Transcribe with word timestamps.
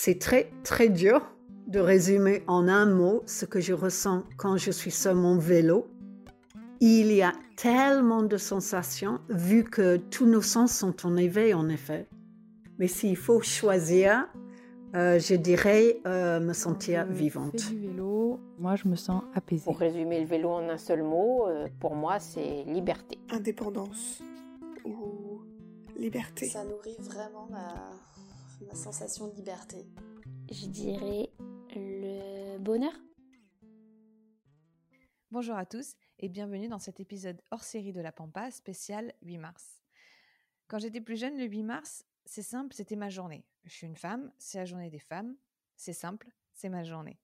C'est 0.00 0.20
très, 0.20 0.48
très 0.62 0.90
dur 0.90 1.28
de 1.66 1.80
résumer 1.80 2.44
en 2.46 2.68
un 2.68 2.86
mot 2.86 3.24
ce 3.26 3.44
que 3.44 3.58
je 3.58 3.72
ressens 3.74 4.22
quand 4.36 4.56
je 4.56 4.70
suis 4.70 4.92
sur 4.92 5.12
mon 5.12 5.38
vélo. 5.38 5.88
Il 6.80 7.12
y 7.12 7.20
a 7.20 7.32
tellement 7.56 8.22
de 8.22 8.36
sensations 8.36 9.18
vu 9.28 9.64
que 9.64 9.96
tous 9.96 10.24
nos 10.24 10.40
sens 10.40 10.72
sont 10.72 11.04
en 11.04 11.16
éveil 11.16 11.52
en 11.52 11.68
effet. 11.68 12.06
Mais 12.78 12.86
s'il 12.86 13.16
faut 13.16 13.40
choisir, 13.40 14.28
euh, 14.94 15.18
je 15.18 15.34
dirais 15.34 15.98
euh, 16.06 16.38
me 16.38 16.52
sentir 16.52 17.04
vivante. 17.06 17.56
du 17.56 17.88
vélo, 17.88 18.38
moi 18.56 18.76
je 18.76 18.86
me 18.86 18.94
sens 18.94 19.24
apaisée. 19.34 19.64
Pour 19.64 19.80
résumer 19.80 20.20
le 20.20 20.26
vélo 20.26 20.50
en 20.50 20.68
un 20.68 20.78
seul 20.78 21.02
mot, 21.02 21.48
euh, 21.48 21.66
pour 21.80 21.96
moi 21.96 22.20
c'est 22.20 22.62
liberté. 22.68 23.18
Indépendance 23.30 24.22
ou 24.84 25.40
liberté. 25.96 26.46
Ça 26.46 26.62
nourrit 26.62 26.96
vraiment 27.00 27.48
ma, 27.50 27.74
ma 28.60 28.74
sensation 28.74 29.28
de 29.28 29.34
liberté. 29.34 29.86
Je 30.50 30.66
dirais 30.66 31.30
le 31.74 32.58
bonheur. 32.58 32.92
Bonjour 35.30 35.56
à 35.56 35.66
tous 35.66 35.94
et 36.18 36.28
bienvenue 36.28 36.68
dans 36.68 36.78
cet 36.78 37.00
épisode 37.00 37.40
hors 37.50 37.62
série 37.62 37.92
de 37.92 38.00
la 38.00 38.12
Pampa 38.12 38.50
spécial 38.50 39.12
8 39.22 39.38
mars. 39.38 39.82
Quand 40.66 40.78
j'étais 40.78 41.00
plus 41.00 41.16
jeune, 41.16 41.38
le 41.38 41.44
8 41.44 41.62
mars, 41.62 42.04
c'est 42.24 42.42
simple, 42.42 42.74
c'était 42.74 42.96
ma 42.96 43.10
journée. 43.10 43.44
Je 43.64 43.74
suis 43.74 43.86
une 43.86 43.96
femme, 43.96 44.32
c'est 44.38 44.58
la 44.58 44.64
journée 44.64 44.90
des 44.90 44.98
femmes, 44.98 45.36
c'est 45.76 45.92
simple, 45.92 46.30
c'est 46.52 46.68
ma 46.68 46.82
journée. 46.82 47.20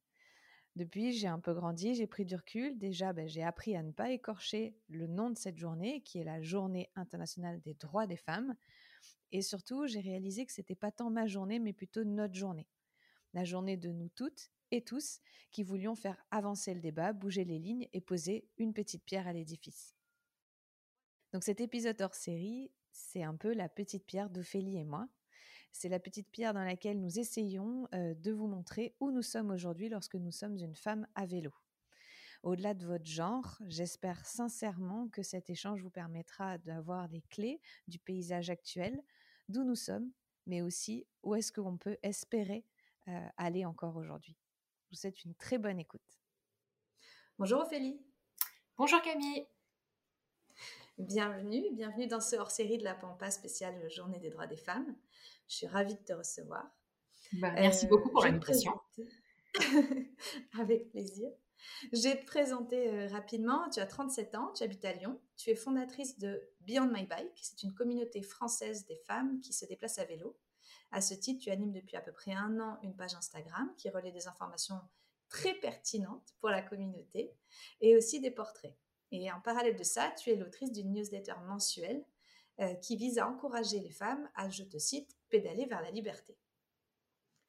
Depuis, 0.77 1.13
j'ai 1.13 1.29
un 1.29 1.39
peu 1.39 1.55
grandi, 1.55 1.95
j'ai 1.95 2.09
pris 2.09 2.25
du 2.25 2.35
recul. 2.35 2.77
Déjà, 2.79 3.13
ben, 3.13 3.29
j'ai 3.29 3.45
appris 3.45 3.77
à 3.77 3.83
ne 3.83 3.93
pas 3.93 4.11
écorcher 4.11 4.77
le 4.89 5.07
nom 5.07 5.31
de 5.31 5.39
cette 5.39 5.57
journée, 5.57 6.03
qui 6.03 6.19
est 6.19 6.25
la 6.25 6.43
Journée 6.43 6.91
internationale 6.97 7.61
des 7.61 7.75
droits 7.75 8.09
des 8.09 8.17
femmes. 8.17 8.57
Et 9.35 9.43
surtout, 9.43 9.89
j'ai 9.89 9.99
réalisé 9.99 10.47
que 10.47 10.53
c'était 10.53 10.77
pas 10.77 10.93
tant 10.93 11.11
ma 11.11 11.27
journée, 11.27 11.59
mais 11.59 11.73
plutôt 11.73 12.05
notre 12.05 12.35
journée. 12.35 12.69
La 13.33 13.43
journée 13.43 13.77
de 13.77 13.91
nous 13.91 14.09
toutes 14.09 14.53
et 14.71 14.85
tous 14.85 15.19
qui 15.51 15.65
voulions 15.65 15.97
faire 15.97 16.25
avancer 16.31 16.73
le 16.73 16.81
débat, 16.81 17.13
bouger 17.13 17.45
les 17.45 17.59
lignes 17.59 17.89
et 17.93 18.01
poser 18.01 18.47
une 18.59 18.73
petite 18.73 19.05
pierre 19.05 19.27
à 19.27 19.33
l'édifice. 19.33 19.97
Donc 21.33 21.43
cet 21.43 21.61
épisode 21.61 22.01
hors 22.01 22.15
série, 22.15 22.71
c'est 22.93 23.25
un 23.25 23.35
peu 23.35 23.53
la 23.53 23.69
petite 23.69 24.07
pierre 24.07 24.31
d'Ophélie 24.31 24.79
et 24.79 24.85
moi. 24.85 25.09
C'est 25.73 25.89
la 25.89 25.99
petite 25.99 26.31
pierre 26.31 26.55
dans 26.55 26.63
laquelle 26.63 27.01
nous 27.01 27.19
essayons 27.19 27.89
de 27.93 28.31
vous 28.31 28.47
montrer 28.47 28.95
où 29.01 29.11
nous 29.11 29.23
sommes 29.23 29.51
aujourd'hui 29.51 29.89
lorsque 29.89 30.15
nous 30.15 30.31
sommes 30.31 30.57
une 30.59 30.77
femme 30.77 31.09
à 31.17 31.27
vélo. 31.27 31.53
Au-delà 32.45 32.75
de 32.75 32.87
votre 32.87 33.07
genre, 33.07 33.59
j'espère 33.67 34.25
sincèrement 34.27 35.09
que 35.09 35.23
cet 35.23 35.51
échange 35.51 35.83
vous 35.83 35.91
permettra 35.91 36.59
d'avoir 36.59 37.09
des 37.09 37.23
clés 37.23 37.59
du 37.89 37.99
paysage 37.99 38.49
actuel, 38.49 39.03
d'où 39.49 39.65
nous 39.65 39.77
sommes, 39.77 40.11
mais 40.47 40.63
aussi 40.63 41.07
où 41.23 41.35
est-ce 41.35 41.53
qu'on 41.53 41.77
peut 41.77 41.97
espérer 42.03 42.65
aller 43.37 43.65
encore 43.65 43.97
aujourd'hui. 43.97 44.37
Je 44.85 44.91
vous 44.91 45.01
souhaite 45.01 45.25
une 45.25 45.35
très 45.35 45.59
bonne 45.59 45.79
écoute. 45.79 46.01
Bonjour 47.39 47.61
Ophélie. 47.61 48.01
Bonjour 48.79 49.03
Camille. 49.03 49.47
Bienvenue, 50.99 51.65
bienvenue 51.73 52.07
dans 52.07 52.21
ce 52.21 52.37
hors-série 52.37 52.79
de 52.79 52.85
la 52.85 52.95
Pampa 52.95 53.31
spéciale 53.31 53.91
Journée 53.91 54.21
des 54.21 54.31
droits 54.31 54.47
des 54.47 54.57
femmes. 54.57 54.95
Je 55.49 55.57
suis 55.57 55.67
ravie 55.67 55.97
de 55.97 56.05
te 56.05 56.13
recevoir. 56.13 56.65
Bah, 57.33 57.51
merci 57.53 57.87
beaucoup 57.89 58.11
pour 58.11 58.25
l'invitation. 58.25 58.81
Avec 60.61 60.91
plaisir. 60.91 61.31
Je 61.93 62.03
vais 62.03 62.19
te 62.19 62.27
présenter 62.27 63.07
rapidement. 63.09 63.69
Tu 63.71 63.81
as 63.81 63.87
37 63.87 64.35
ans, 64.35 64.53
tu 64.55 64.63
habites 64.63 64.85
à 64.85 64.93
Lyon. 64.93 65.21
Tu 65.37 65.51
es 65.51 65.55
fondatrice 65.55 66.19
de 66.19 66.43
Beyond 66.61 66.91
My 66.93 67.07
Bike. 67.07 67.39
C'est 67.41 67.63
une 67.63 67.75
communauté 67.75 68.23
française 68.23 68.87
des 68.87 68.97
femmes 68.97 69.41
qui 69.41 69.53
se 69.53 69.65
déplacent 69.67 69.99
à 69.99 70.05
vélo. 70.05 70.37
À 70.91 71.01
ce 71.01 71.15
titre, 71.15 71.43
tu 71.43 71.51
animes 71.51 71.73
depuis 71.73 71.97
à 71.97 72.01
peu 72.01 72.13
près 72.13 72.33
un 72.33 72.61
an 72.61 72.79
une 72.83 72.95
page 72.95 73.15
Instagram 73.15 73.73
qui 73.77 73.91
relaie 73.91 74.13
des 74.13 74.29
informations 74.29 74.81
très 75.29 75.55
pertinentes 75.55 76.35
pour 76.39 76.51
la 76.51 76.63
communauté 76.63 77.35
et 77.81 77.97
aussi 77.97 78.21
des 78.21 78.31
portraits. 78.31 78.77
Et 79.11 79.31
en 79.33 79.41
parallèle 79.41 79.77
de 79.77 79.83
ça, 79.83 80.13
tu 80.17 80.31
es 80.31 80.37
l'autrice 80.37 80.73
d'une 80.73 80.93
newsletter 80.93 81.35
mensuelle 81.47 82.05
euh, 82.61 82.75
qui 82.75 82.97
vise 82.97 83.19
à 83.19 83.29
encourager 83.29 83.81
les 83.81 83.91
femmes 83.91 84.29
à, 84.37 84.49
je 84.49 84.63
te 84.63 84.79
cite, 84.79 85.17
pédaler 85.29 85.67
vers 85.67 85.83
la 85.83 85.91
liberté. 85.91 86.37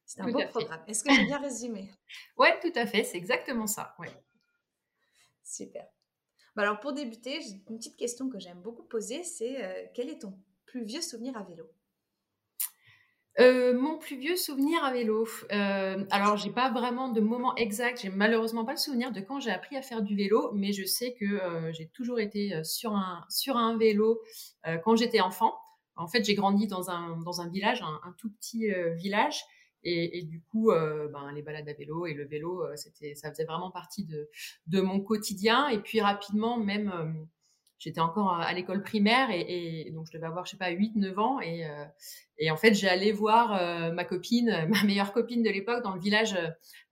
C'est 0.06 0.22
un 0.22 0.32
beau 0.32 0.42
programme. 0.50 0.82
Est-ce 0.88 1.04
que 1.04 1.14
j'ai 1.14 1.26
bien 1.26 1.40
résumé? 1.40 1.90
Oui, 2.38 2.48
tout 2.62 2.72
à 2.76 2.86
fait. 2.86 3.04
C'est 3.04 3.18
exactement 3.18 3.68
ça. 3.68 3.96
Ouais. 4.00 4.10
Super. 5.44 5.86
Bah, 6.56 6.64
alors 6.64 6.80
pour 6.80 6.94
débuter, 6.94 7.40
une 7.70 7.78
petite 7.78 7.98
question 7.98 8.30
que 8.30 8.40
j'aime 8.40 8.62
beaucoup 8.62 8.84
poser, 8.84 9.24
c'est 9.24 9.64
euh, 9.64 9.86
quel 9.94 10.10
est 10.10 10.20
ton 10.20 10.38
plus 10.66 10.86
vieux 10.86 11.02
souvenir 11.02 11.36
à 11.38 11.44
vélo? 11.44 11.70
Euh, 13.38 13.78
mon 13.78 13.98
plus 13.98 14.18
vieux 14.18 14.38
souvenir 14.38 14.82
à 14.84 14.94
vélo. 14.94 15.28
Euh, 15.52 16.06
alors, 16.10 16.38
j'ai 16.38 16.52
pas 16.52 16.72
vraiment 16.72 17.10
de 17.10 17.20
moment 17.20 17.54
exact. 17.56 18.00
J'ai 18.02 18.10
malheureusement 18.10 18.64
pas 18.64 18.72
le 18.72 18.78
souvenir 18.78 19.12
de 19.12 19.20
quand 19.20 19.42
j'ai 19.42 19.52
appris 19.52 19.76
à 19.76 19.82
faire 19.82 20.02
du 20.02 20.16
vélo, 20.16 20.52
mais 20.54 20.72
je 20.72 20.86
sais 20.86 21.14
que 21.20 21.26
euh, 21.26 21.72
j'ai 21.74 21.88
toujours 21.88 22.20
été 22.20 22.64
sur 22.64 22.94
un 22.94 23.26
sur 23.30 23.58
un 23.58 23.78
vélo 23.78 24.22
quand 24.84 24.96
j'étais 24.96 25.20
enfant. 25.20 25.54
En 25.98 26.08
fait, 26.08 26.24
j'ai 26.24 26.34
grandi 26.34 26.68
dans 26.68 26.90
un 26.90 27.18
dans 27.18 27.42
un 27.42 27.50
village, 27.50 27.82
un, 27.82 28.00
un 28.08 28.14
tout 28.18 28.30
petit 28.32 28.68
village, 28.96 29.44
et, 29.86 30.24
du 30.24 30.42
coup, 30.42 30.72
ben, 30.72 31.32
les 31.34 31.42
balades 31.42 31.70
à 31.70 31.74
vélo 31.74 32.08
et 32.08 32.14
le 32.14 32.26
vélo, 32.26 32.64
c'était 32.76 33.14
ça 33.16 33.30
faisait 33.30 33.46
vraiment 33.46 33.72
partie 33.72 34.06
de 34.06 34.82
mon 34.82 35.00
quotidien. 35.00 35.68
Et 35.70 35.80
puis 35.80 36.02
rapidement, 36.02 36.58
même 36.58 37.28
j'étais 37.78 38.00
encore 38.00 38.34
à, 38.34 38.52
l'école 38.54 38.82
primaire 38.82 39.30
et, 39.32 39.92
donc 39.94 40.08
je 40.08 40.18
devais 40.18 40.28
avoir 40.28 40.46
je 40.46 40.52
sais 40.52 40.58
pas 40.58 40.70
8 40.70 40.96
9 40.96 41.20
ans. 41.20 41.40
Et 41.40 41.66
euh, 41.66 42.52
en 42.52 42.58
fait 42.58 42.74
j'allais 42.74 43.12
voir 43.12 43.54
euh, 43.54 43.92
ma 43.92 44.06
copine 44.06 44.68
ma 44.70 44.84
meilleure 44.84 45.14
copine 45.14 45.44
de 45.44 45.50
l'époque 45.50 45.84
dans 45.84 45.94
le 45.94 46.02
village 46.02 46.36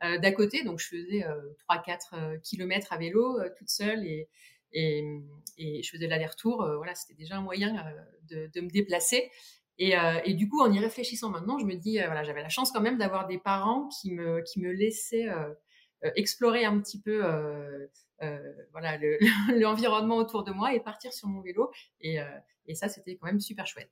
euh, 0.03 0.17
d'à 0.19 0.31
côté. 0.31 0.63
Donc 0.63 0.79
je 0.79 0.87
faisais 0.87 1.25
3 1.67 1.81
4 1.83 2.41
kilomètres 2.43 2.93
à 2.93 2.97
vélo 2.97 3.39
toute 3.57 3.69
seule 3.69 4.05
et 4.05 4.29
je 4.75 5.89
faisais 5.89 6.07
l'aller-retour. 6.07 6.65
Voilà 6.77 6.95
c'était 6.95 7.15
déjà 7.15 7.37
un 7.37 7.41
moyen 7.41 7.73
de 8.29 8.61
me 8.61 8.69
déplacer 8.69 9.31
et, 9.79 9.95
et, 10.25 10.33
du 10.33 10.47
coup, 10.47 10.61
en 10.61 10.71
y 10.71 10.79
réfléchissant 10.79 11.29
maintenant, 11.29 11.57
je 11.57 11.65
me 11.65 11.75
dis, 11.75 11.97
voilà, 11.97 12.23
j'avais 12.23 12.41
la 12.41 12.49
chance 12.49 12.71
quand 12.71 12.81
même 12.81 12.97
d'avoir 12.97 13.27
des 13.27 13.39
parents 13.39 13.89
qui 13.89 14.11
me, 14.11 14.41
qui 14.41 14.59
me 14.59 14.71
laissaient 14.71 15.27
explorer 16.15 16.65
un 16.65 16.79
petit 16.79 17.01
peu 17.01 17.23
euh, 18.23 18.53
voilà 18.71 18.97
l'environnement 19.57 20.17
autour 20.17 20.43
de 20.43 20.51
moi 20.51 20.73
et 20.73 20.79
partir 20.79 21.13
sur 21.13 21.27
mon 21.27 21.41
vélo. 21.41 21.71
Et, 22.01 22.19
euh, 22.19 22.25
et 22.65 22.75
ça, 22.75 22.87
c'était 22.87 23.17
quand 23.17 23.27
même 23.27 23.39
super 23.39 23.67
chouette. 23.67 23.91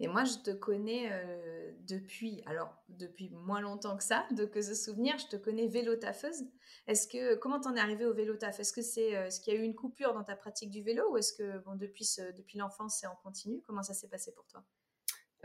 Et 0.00 0.08
moi, 0.08 0.24
je 0.24 0.38
te 0.38 0.50
connais 0.50 1.08
euh, 1.12 1.72
depuis, 1.86 2.42
alors 2.46 2.74
depuis 2.88 3.30
moins 3.30 3.60
longtemps 3.60 3.96
que 3.96 4.02
ça, 4.02 4.26
de 4.32 4.44
que 4.44 4.60
ce 4.60 4.74
souvenir, 4.74 5.16
je 5.18 5.26
te 5.28 5.36
connais 5.36 5.68
vélo 5.68 5.94
taffeuse. 5.96 6.44
Est-ce 6.86 7.06
que 7.06 7.36
comment 7.36 7.60
t'en 7.60 7.76
es 7.76 7.80
arrivé 7.80 8.04
au 8.04 8.12
vélo 8.12 8.36
taf 8.36 8.58
Est-ce 8.58 8.72
que 8.72 8.82
c'est 8.82 9.30
ce 9.30 9.40
qu'il 9.40 9.54
y 9.54 9.56
a 9.56 9.60
eu 9.60 9.62
une 9.62 9.74
coupure 9.74 10.12
dans 10.12 10.24
ta 10.24 10.34
pratique 10.34 10.70
du 10.70 10.82
vélo 10.82 11.04
ou 11.12 11.16
est-ce 11.16 11.32
que 11.32 11.58
bon 11.64 11.76
depuis 11.76 12.06
depuis 12.36 12.58
l'enfance 12.58 12.98
c'est 13.00 13.06
en 13.06 13.16
continu? 13.22 13.62
Comment 13.66 13.82
ça 13.82 13.94
s'est 13.94 14.08
passé 14.08 14.32
pour 14.32 14.46
toi? 14.46 14.64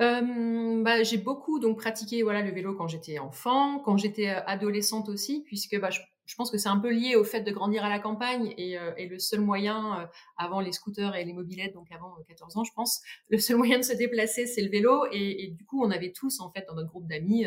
Euh, 0.01 0.81
bah, 0.81 1.03
j'ai 1.03 1.17
beaucoup 1.17 1.59
donc 1.59 1.77
pratiqué 1.77 2.23
voilà 2.23 2.41
le 2.41 2.51
vélo 2.51 2.73
quand 2.73 2.87
j'étais 2.87 3.19
enfant, 3.19 3.79
quand 3.79 3.97
j'étais 3.97 4.27
adolescente 4.27 5.09
aussi, 5.09 5.43
puisque 5.45 5.77
bah, 5.79 5.89
je, 5.89 5.99
je 6.29 6.35
pense 6.35 6.51
que 6.51 6.59
c'est 6.59 6.69
un 6.69 6.77
peu 6.77 6.91
lié 6.91 7.15
au 7.15 7.23
fait 7.23 7.41
de 7.41 7.51
grandir 7.51 7.83
à 7.83 7.89
la 7.89 7.97
campagne 7.97 8.53
et, 8.55 8.77
euh, 8.77 8.91
le 8.97 9.17
seul 9.17 9.39
moyen, 9.39 10.01
euh, 10.01 10.05
avant 10.37 10.59
les 10.59 10.71
scooters 10.71 11.15
et 11.15 11.25
les 11.25 11.33
mobilettes, 11.33 11.73
donc 11.73 11.91
avant 11.91 12.15
14 12.27 12.55
euh, 12.55 12.59
ans, 12.59 12.63
je 12.63 12.71
pense, 12.73 13.01
le 13.29 13.39
seul 13.39 13.57
moyen 13.57 13.79
de 13.79 13.83
se 13.83 13.93
déplacer, 13.93 14.45
c'est 14.45 14.61
le 14.61 14.69
vélo. 14.69 15.07
Et, 15.11 15.47
du 15.57 15.65
coup, 15.65 15.83
on 15.83 15.89
avait 15.89 16.11
tous, 16.11 16.39
en 16.39 16.51
fait, 16.51 16.65
dans 16.67 16.75
notre 16.75 16.89
groupe 16.89 17.07
d'amis, 17.07 17.45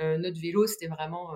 notre 0.00 0.40
vélo, 0.40 0.66
c'était 0.66 0.86
vraiment 0.86 1.32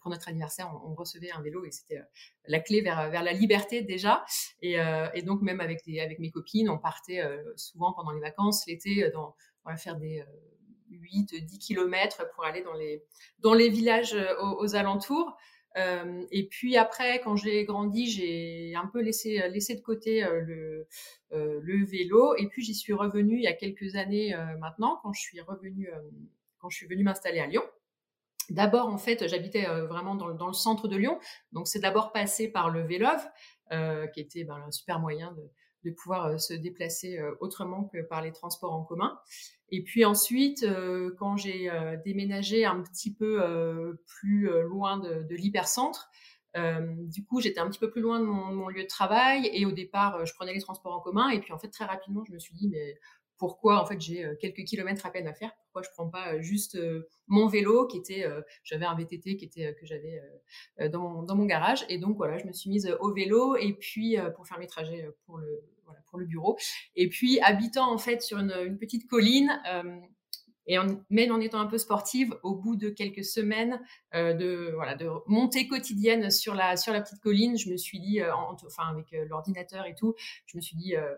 pour 0.00 0.10
notre 0.10 0.28
anniversaire, 0.28 0.72
on, 0.86 0.94
recevait 0.94 1.30
un 1.32 1.42
vélo 1.42 1.64
et 1.64 1.70
c'était 1.70 2.00
la 2.46 2.60
clé 2.60 2.80
vers, 2.80 3.10
la 3.10 3.32
liberté 3.32 3.82
déjà. 3.82 4.24
Et, 4.62 4.76
donc 5.22 5.42
même 5.42 5.60
avec, 5.60 5.86
mes 5.86 6.30
copines, 6.30 6.70
on 6.70 6.78
partait 6.78 7.22
souvent 7.56 7.92
pendant 7.92 8.12
les 8.12 8.20
vacances 8.20 8.66
l'été 8.66 9.10
dans 9.10 9.34
on 9.66 9.76
faire 9.76 9.96
des 9.96 10.24
8, 10.90 11.44
10 11.44 11.58
kilomètres 11.58 12.24
pour 12.34 12.44
aller 12.44 12.64
dans 13.40 13.54
les 13.54 13.68
villages 13.68 14.16
aux 14.40 14.74
alentours. 14.74 15.36
Euh, 15.76 16.24
et 16.30 16.46
puis 16.46 16.76
après, 16.76 17.20
quand 17.20 17.36
j'ai 17.36 17.64
grandi, 17.64 18.10
j'ai 18.10 18.74
un 18.76 18.86
peu 18.86 19.00
laissé 19.00 19.48
laissé 19.48 19.74
de 19.74 19.80
côté 19.80 20.24
euh, 20.24 20.40
le 20.40 20.86
euh, 21.32 21.60
le 21.62 21.84
vélo. 21.84 22.34
Et 22.36 22.46
puis 22.48 22.64
j'y 22.64 22.74
suis 22.74 22.92
revenue 22.92 23.36
il 23.36 23.42
y 23.42 23.48
a 23.48 23.52
quelques 23.52 23.96
années 23.96 24.34
maintenant, 24.58 24.98
quand 25.02 25.12
je 25.12 25.20
suis 25.20 25.40
revenue 25.40 25.90
quand 26.58 26.70
je 26.70 26.76
suis 26.76 26.86
venue 26.86 27.04
m'installer 27.04 27.40
à 27.40 27.46
Lyon. 27.46 27.62
D'abord, 28.50 28.88
en 28.88 28.98
fait, 28.98 29.26
j'habitais 29.28 29.64
vraiment 29.64 30.14
dans, 30.14 30.46
le 30.46 30.52
centre 30.52 30.88
de 30.88 30.96
Lyon, 30.96 31.18
donc 31.52 31.68
c'est 31.68 31.78
d'abord 31.78 32.12
passé 32.12 32.48
par 32.48 32.70
le 32.70 32.82
Vélove, 32.82 33.24
qui 34.12 34.20
était 34.20 34.44
ben, 34.44 34.62
un 34.66 34.70
super 34.70 34.98
moyen 34.98 35.34
de, 35.84 35.90
pouvoir 35.92 36.38
se 36.38 36.52
déplacer 36.52 37.20
autrement 37.40 37.84
que 37.84 38.02
par 38.02 38.20
les 38.20 38.32
transports 38.32 38.72
en 38.72 38.84
commun. 38.84 39.18
Et 39.72 39.82
puis 39.82 40.04
ensuite, 40.04 40.62
euh, 40.64 41.10
quand 41.18 41.38
j'ai 41.38 41.70
déménagé 42.04 42.66
un 42.66 42.82
petit 42.82 43.12
peu 43.12 43.98
plus 44.06 44.48
loin 44.64 44.98
de, 44.98 45.22
de 45.22 45.34
l'hypercentre, 45.34 46.10
du 46.54 47.24
coup, 47.24 47.40
j'étais 47.40 47.58
un 47.58 47.68
petit 47.68 47.80
peu 47.80 47.90
plus 47.90 48.02
loin 48.02 48.20
de 48.20 48.26
mon, 48.26 48.52
mon, 48.52 48.68
lieu 48.68 48.82
de 48.82 48.88
travail 48.88 49.50
et 49.52 49.64
au 49.64 49.72
départ, 49.72 50.26
je 50.26 50.34
prenais 50.34 50.52
les 50.52 50.60
transports 50.60 50.94
en 50.94 51.00
commun. 51.00 51.30
Et 51.30 51.40
puis 51.40 51.54
en 51.54 51.58
fait, 51.58 51.68
très 51.68 51.86
rapidement, 51.86 52.22
je 52.24 52.32
me 52.32 52.38
suis 52.38 52.54
dit, 52.54 52.68
mais 52.68 52.98
pourquoi 53.38 53.82
en 53.82 53.86
fait 53.86 54.00
j'ai 54.00 54.24
quelques 54.40 54.62
kilomètres 54.62 55.04
à 55.04 55.10
peine 55.10 55.26
à 55.26 55.32
faire, 55.32 55.52
pourquoi 55.64 55.82
je 55.82 55.88
prends 55.90 56.08
pas 56.08 56.38
juste 56.40 56.78
mon 57.26 57.48
vélo 57.48 57.86
qui 57.86 57.96
était, 57.96 58.24
j'avais 58.62 58.84
un 58.84 58.94
VTT 58.94 59.36
qui 59.36 59.46
était 59.46 59.74
que 59.74 59.84
j'avais 59.84 60.22
dans 60.90 61.22
dans 61.24 61.34
mon 61.34 61.46
garage 61.46 61.84
et 61.88 61.98
donc 61.98 62.16
voilà, 62.18 62.38
je 62.38 62.46
me 62.46 62.52
suis 62.52 62.70
mise 62.70 62.94
au 63.00 63.12
vélo 63.12 63.56
et 63.56 63.72
puis 63.72 64.16
pour 64.36 64.46
faire 64.46 64.60
mes 64.60 64.68
trajets 64.68 65.08
pour 65.26 65.38
le 65.38 65.64
pour 66.10 66.18
le 66.18 66.26
bureau. 66.26 66.58
Et 66.96 67.08
puis 67.08 67.40
habitant 67.40 67.92
en 67.92 67.98
fait 67.98 68.22
sur 68.22 68.38
une, 68.38 68.78
petite 68.78 69.06
colline 69.08 69.60
et 70.66 70.78
en, 70.78 70.86
même 71.10 71.32
en 71.32 71.40
étant 71.40 71.60
un 71.60 71.66
peu 71.66 71.78
sportive, 71.78 72.36
au 72.42 72.54
bout 72.54 72.76
de 72.76 72.88
quelques 72.88 73.24
semaines 73.24 73.80
euh, 74.14 74.32
de 74.32 74.74
montée 75.26 75.66
quotidienne 75.66 76.30
sur 76.30 76.54
la 76.54 76.74
petite 76.74 77.20
colline, 77.20 77.58
je 77.58 77.70
me 77.70 77.76
suis 77.76 78.00
dit, 78.00 78.20
euh, 78.20 78.32
enfin 78.34 78.84
avec 78.90 79.12
euh, 79.12 79.24
l'ordinateur 79.28 79.86
et 79.86 79.94
tout, 79.94 80.14
je 80.46 80.56
me 80.56 80.62
suis 80.62 80.76
dit 80.76 80.96
euh, 80.96 81.14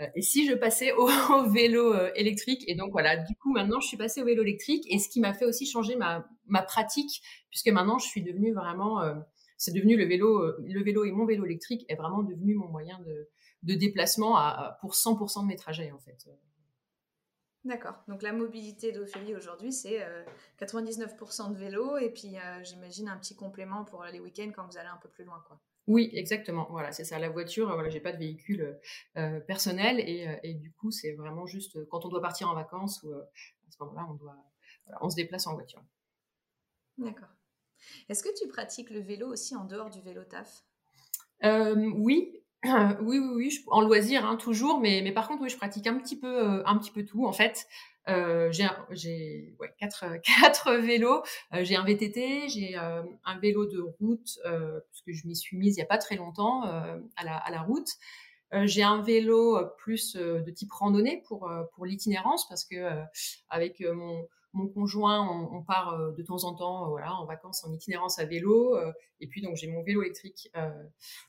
euh, 0.00 0.06
et 0.14 0.22
si 0.22 0.46
je 0.46 0.54
passais 0.54 0.92
au, 0.92 1.08
vélo 1.52 1.94
électrique? 2.14 2.64
Et 2.68 2.74
donc 2.74 2.92
voilà, 2.92 3.16
du 3.16 3.34
coup 3.36 3.52
maintenant 3.52 3.80
je 3.80 3.88
suis 3.88 3.96
passée 3.96 4.22
au 4.22 4.24
vélo 4.24 4.42
électrique 4.42 4.84
et 4.88 4.98
ce 4.98 5.08
qui 5.08 5.20
m'a 5.20 5.32
fait 5.32 5.46
aussi 5.46 5.66
changer 5.66 5.96
ma 5.96 6.62
pratique 6.62 7.22
puisque 7.50 7.68
maintenant 7.68 7.98
je 7.98 8.06
suis 8.06 8.22
devenue 8.22 8.52
vraiment 8.52 9.00
c'est 9.56 9.72
devenu 9.72 9.96
le 9.96 10.04
vélo 10.04 10.54
le 10.60 10.82
vélo 10.82 11.04
et 11.04 11.12
mon 11.12 11.24
vélo 11.24 11.46
électrique 11.46 11.86
est 11.88 11.94
vraiment 11.94 12.22
devenu 12.22 12.54
mon 12.54 12.68
moyen 12.68 12.98
de 13.00 13.28
de 13.66 13.74
déplacement 13.74 14.36
à, 14.36 14.78
pour 14.80 14.92
100% 14.92 15.42
de 15.42 15.46
mes 15.46 15.56
trajets 15.56 15.92
en 15.92 15.98
fait. 15.98 16.28
D'accord. 17.64 17.96
Donc 18.06 18.22
la 18.22 18.32
mobilité 18.32 18.92
d'Ophélie 18.92 19.34
aujourd'hui, 19.34 19.72
c'est 19.72 20.00
99% 20.60 21.52
de 21.52 21.58
vélo 21.58 21.98
et 21.98 22.10
puis 22.10 22.36
j'imagine 22.62 23.08
un 23.08 23.16
petit 23.16 23.34
complément 23.34 23.84
pour 23.84 24.04
les 24.04 24.20
week-ends 24.20 24.52
quand 24.54 24.66
vous 24.66 24.78
allez 24.78 24.88
un 24.88 24.98
peu 24.98 25.08
plus 25.08 25.24
loin, 25.24 25.42
quoi. 25.48 25.60
Oui, 25.88 26.10
exactement. 26.14 26.66
Voilà, 26.70 26.90
c'est 26.90 27.04
ça. 27.04 27.18
La 27.18 27.28
voiture, 27.28 27.72
voilà, 27.72 27.88
j'ai 27.88 28.00
pas 28.00 28.12
de 28.12 28.18
véhicule 28.18 28.76
euh, 29.16 29.38
personnel 29.40 30.00
et, 30.00 30.38
et, 30.42 30.54
du 30.54 30.72
coup, 30.72 30.90
c'est 30.90 31.12
vraiment 31.12 31.46
juste 31.46 31.84
quand 31.88 32.04
on 32.04 32.08
doit 32.08 32.20
partir 32.20 32.48
en 32.48 32.54
vacances 32.54 33.02
ou 33.04 33.12
à 33.12 33.24
ce 33.70 33.76
moment-là, 33.80 34.06
on 34.10 34.14
doit, 34.14 34.36
voilà, 34.84 34.98
on 35.02 35.10
se 35.10 35.16
déplace 35.16 35.46
en 35.46 35.54
voiture. 35.54 35.84
D'accord. 36.98 37.28
Est-ce 38.08 38.22
que 38.22 38.34
tu 38.40 38.48
pratiques 38.48 38.90
le 38.90 39.00
vélo 39.00 39.28
aussi 39.28 39.54
en 39.54 39.64
dehors 39.64 39.90
du 39.90 40.00
vélo 40.00 40.24
taf? 40.24 40.64
Euh, 42.74 42.94
Oui, 43.02 43.18
oui, 43.18 43.28
oui, 43.34 43.46
oui, 43.48 43.64
en 43.68 43.80
loisir, 43.80 44.24
hein, 44.24 44.36
toujours, 44.36 44.80
mais, 44.80 45.00
mais 45.02 45.12
par 45.12 45.28
contre, 45.28 45.42
oui, 45.42 45.48
je 45.48 45.56
pratique 45.56 45.86
un 45.86 45.98
petit 45.98 46.18
peu, 46.18 46.26
euh, 46.26 46.62
un 46.66 46.76
petit 46.78 46.90
peu 46.90 47.04
tout, 47.04 47.26
en 47.26 47.32
fait. 47.32 47.66
Euh, 48.08 48.52
j'ai 48.90 49.54
ouais, 49.58 49.74
quatre, 49.78 50.04
quatre 50.22 50.74
vélos. 50.74 51.22
Euh, 51.52 51.64
j'ai 51.64 51.76
un 51.76 51.84
VTT, 51.84 52.48
j'ai 52.48 52.78
euh, 52.78 53.02
un 53.24 53.38
vélo 53.38 53.66
de 53.66 53.80
route, 53.80 54.38
euh, 54.46 54.80
puisque 54.90 55.20
je 55.20 55.26
m'y 55.26 55.34
suis 55.34 55.56
mise 55.56 55.74
il 55.76 55.80
n'y 55.80 55.82
a 55.82 55.86
pas 55.86 55.98
très 55.98 56.16
longtemps 56.16 56.62
à, 56.62 57.24
la, 57.24 57.36
à 57.36 57.50
la 57.50 57.62
route. 57.62 57.88
j'ai 58.64 58.82
un 58.82 59.02
vélo 59.02 59.58
plus 59.78 60.16
de 60.16 60.50
type 60.50 60.72
randonnée 60.72 61.22
pour, 61.26 61.50
pour 61.74 61.84
l'itinérance, 61.84 62.48
parce 62.48 62.64
que 62.64 62.76
avec 63.50 63.80
mon, 63.80 64.26
mon 64.56 64.68
conjoint, 64.68 65.28
on, 65.28 65.62
part 65.62 66.12
de 66.12 66.22
temps 66.22 66.44
en 66.44 66.54
temps, 66.54 66.88
voilà, 66.88 67.14
en 67.14 67.26
vacances, 67.26 67.64
en 67.64 67.72
itinérance 67.72 68.18
à 68.18 68.24
vélo. 68.24 68.76
et 69.20 69.26
puis 69.26 69.42
donc 69.42 69.56
j'ai 69.56 69.68
mon 69.68 69.82
vélo 69.82 70.02
électrique, 70.02 70.50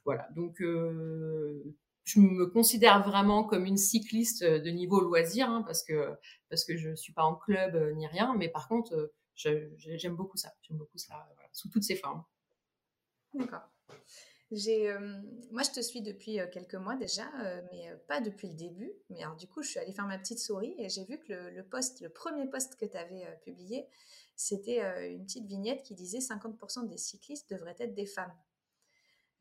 voilà. 0.06 0.28
Donc 0.36 0.56
je 0.60 2.20
me 2.20 2.46
considère 2.48 3.04
vraiment 3.04 3.44
comme 3.44 3.66
une 3.66 3.78
cycliste 3.78 4.44
de 4.44 4.70
niveau 4.70 5.02
loisir, 5.02 5.50
hein, 5.50 5.64
parce 5.64 5.84
que 5.84 6.16
parce 6.50 6.64
que 6.64 6.78
je 6.78 6.96
suis 6.96 7.14
pas 7.14 7.24
en 7.24 7.36
club 7.36 7.76
ni 7.96 8.08
rien, 8.08 8.34
mais 8.38 8.50
par 8.50 8.68
contre, 8.68 9.12
j'aime 9.36 10.16
beaucoup 10.16 10.38
ça. 10.38 10.54
J'aime 10.62 10.78
beaucoup 10.78 10.98
ça, 10.98 11.28
sous 11.52 11.70
toutes 11.70 11.84
ses 11.84 11.96
formes. 11.96 12.24
D'accord. 13.34 13.70
J'ai, 14.52 14.94
moi, 15.52 15.62
je 15.64 15.72
te 15.72 15.82
suis 15.82 16.02
depuis 16.02 16.40
quelques 16.54 16.76
mois 16.76 16.96
déjà, 16.96 17.30
mais 17.72 17.92
pas 18.08 18.22
depuis 18.22 18.48
le 18.48 18.54
début. 18.54 18.94
Mais 19.10 19.22
alors, 19.22 19.36
du 19.36 19.46
coup, 19.48 19.62
je 19.62 19.70
suis 19.70 19.80
allée 19.80 19.92
faire 19.92 20.08
ma 20.08 20.18
petite 20.18 20.40
souris 20.40 20.74
et 20.78 20.88
j'ai 20.88 21.04
vu 21.04 21.20
que 21.20 21.34
le, 21.34 21.50
le, 21.50 22.10
premier 22.10 22.48
post 22.48 22.78
que 22.78 22.86
tu 22.86 22.96
avais 22.96 23.26
publié, 23.44 23.88
c'était 24.38 24.80
une 25.12 25.26
petite 25.26 25.46
vignette 25.46 25.84
qui 25.84 25.96
disait 25.96 26.20
50% 26.20 26.88
des 26.88 26.98
cyclistes 26.98 27.50
devraient 27.50 27.76
être 27.80 27.94
des 27.94 28.06
femmes. 28.06 28.34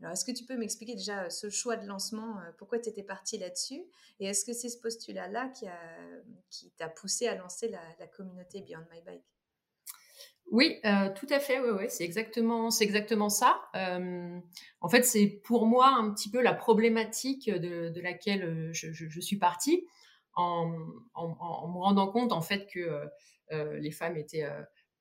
Alors, 0.01 0.13
est-ce 0.13 0.25
que 0.25 0.33
tu 0.33 0.45
peux 0.45 0.57
m'expliquer 0.57 0.95
déjà 0.95 1.31
ce 1.31 1.49
choix 1.49 1.77
de 1.77 1.87
lancement, 1.87 2.39
pourquoi 2.59 2.79
tu 2.79 2.89
étais 2.89 3.03
partie 3.03 3.39
là-dessus? 3.39 3.83
Et 4.21 4.27
est-ce 4.27 4.45
que 4.45 4.53
c'est 4.53 4.69
ce 4.69 4.79
postulat-là 4.79 5.49
qui, 5.49 5.67
a, 5.67 5.79
qui 6.51 6.71
t'a 6.73 6.89
poussé 6.89 7.29
à 7.29 7.35
lancer 7.35 7.69
la, 7.69 7.81
la 7.99 8.07
communauté 8.07 8.61
Beyond 8.61 8.85
My 8.91 9.01
Bike? 9.03 9.36
Oui, 10.53 10.79
euh, 10.85 11.11
tout 11.15 11.27
à 11.31 11.41
fait. 11.41 11.59
Ouais, 11.61 11.71
ouais, 11.71 11.89
c'est 11.89 12.05
exactement, 12.05 12.71
c'est 12.71 12.85
exactement 12.85 13.29
ça. 13.29 13.61
Euh, 13.75 14.39
en 14.81 14.89
fait, 14.89 15.05
c'est 15.05 15.27
pour 15.45 15.67
moi 15.67 15.89
un 15.89 16.13
petit 16.13 16.31
peu 16.31 16.41
la 16.41 16.55
problématique 16.55 17.51
de, 17.51 18.01
laquelle 18.01 18.71
je, 18.73 18.93
je, 18.93 19.21
suis 19.21 19.39
partie, 19.39 19.87
en, 20.35 20.69
me 20.69 21.79
rendant 21.79 22.07
compte 22.09 22.33
en 22.33 22.43
fait 22.43 22.67
que 22.67 23.09
euh, 23.53 23.79
les 23.79 23.91
femmes 23.91 24.17
étaient 24.17 24.47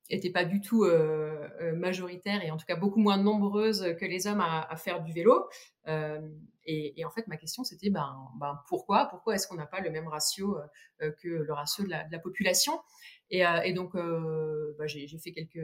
étaient 0.10 0.32
pas 0.32 0.46
du 0.46 0.62
tout 0.62 0.84
euh, 0.84 1.48
euh, 1.62 1.76
majoritaires 1.76 2.44
et 2.44 2.52
en 2.52 2.58
tout 2.58 2.66
cas 2.66 2.76
beaucoup 2.76 3.00
moins 3.00 3.18
nombreuses 3.18 3.96
que 4.00 4.06
les 4.06 4.28
hommes 4.28 4.42
à, 4.42 4.76
faire 4.78 5.02
du 5.02 5.12
vélo. 5.12 5.48
Euh, 5.88 6.22
et, 6.68 7.06
en 7.06 7.12
fait, 7.12 7.28
ma 7.28 7.38
question 7.38 7.64
c'était 7.64 7.90
ben, 7.90 8.16
ben 8.40 8.60
pourquoi 8.68 9.06
Pourquoi 9.06 9.36
est-ce 9.36 9.48
qu'on 9.48 9.56
n'a 9.56 9.68
pas 9.68 9.82
le 9.82 9.90
même 9.92 10.08
ratio 10.08 10.58
euh, 11.02 11.12
que 11.22 11.28
le 11.28 11.54
ratio 11.54 11.84
de 11.84 11.90
la 11.90 12.20
population? 12.20 12.80
Et, 13.30 13.45
euh, 13.45 13.62
et, 13.63 13.74
donc 13.74 13.94
ben, 13.95 14.88
j'ai 14.88 15.07
fait 15.18 15.31
quelques 15.31 15.57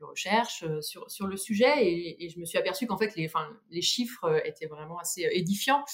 recherches 0.00 0.64
sur 0.80 1.10
sur 1.10 1.26
le 1.26 1.36
sujet 1.36 1.86
et, 1.86 2.28
je 2.28 2.38
me 2.38 2.44
suis 2.44 2.58
aperçue 2.58 2.86
qu'en 2.86 2.98
fait 2.98 3.14
les 3.16 3.82
chiffres 3.82 4.42
étaient 4.44 4.66
vraiment 4.66 4.98
assez 4.98 5.28
édifiants. 5.32 5.84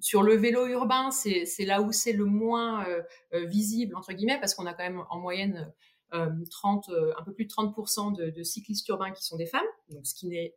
sur 0.00 0.22
le 0.22 0.34
vélo 0.34 0.66
urbain, 0.66 1.10
c'est 1.10 1.64
là 1.64 1.82
où 1.82 1.92
c'est 1.92 2.12
le 2.12 2.24
moins 2.24 2.86
visible 3.32 3.94
entre 3.96 4.12
guillemets 4.12 4.38
parce 4.40 4.54
qu'on 4.54 4.66
a 4.66 4.74
quand 4.74 4.84
même 4.84 5.04
en 5.10 5.18
moyenne 5.18 5.72
30, 6.12 6.88
euh, 6.88 7.12
un 7.18 7.22
peu 7.22 7.32
plus 7.32 7.44
de 7.44 7.50
30% 7.50 8.32
de, 8.32 8.42
cyclistes 8.42 8.88
urbains 8.88 9.12
qui 9.12 9.24
sont 9.24 9.36
des 9.36 9.46
femmes, 9.46 9.66
donc 9.90 10.06
ce 10.06 10.14
qui 10.14 10.26
n'est 10.26 10.54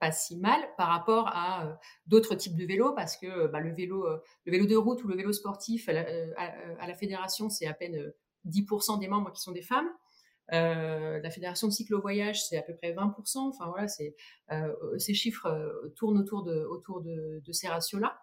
pas 0.00 0.12
si 0.12 0.36
mal 0.36 0.60
par 0.76 0.88
rapport 0.88 1.28
à 1.28 1.66
euh, 1.66 1.74
d'autres 2.06 2.34
types 2.34 2.56
de 2.56 2.64
vélos, 2.64 2.92
parce 2.94 3.16
que 3.16 3.46
bah, 3.48 3.60
le 3.60 3.74
vélo, 3.74 4.06
euh, 4.06 4.20
de 4.46 4.76
route 4.76 5.02
ou 5.04 5.08
le 5.08 5.16
vélo 5.16 5.32
sportif 5.32 5.88
à, 5.88 6.86
la 6.86 6.94
fédération, 6.94 7.48
c'est 7.50 7.66
à 7.66 7.74
peine 7.74 8.12
10% 8.46 8.98
des 8.98 9.08
membres 9.08 9.32
qui 9.32 9.40
sont 9.40 9.52
des 9.52 9.62
femmes. 9.62 9.88
Euh, 10.52 11.20
la 11.20 11.30
fédération 11.30 11.68
de 11.68 11.72
cyclo-voyage, 11.72 12.44
c'est 12.44 12.58
à 12.58 12.62
peu 12.62 12.74
près 12.74 12.92
20%. 12.92 13.38
Enfin 13.38 13.66
voilà, 13.68 13.86
euh, 14.52 14.98
ces 14.98 15.14
chiffres 15.14 15.46
euh, 15.46 15.88
tournent 15.96 16.18
autour 16.18 16.42
de 16.44 17.52
ces 17.52 17.68
ratios-là. 17.68 18.20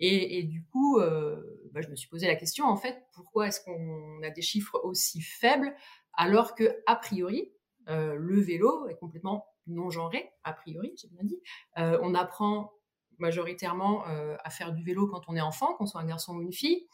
Et, 0.00 0.44
du 0.44 0.64
coup, 0.64 1.00
bah, 1.00 1.80
je 1.80 1.88
me 1.88 1.96
suis 1.96 2.08
posé 2.08 2.28
la 2.28 2.36
question 2.36 2.66
en 2.66 2.76
fait, 2.76 3.02
pourquoi 3.14 3.48
est-ce 3.48 3.60
qu'on 3.60 4.22
a 4.22 4.30
des 4.30 4.42
chiffres 4.42 4.80
aussi 4.84 5.20
faibles 5.20 5.74
alors 6.16 6.54
que 6.54 6.76
a 6.86 6.94
priori 6.94 7.52
le 7.88 8.40
vélo 8.40 8.86
est 8.86 8.94
complètement 8.94 9.46
non 9.66 9.90
genré 9.90 10.30
a 10.44 10.52
priori 10.52 10.94
j'ai 10.96 11.08
bien 11.08 11.24
dit 11.24 11.40
on 11.76 12.14
apprend 12.14 12.74
majoritairement 13.18 14.04
à 14.04 14.50
faire 14.50 14.72
du 14.72 14.84
vélo 14.84 15.08
quand 15.08 15.22
on 15.26 15.34
est 15.34 15.40
enfant 15.40 15.74
qu'on 15.74 15.86
soit 15.86 16.00
un 16.00 16.06
garçon 16.06 16.36
ou 16.36 16.42
une 16.42 16.52
fille 16.52 16.86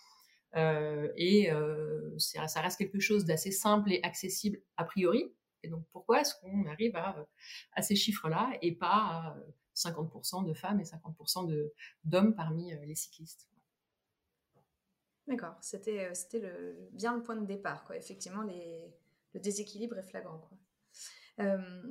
et 0.57 1.51
euh, 1.51 2.17
ça 2.19 2.61
reste 2.61 2.79
quelque 2.79 3.01
chose 3.01 3.25
d'assez 3.25 3.51
simple 3.51 3.93
et 3.93 4.01
accessible 4.03 4.61
a 4.77 4.85
priori 4.85 5.33
et 5.63 5.69
donc 5.69 5.85
pourquoi 5.93 6.21
est-ce 6.21 6.35
qu'on 6.41 6.67
arrive 6.67 6.95
à, 6.97 7.83
ces 7.83 7.97
chiffres 7.97 8.29
là 8.29 8.53
et 8.63 8.73
pas 8.73 8.89
à 8.89 9.37
50% 9.75 10.47
de 10.47 10.55
femmes 10.55 10.81
et 10.81 10.85
50% 10.85 11.49
de 11.49 11.73
d'hommes 12.05 12.35
parmi 12.35 12.73
les 12.85 12.95
cyclistes? 12.95 13.49
D'accord, 15.27 15.57
c'était 15.63 16.11
bien 16.93 17.17
le 17.17 17.23
point 17.23 17.37
de 17.37 17.47
départ, 17.47 17.85
quoi. 17.87 17.97
Effectivement, 17.97 18.43
le 18.43 19.41
déséquilibre 19.41 19.97
est 19.97 20.03
flagrant. 20.03 20.47
Euh, 21.41 21.83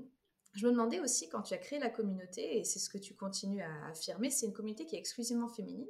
je 0.53 0.67
me 0.67 0.71
demandais 0.71 0.99
aussi, 0.99 1.29
quand 1.29 1.41
tu 1.41 1.53
as 1.53 1.57
créé 1.57 1.79
la 1.79 1.89
communauté, 1.89 2.59
et 2.59 2.63
c'est 2.63 2.79
ce 2.79 2.89
que 2.89 2.99
tu 2.99 3.15
continues 3.15 3.61
à 3.61 3.87
affirmer, 3.87 4.29
c'est 4.29 4.45
une 4.45 4.53
communauté 4.53 4.85
qui 4.85 4.95
est 4.95 4.99
exclusivement 4.99 5.47
féminine? 5.47 5.87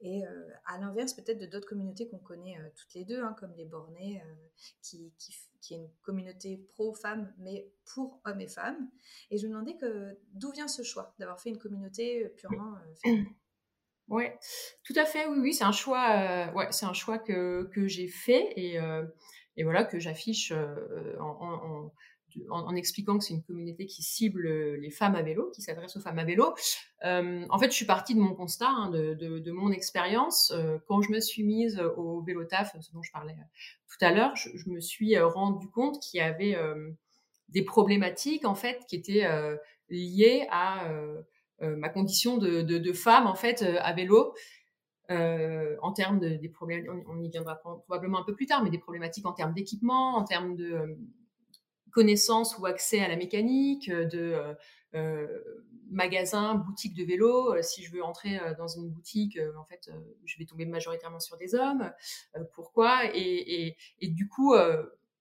Et 0.00 0.26
euh, 0.26 0.48
à 0.66 0.78
l'inverse, 0.78 1.14
peut-être 1.14 1.38
de 1.38 1.46
d'autres 1.46 1.68
communautés 1.68 2.08
qu'on 2.08 2.18
connaît 2.18 2.58
euh, 2.58 2.68
toutes 2.76 2.94
les 2.94 3.04
deux, 3.04 3.22
hein, 3.22 3.34
comme 3.38 3.52
les 3.56 3.64
Bornés, 3.64 4.22
euh, 4.24 4.34
qui, 4.82 5.12
qui, 5.18 5.34
qui, 5.60 5.74
est 5.74 5.78
une 5.78 5.90
communauté 6.02 6.58
pro-femmes, 6.74 7.32
mais 7.38 7.68
pour 7.84 8.20
hommes 8.24 8.40
et 8.40 8.48
femmes. 8.48 8.90
Et 9.30 9.38
je 9.38 9.46
me 9.46 9.52
demandais 9.52 9.76
que, 9.76 10.18
d'où 10.32 10.50
vient 10.50 10.68
ce 10.68 10.82
choix 10.82 11.14
d'avoir 11.18 11.40
fait 11.40 11.50
une 11.50 11.58
communauté 11.58 12.28
purement 12.36 12.76
féminine? 13.02 13.28
Ouais, 14.08 14.38
tout 14.84 14.92
à 14.94 15.04
fait. 15.04 15.26
Oui, 15.26 15.38
oui, 15.40 15.52
c'est 15.52 15.64
un 15.64 15.72
choix. 15.72 16.52
ouais, 16.54 16.68
c'est 16.70 16.86
un 16.86 16.92
choix 16.92 17.18
que, 17.18 17.68
que 17.72 17.88
j'ai 17.88 18.06
fait 18.06 18.52
et 18.54 18.78
et 19.56 19.64
voilà 19.64 19.84
que 19.84 19.98
j'affiche 19.98 20.52
euh, 20.52 21.16
en, 21.18 21.38
en, 21.40 21.92
en, 22.50 22.74
expliquant 22.74 23.18
que 23.18 23.24
c'est 23.24 23.34
une 23.34 23.42
communauté 23.42 23.86
qui 23.86 24.02
cible 24.02 24.48
les 24.74 24.90
femmes 24.90 25.14
à 25.14 25.22
vélo, 25.22 25.50
qui 25.54 25.62
s'adresse 25.62 25.96
aux 25.96 26.00
femmes 26.00 26.18
à 26.18 26.24
vélo. 26.24 26.54
Euh, 27.04 27.44
en 27.48 27.58
fait, 27.58 27.70
je 27.70 27.76
suis 27.76 27.86
partie 27.86 28.14
de 28.14 28.20
mon 28.20 28.34
constat, 28.34 28.68
hein, 28.68 28.90
de, 28.90 29.50
mon 29.50 29.70
expérience. 29.70 30.52
Euh, 30.54 30.78
quand 30.86 31.02
je 31.02 31.10
me 31.10 31.20
suis 31.20 31.44
mise 31.44 31.80
au 31.96 32.22
vélo 32.22 32.44
taf, 32.44 32.76
ce 32.80 32.92
dont 32.92 33.02
je 33.02 33.12
parlais 33.12 33.36
tout 33.88 34.04
à 34.04 34.12
l'heure, 34.12 34.34
je, 34.36 34.68
me 34.68 34.80
suis 34.80 35.18
rendu 35.18 35.68
compte 35.68 36.00
qu'il 36.00 36.18
y 36.18 36.22
avait 36.22 36.56
des 37.48 37.62
problématiques 37.62 38.44
en 38.44 38.54
fait 38.54 38.84
qui 38.88 38.96
étaient 38.96 39.26
liées 39.88 40.46
à 40.50 40.88
ma 41.60 41.88
condition 41.88 42.36
de, 42.36 42.92
femme 42.92 43.26
en 43.26 43.34
fait 43.34 43.62
à 43.62 43.92
vélo. 43.92 44.34
en 45.08 45.92
termes 45.92 46.18
de, 46.18 46.30
des 46.30 46.48
problèmes, 46.48 47.04
on, 47.08 47.22
y 47.22 47.30
viendra 47.30 47.56
probablement 47.56 48.18
un 48.18 48.24
peu 48.24 48.34
plus 48.34 48.46
tard, 48.46 48.62
mais 48.62 48.70
des 48.70 48.78
problématiques 48.78 49.26
en 49.26 49.32
termes 49.32 49.54
d'équipement, 49.54 50.16
en 50.16 50.24
termes 50.24 50.56
de 50.56 50.98
connaissances 51.96 52.58
ou 52.58 52.66
accès 52.66 53.00
à 53.00 53.08
la 53.08 53.16
mécanique, 53.16 53.90
de 53.90 54.34
magasins, 55.90 56.54
boutiques 56.54 56.94
de 56.94 57.04
vélo. 57.04 57.54
si 57.62 57.82
je 57.82 57.90
veux 57.90 58.02
entrer 58.02 58.38
dans 58.58 58.68
une 58.68 58.90
boutique, 58.90 59.38
en 59.58 59.64
fait, 59.64 59.90
je 60.24 60.38
vais 60.38 60.44
tomber 60.44 60.66
majoritairement 60.66 61.20
sur 61.20 61.38
des 61.38 61.54
hommes. 61.54 61.90
pourquoi? 62.54 63.04
Et, 63.14 63.76
du 64.02 64.28
coup, 64.28 64.54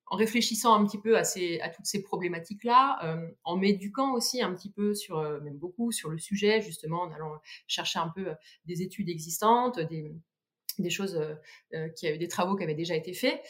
en 0.07 0.17
réfléchissant 0.17 0.75
un 0.75 0.85
petit 0.85 0.99
peu 0.99 1.17
à, 1.17 1.23
ces, 1.23 1.59
toutes 1.75 1.85
ces 1.85 2.03
problématiques-là, 2.03 2.99
euh, 3.03 3.27
en 3.43 3.57
m'éduquant 3.57 4.13
aussi 4.13 4.41
un 4.41 4.53
petit 4.53 4.69
peu 4.69 4.93
sur, 4.93 5.17
euh, 5.17 5.39
même 5.41 5.57
beaucoup 5.57 5.91
sur 5.91 6.09
le 6.09 6.17
sujet, 6.17 6.61
justement, 6.61 7.01
en 7.01 7.11
allant 7.11 7.33
chercher 7.67 7.99
un 7.99 8.09
peu 8.09 8.29
euh, 8.29 8.35
des 8.65 8.81
études 8.81 9.09
existantes, 9.09 9.79
des, 9.79 10.13
des 10.81 10.89
choses, 10.89 11.19
qui 11.95 12.07
avaient 12.07 12.17
des 12.17 12.27
travaux 12.27 12.55
qui 12.55 12.63
avaient 12.63 12.75
déjà 12.75 12.95
été 12.95 13.13
faits, 13.13 13.41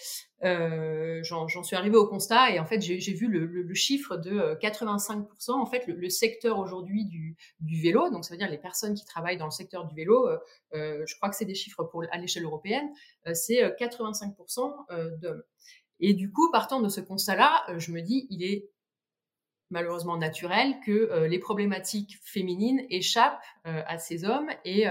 j'en 0.41 1.63
suis 1.63 1.75
arrivée 1.75 1.97
au 1.97 2.07
constat 2.07 2.51
et 2.51 2.59
en 2.59 2.65
fait 2.65 2.81
j'ai 2.81 3.13
vu 3.13 3.27
le, 3.27 3.45
le, 3.45 3.73
chiffre 3.73 4.17
de 4.17 4.55
85%. 4.61 5.51
En 5.51 5.65
fait, 5.65 5.87
le, 5.87 5.95
le 5.95 6.09
secteur 6.09 6.59
aujourd'hui 6.59 7.05
du, 7.05 7.35
du, 7.59 7.81
vélo, 7.81 8.09
donc 8.09 8.25
ça 8.25 8.33
veut 8.33 8.37
dire 8.37 8.49
les 8.49 8.57
personnes 8.57 8.93
qui 8.93 9.05
travaillent 9.05 9.37
dans 9.37 9.45
le 9.45 9.51
secteur 9.51 9.85
du 9.85 9.95
vélo, 9.95 10.29
je 10.73 11.15
crois 11.17 11.29
que 11.29 11.35
c'est 11.35 11.45
des 11.45 11.55
chiffres 11.55 11.83
pour 11.83 12.03
à 12.11 12.17
l'échelle 12.17 12.43
européenne, 12.43 12.89
c'est 13.33 13.61
85% 13.63 15.19
d'hommes. 15.19 15.43
Et 15.99 16.13
du 16.13 16.31
coup, 16.31 16.51
partant 16.51 16.81
de 16.81 16.89
ce 16.89 17.01
constat-là, 17.01 17.63
euh, 17.69 17.79
je 17.79 17.91
me 17.91 18.01
dis, 18.01 18.27
il 18.29 18.43
est 18.43 18.69
malheureusement 19.69 20.17
naturel 20.17 20.75
que 20.85 20.91
euh, 20.91 21.27
les 21.27 21.39
problématiques 21.39 22.19
féminines 22.23 22.85
échappent 22.89 23.41
euh, 23.67 23.81
à 23.87 23.97
ces 23.97 24.25
hommes 24.25 24.49
et 24.63 24.85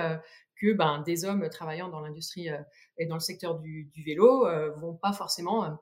que 0.60 0.72
ben, 0.72 1.02
des 1.02 1.24
hommes 1.24 1.48
travaillant 1.50 1.88
dans 1.88 2.00
l'industrie 2.00 2.48
et 2.96 3.06
dans 3.06 3.16
le 3.16 3.20
secteur 3.20 3.58
du, 3.58 3.90
du 3.92 4.04
vélo 4.04 4.46
vont 4.76 4.94
pas 4.94 5.12
forcément 5.12 5.78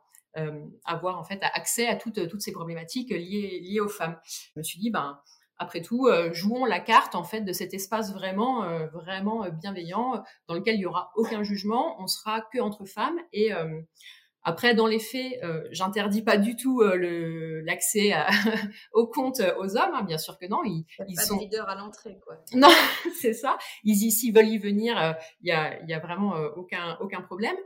avoir 0.84 1.18
en 1.18 1.24
fait 1.24 1.40
accès 1.42 1.86
à 1.86 1.94
toutes, 1.94 2.26
toutes 2.28 2.40
ces 2.40 2.52
problématiques 2.52 3.10
liées, 3.10 3.60
liées 3.62 3.80
aux 3.80 3.88
femmes. 3.88 4.18
Je 4.24 4.60
me 4.60 4.62
suis 4.62 4.80
dit, 4.80 4.90
ben, 4.90 5.20
après 5.58 5.82
tout, 5.82 6.08
jouons 6.32 6.64
la 6.64 6.80
carte 6.80 7.14
en 7.14 7.22
fait 7.22 7.42
de 7.42 7.52
cet 7.52 7.74
espace 7.74 8.14
vraiment, 8.14 8.66
vraiment 8.88 9.46
bienveillant 9.50 10.24
dans 10.48 10.54
lequel 10.54 10.76
il 10.76 10.80
y 10.80 10.86
aura 10.86 11.12
aucun 11.16 11.42
jugement, 11.42 12.00
on 12.00 12.06
sera 12.06 12.40
que 12.40 12.58
entre 12.58 12.86
femmes 12.86 13.20
et 13.34 13.52
après, 14.44 14.74
dans 14.74 14.88
les 14.88 14.98
faits, 14.98 15.38
euh, 15.44 15.62
j'interdis 15.70 16.22
pas 16.22 16.36
du 16.36 16.56
tout 16.56 16.80
euh, 16.80 17.62
l'accès 17.64 18.12
au 18.92 19.06
compte 19.06 19.40
euh, 19.40 19.54
aux 19.58 19.76
hommes, 19.76 19.94
hein, 19.94 20.02
bien 20.02 20.18
sûr 20.18 20.36
que 20.38 20.46
non. 20.46 20.62
Ils, 20.64 20.84
ils 21.08 21.14
pas 21.14 21.22
sont 21.22 21.36
de 21.36 21.42
leader 21.42 21.68
à 21.68 21.76
l'entrée, 21.76 22.18
quoi. 22.24 22.36
Non, 22.54 22.68
c'est 23.20 23.34
ça. 23.34 23.56
Ils 23.84 24.04
ici 24.04 24.32
veulent 24.32 24.48
y 24.48 24.58
venir. 24.58 25.00
Euh, 25.00 25.12
il 25.42 25.48
y, 25.48 25.52
a, 25.52 25.80
y 25.84 25.94
a 25.94 26.00
vraiment 26.00 26.34
aucun 26.56 26.96
aucun 27.00 27.22
problème. 27.22 27.56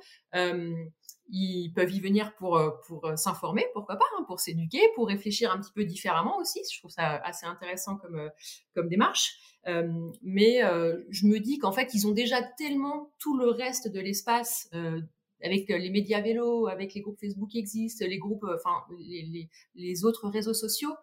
ils 1.28 1.72
peuvent 1.74 1.90
y 1.90 2.00
venir 2.00 2.34
pour 2.36 2.60
pour 2.86 3.10
s'informer, 3.16 3.66
pourquoi 3.72 3.96
pas, 3.96 4.04
hein, 4.18 4.24
pour 4.26 4.38
s'éduquer, 4.38 4.80
pour 4.94 5.08
réfléchir 5.08 5.50
un 5.50 5.58
petit 5.58 5.72
peu 5.72 5.84
différemment 5.84 6.36
aussi. 6.38 6.60
Je 6.70 6.78
trouve 6.78 6.90
ça 6.90 7.16
assez 7.16 7.46
intéressant 7.46 7.96
comme 7.96 8.30
comme 8.74 8.88
démarche. 8.88 9.38
mais 10.22 10.60
je 11.10 11.26
me 11.26 11.38
dis 11.38 11.58
qu'en 11.58 11.72
fait, 11.72 11.94
ils 11.94 12.06
ont 12.06 12.12
déjà 12.12 12.42
tellement 12.42 13.12
tout 13.18 13.36
le 13.36 13.48
reste 13.48 13.88
de 13.88 14.00
l'espace 14.00 14.68
avec 15.42 15.70
euh, 15.70 15.78
les 15.78 15.90
médias 15.90 16.20
vélos, 16.20 16.66
avec 16.66 16.94
les 16.94 17.00
groupes 17.00 17.18
Facebook 17.18 17.50
qui 17.50 17.58
existent, 17.58 18.04
les 18.06 18.18
groupes, 18.18 18.44
euh, 18.44 18.56
enfin 18.56 18.84
les, 19.74 20.04
autres 20.04 20.28
réseaux 20.28 20.54
sociaux, 20.54 20.94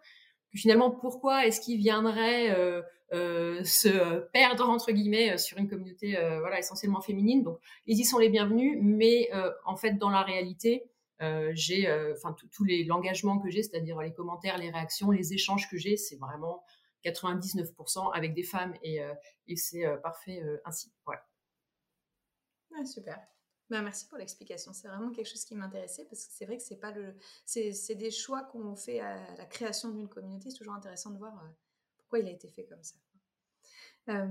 que 0.52 0.58
finalement 0.58 0.92
pourquoi 0.92 1.46
est-ce 1.46 1.62
qu'ils 1.62 1.78
viendraient 1.78 2.52
euh, 2.52 3.64
se 3.64 4.20
perdre 4.32 4.70
entre 4.70 4.92
guillemets 4.92 5.38
sur 5.38 5.58
une 5.58 5.68
communauté 5.68 6.16
voilà 6.40 6.60
essentiellement 6.60 7.02
féminine? 7.02 7.44
Donc 7.44 7.60
ils 7.86 8.00
y 8.00 8.06
sont 8.06 8.18
les 8.18 8.30
bienvenus, 8.30 8.78
mais 8.82 9.30
en 9.66 9.76
fait 9.76 9.94
dans 9.94 10.10
la 10.10 10.22
réalité 10.22 10.84
j'ai 11.54 11.92
enfin 12.12 12.36
tous 12.52 12.64
les 12.64 12.84
l'engagement 12.84 13.40
que 13.40 13.50
j'ai, 13.50 13.64
c'est-à-dire 13.64 14.00
les 14.02 14.14
commentaires, 14.14 14.58
les 14.58 14.70
réactions, 14.70 15.12
les 15.12 15.34
échanges 15.34 15.70
que 15.70 15.78
j'ai, 15.78 15.98
c'est 15.98 16.18
vraiment 16.18 16.64
99% 17.06 18.12
avec 18.14 18.34
des 18.34 18.44
femmes 18.44 18.74
et, 18.84 19.00
c'est 19.56 19.86
parfait 20.02 20.42
ainsi. 20.66 20.92
Voilà. 21.06 21.24
super. 22.86 23.20
Bah, 23.74 23.82
merci 23.82 24.06
pour 24.06 24.20
l'explication. 24.20 24.72
C'est 24.72 24.88
vraiment 24.88 25.10
quelque 25.10 25.28
chose 25.28 25.46
qui 25.46 25.56
m'intéressait 25.56 26.06
parce 26.06 26.28
que 26.28 26.32
c'est 26.32 26.46
vrai 26.46 26.58
que 26.58 26.64
c'est 26.64 26.76
pas 26.76 26.92
le, 26.92 27.16
c'est 27.44 27.96
des 27.96 28.12
choix 28.12 28.44
qu'on 28.44 28.76
fait 28.76 29.00
à 29.00 29.36
la 29.36 29.48
création 29.48 29.90
d'une 29.90 30.08
communauté. 30.08 30.52
C'est 30.52 30.58
toujours 30.60 30.76
intéressant 30.76 31.10
de 31.10 31.18
voir 31.18 31.34
euh, 31.44 31.48
pourquoi 31.98 32.20
il 32.20 32.28
a 32.28 32.30
été 32.30 32.48
fait 32.50 32.66
comme 32.66 32.84
ça. 32.84 32.96
Euh, 34.10 34.28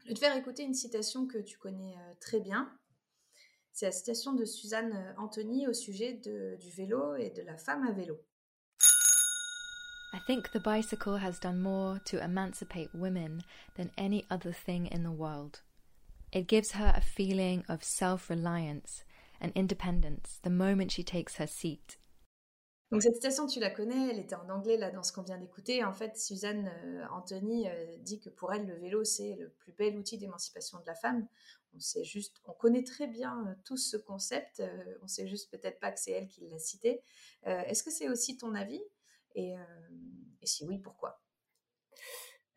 je 0.00 0.08
vais 0.08 0.14
te 0.14 0.18
faire 0.18 0.36
écouter 0.36 0.64
une 0.64 0.74
citation 0.74 1.26
que 1.26 1.38
tu 1.38 1.56
connais 1.56 1.94
euh, 1.96 2.14
très 2.20 2.38
bien. 2.38 2.70
C'est 3.72 3.86
la 3.86 3.92
citation 3.92 4.34
de 4.34 4.44
Suzanne 4.44 5.14
Anthony 5.16 5.66
au 5.66 5.72
sujet 5.72 6.12
du 6.12 6.70
vélo 6.70 7.14
et 7.14 7.30
de 7.30 7.40
la 7.40 7.56
femme 7.56 7.86
à 7.86 7.92
vélo. 7.92 8.20
I 10.12 10.18
think 10.26 10.52
the 10.52 10.62
bicycle 10.62 11.16
has 11.16 11.38
done 11.40 11.62
more 11.62 11.98
to 12.04 12.22
emancipate 12.22 12.90
women 12.92 13.42
than 13.76 13.90
any 13.96 14.26
other 14.28 14.52
thing 14.52 14.86
in 14.92 15.02
the 15.02 15.16
world. 15.16 15.62
It 16.32 16.46
gives 16.46 16.72
her 16.72 16.92
a 16.96 17.00
feeling 17.00 17.64
of 17.68 17.82
self 17.82 18.30
reliance 18.30 19.04
and 19.40 19.52
independence 19.54 20.38
the 20.42 20.50
moment 20.50 20.92
she 20.92 21.02
takes 21.02 21.36
her 21.36 21.46
seat. 21.46 21.98
Donc 22.90 23.02
cette 23.02 23.14
citation, 23.14 23.46
tu 23.46 23.60
la 23.60 23.70
connais, 23.70 24.10
elle 24.10 24.18
était 24.18 24.34
en 24.34 24.48
anglais 24.48 24.76
là 24.76 24.90
dans 24.90 25.04
ce 25.04 25.12
qu'on 25.12 25.22
vient 25.22 25.38
d'écouter. 25.38 25.84
En 25.84 25.92
fait, 25.92 26.16
Suzanne 26.16 26.68
euh, 26.84 27.06
Anthony 27.12 27.68
euh, 27.68 27.96
dit 27.98 28.18
que 28.18 28.30
pour 28.30 28.52
elle, 28.52 28.66
le 28.66 28.74
vélo 28.74 29.04
c'est 29.04 29.36
le 29.36 29.48
plus 29.48 29.72
bel 29.72 29.96
outil 29.96 30.18
d'émancipation 30.18 30.80
de 30.80 30.86
la 30.86 30.96
femme. 30.96 31.28
On 31.72 31.78
sait 31.78 32.02
juste, 32.02 32.40
on 32.46 32.52
connaît 32.52 32.82
très 32.82 33.06
bien 33.06 33.46
euh, 33.46 33.54
tout 33.64 33.76
ce 33.76 33.96
concept. 33.96 34.60
on 35.02 35.06
sait 35.06 35.28
juste 35.28 35.52
peut-être 35.52 35.78
pas 35.78 35.92
que 35.92 36.00
c'est 36.00 36.10
elle 36.10 36.26
qui 36.26 36.48
l'a 36.48 36.58
cité. 36.58 37.00
Est-ce 37.44 37.84
que 37.84 37.92
c'est 37.92 38.08
aussi 38.08 38.36
ton 38.36 38.54
avis? 38.54 38.82
Et 39.36 39.54
si 40.42 40.64
oui, 40.66 40.78
pourquoi? 40.78 41.22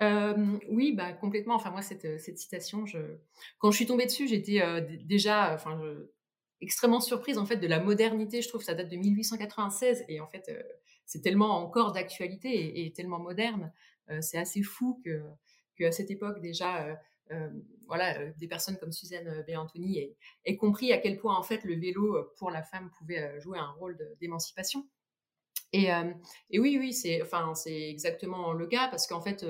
Euh, 0.01 0.59
oui, 0.69 0.93
bah 0.93 1.13
complètement. 1.13 1.55
Enfin 1.55 1.71
moi 1.71 1.81
cette, 1.81 2.05
euh, 2.05 2.17
cette 2.17 2.37
citation, 2.37 2.85
quand 3.59 3.71
je 3.71 3.75
suis 3.75 3.85
tombée 3.85 4.05
dessus, 4.05 4.27
j'étais 4.27 4.61
euh, 4.61 4.81
déjà, 5.03 5.53
enfin 5.53 5.79
extrêmement 6.61 7.01
surprise 7.01 7.37
en 7.37 7.45
fait 7.45 7.57
de 7.57 7.67
la 7.67 7.79
modernité. 7.79 8.41
Je 8.41 8.49
trouve 8.49 8.63
ça 8.63 8.73
date 8.73 8.89
de 8.89 8.95
1896 8.97 10.05
et 10.07 10.19
en 10.19 10.27
fait 10.27 10.51
c'est 11.05 11.21
tellement 11.21 11.57
encore 11.57 11.91
d'actualité 11.91 12.85
et, 12.85 12.93
tellement 12.93 13.19
moderne. 13.19 13.71
c'est 14.21 14.37
assez 14.37 14.63
fou 14.63 15.01
que, 15.03 15.85
à 15.85 15.91
cette 15.91 16.09
époque 16.09 16.39
déjà, 16.39 16.97
voilà, 17.87 18.31
des 18.33 18.47
personnes 18.47 18.77
comme 18.77 18.93
Suzanne 18.93 19.43
B. 19.47 19.57
Anthony 19.57 19.99
aient, 19.99 20.15
aient, 20.45 20.55
compris 20.55 20.93
à 20.93 20.97
quel 20.99 21.17
point 21.17 21.35
en 21.37 21.43
fait 21.43 21.63
le 21.65 21.75
vélo 21.75 22.31
pour 22.37 22.49
la 22.49 22.63
femme 22.63 22.89
pouvait 22.97 23.39
jouer 23.41 23.59
un 23.59 23.71
rôle 23.71 23.97
d'émancipation. 24.21 24.87
Et, 25.73 25.89
et, 26.51 26.59
oui, 26.59 26.77
oui, 26.79 26.93
c'est 26.93 27.21
enfin 27.23 27.51
exactement 27.65 28.53
le 28.53 28.67
cas 28.67 28.87
parce 28.89 29.07
qu'en 29.07 29.21
fait 29.21 29.43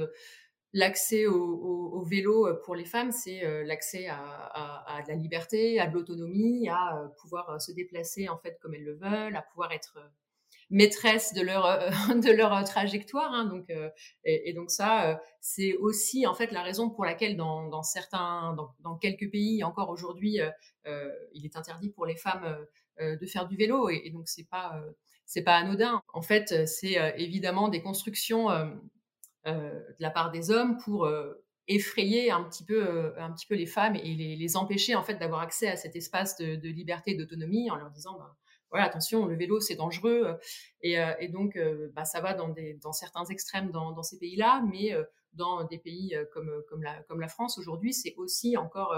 l'accès 0.73 1.27
au, 1.27 2.01
vélo 2.03 2.47
euh, 2.47 2.59
pour 2.65 2.75
les 2.75 2.85
femmes, 2.85 3.11
c'est 3.11 3.45
euh, 3.45 3.63
l'accès 3.63 4.07
à, 4.07 5.01
la 5.07 5.15
liberté, 5.15 5.79
à 5.79 5.87
de 5.87 5.93
l'autonomie, 5.93 6.67
à 6.67 6.97
euh, 6.97 7.07
pouvoir 7.21 7.61
se 7.61 7.71
déplacer 7.71 8.27
en 8.27 8.37
fait 8.37 8.57
comme 8.59 8.73
elles 8.73 8.83
le 8.83 8.95
veulent, 8.95 9.35
à 9.35 9.43
pouvoir 9.43 9.71
être 9.71 9.97
maîtresse 10.69 11.33
de 11.33 11.41
leur 11.41 11.63
de 12.19 12.31
leur 12.31 12.63
trajectoire. 12.63 13.31
Hein, 13.31 13.45
donc 13.45 13.71
et, 14.23 14.53
donc 14.53 14.71
ça, 14.71 15.21
c'est 15.39 15.75
aussi 15.75 16.25
en 16.25 16.33
fait 16.33 16.51
la 16.51 16.63
raison 16.63 16.89
pour 16.89 17.05
laquelle 17.05 17.37
dans, 17.37 17.83
certains 17.83 18.55
dans, 18.79 18.97
quelques 18.97 19.29
pays 19.31 19.63
encore 19.63 19.89
aujourd'hui, 19.89 20.39
il 20.85 21.45
est 21.45 21.55
interdit 21.55 21.89
pour 21.89 22.05
les 22.05 22.15
femmes 22.15 22.57
de 22.99 23.25
faire 23.25 23.47
du 23.47 23.55
vélo 23.55 23.89
et, 23.89 24.01
et 24.05 24.09
donc 24.09 24.27
c'est 24.27 24.47
pas 24.47 24.81
c'est 25.33 25.41
pas 25.41 25.55
anodin. 25.55 26.01
En 26.13 26.21
fait, 26.21 26.67
c'est 26.67 26.95
évidemment 27.17 27.67
des 27.67 27.81
constructions 27.81 28.49
euh, 29.45 29.71
de 29.71 29.95
la 30.01 30.09
part 30.09 30.31
des 30.31 30.51
hommes 30.51 30.77
pour 30.77 31.03
euh, 31.03 31.33
effrayer 31.67 32.31
un 32.31 32.45
petit 32.45 32.63
peu 32.63 32.81
euh, 32.81 33.11
un 33.17 33.29
petit 33.33 33.45
peu 33.45 33.55
les 33.55 33.65
femmes 33.65 33.97
et 33.97 34.15
les, 34.15 34.55
empêcher 34.55 34.95
en 34.95 35.03
fait 35.03 35.15
d'avoir 35.15 35.41
accès 35.41 35.67
à 35.67 35.75
cet 35.75 35.97
espace 35.97 36.37
de, 36.37 36.69
liberté 36.69 37.11
et 37.11 37.15
d'autonomie 37.15 37.69
en 37.69 37.75
leur 37.75 37.89
disant 37.89 38.17
ben, 38.17 38.33
voilà 38.69 38.85
attention 38.85 39.25
le 39.25 39.35
vélo 39.35 39.59
c'est 39.59 39.75
dangereux 39.75 40.37
et, 40.81 41.27
donc 41.27 41.59
bah, 41.93 42.05
ça 42.05 42.21
va 42.21 42.33
dans 42.33 42.93
certains 42.93 43.25
extrêmes 43.25 43.69
dans, 43.71 44.01
ces 44.01 44.17
pays 44.17 44.37
là 44.37 44.63
mais 44.71 44.95
dans 45.33 45.65
des 45.65 45.77
pays 45.77 46.15
comme 46.33 47.19
la 47.19 47.27
France 47.27 47.57
aujourd'hui 47.57 47.93
c'est 47.93 48.15
aussi 48.15 48.55
encore 48.55 48.95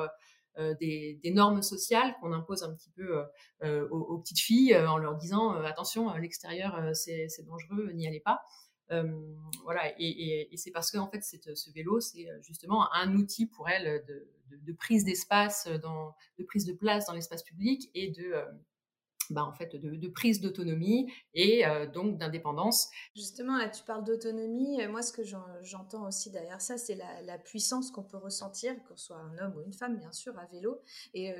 des, 0.79 1.19
normes 1.33 1.61
sociales 1.61 2.15
qu'on 2.19 2.31
impose 2.31 2.63
un 2.63 2.73
petit 2.73 2.89
peu 2.91 3.23
aux, 3.63 4.17
petites 4.19 4.39
filles 4.39 4.75
en 4.75 4.97
leur 4.97 5.15
disant 5.15 5.51
attention 5.63 6.13
l'extérieur 6.15 6.79
c'est 6.93 7.45
dangereux 7.45 7.91
n'y 7.91 8.07
allez 8.07 8.21
pas. 8.21 8.41
Voilà, 9.63 9.93
et, 9.99 10.49
c'est 10.55 10.71
parce 10.71 10.91
que 10.91 10.97
en 10.97 11.07
fait, 11.07 11.23
ce 11.23 11.71
vélo, 11.71 11.99
c'est 11.99 12.27
justement 12.41 12.93
un 12.93 13.15
outil 13.15 13.47
pour 13.47 13.69
elle 13.69 14.03
de, 14.07 14.73
prise 14.73 15.03
d'espace, 15.03 15.67
de 15.67 16.43
prise 16.43 16.65
de 16.65 16.73
place 16.73 17.05
dans 17.05 17.13
l'espace 17.13 17.43
public 17.43 17.89
et 17.93 18.11
de 18.11 18.33
bah, 19.29 19.43
en 19.43 19.53
fait, 19.53 19.75
de, 19.75 20.07
prise 20.07 20.41
d'autonomie 20.41 21.11
et 21.33 21.63
donc 21.93 22.17
d'indépendance. 22.17 22.89
Justement, 23.15 23.57
là, 23.57 23.69
tu 23.69 23.83
parles 23.83 24.03
d'autonomie. 24.03 24.85
Moi, 24.87 25.01
ce 25.01 25.11
que 25.11 25.23
j'entends 25.23 26.07
aussi 26.07 26.31
derrière 26.31 26.61
ça, 26.61 26.77
c'est 26.77 26.95
la, 26.95 27.37
puissance 27.37 27.91
qu'on 27.91 28.03
peut 28.03 28.17
ressentir, 28.17 28.73
qu'on 28.83 28.97
soit 28.97 29.17
un 29.17 29.37
homme 29.37 29.55
ou 29.57 29.61
une 29.61 29.73
femme, 29.73 29.97
bien 29.97 30.11
sûr, 30.11 30.37
à 30.39 30.45
vélo. 30.45 30.81
Et, 31.13 31.33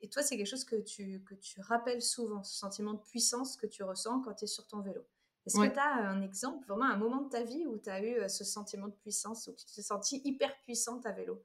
et 0.00 0.08
toi, 0.08 0.22
c'est 0.22 0.36
quelque 0.36 0.46
chose 0.46 0.64
que 0.64 0.76
tu, 0.76 1.22
que 1.24 1.34
tu 1.34 1.60
rappelles 1.60 2.02
souvent, 2.02 2.42
ce 2.42 2.56
sentiment 2.56 2.94
de 2.94 3.00
puissance 3.00 3.56
que 3.56 3.66
tu 3.66 3.82
ressens 3.82 4.20
quand 4.22 4.34
tu 4.34 4.44
es 4.44 4.48
sur 4.48 4.66
ton 4.66 4.80
vélo. 4.80 5.02
Est-ce 5.46 5.58
que 5.58 5.72
tu 5.72 5.78
as 5.78 6.08
un 6.08 6.22
exemple, 6.22 6.66
vraiment 6.66 6.86
un 6.86 6.96
moment 6.96 7.22
de 7.22 7.28
ta 7.28 7.42
vie 7.42 7.66
où 7.66 7.76
tu 7.78 7.90
as 7.90 8.04
eu 8.04 8.28
ce 8.28 8.44
sentiment 8.44 8.86
de 8.86 8.94
puissance, 8.94 9.48
où 9.48 9.54
tu 9.54 9.64
t'es 9.66 9.82
sentie 9.82 10.22
hyper 10.24 10.56
puissante 10.60 11.04
à 11.04 11.12
vélo? 11.12 11.44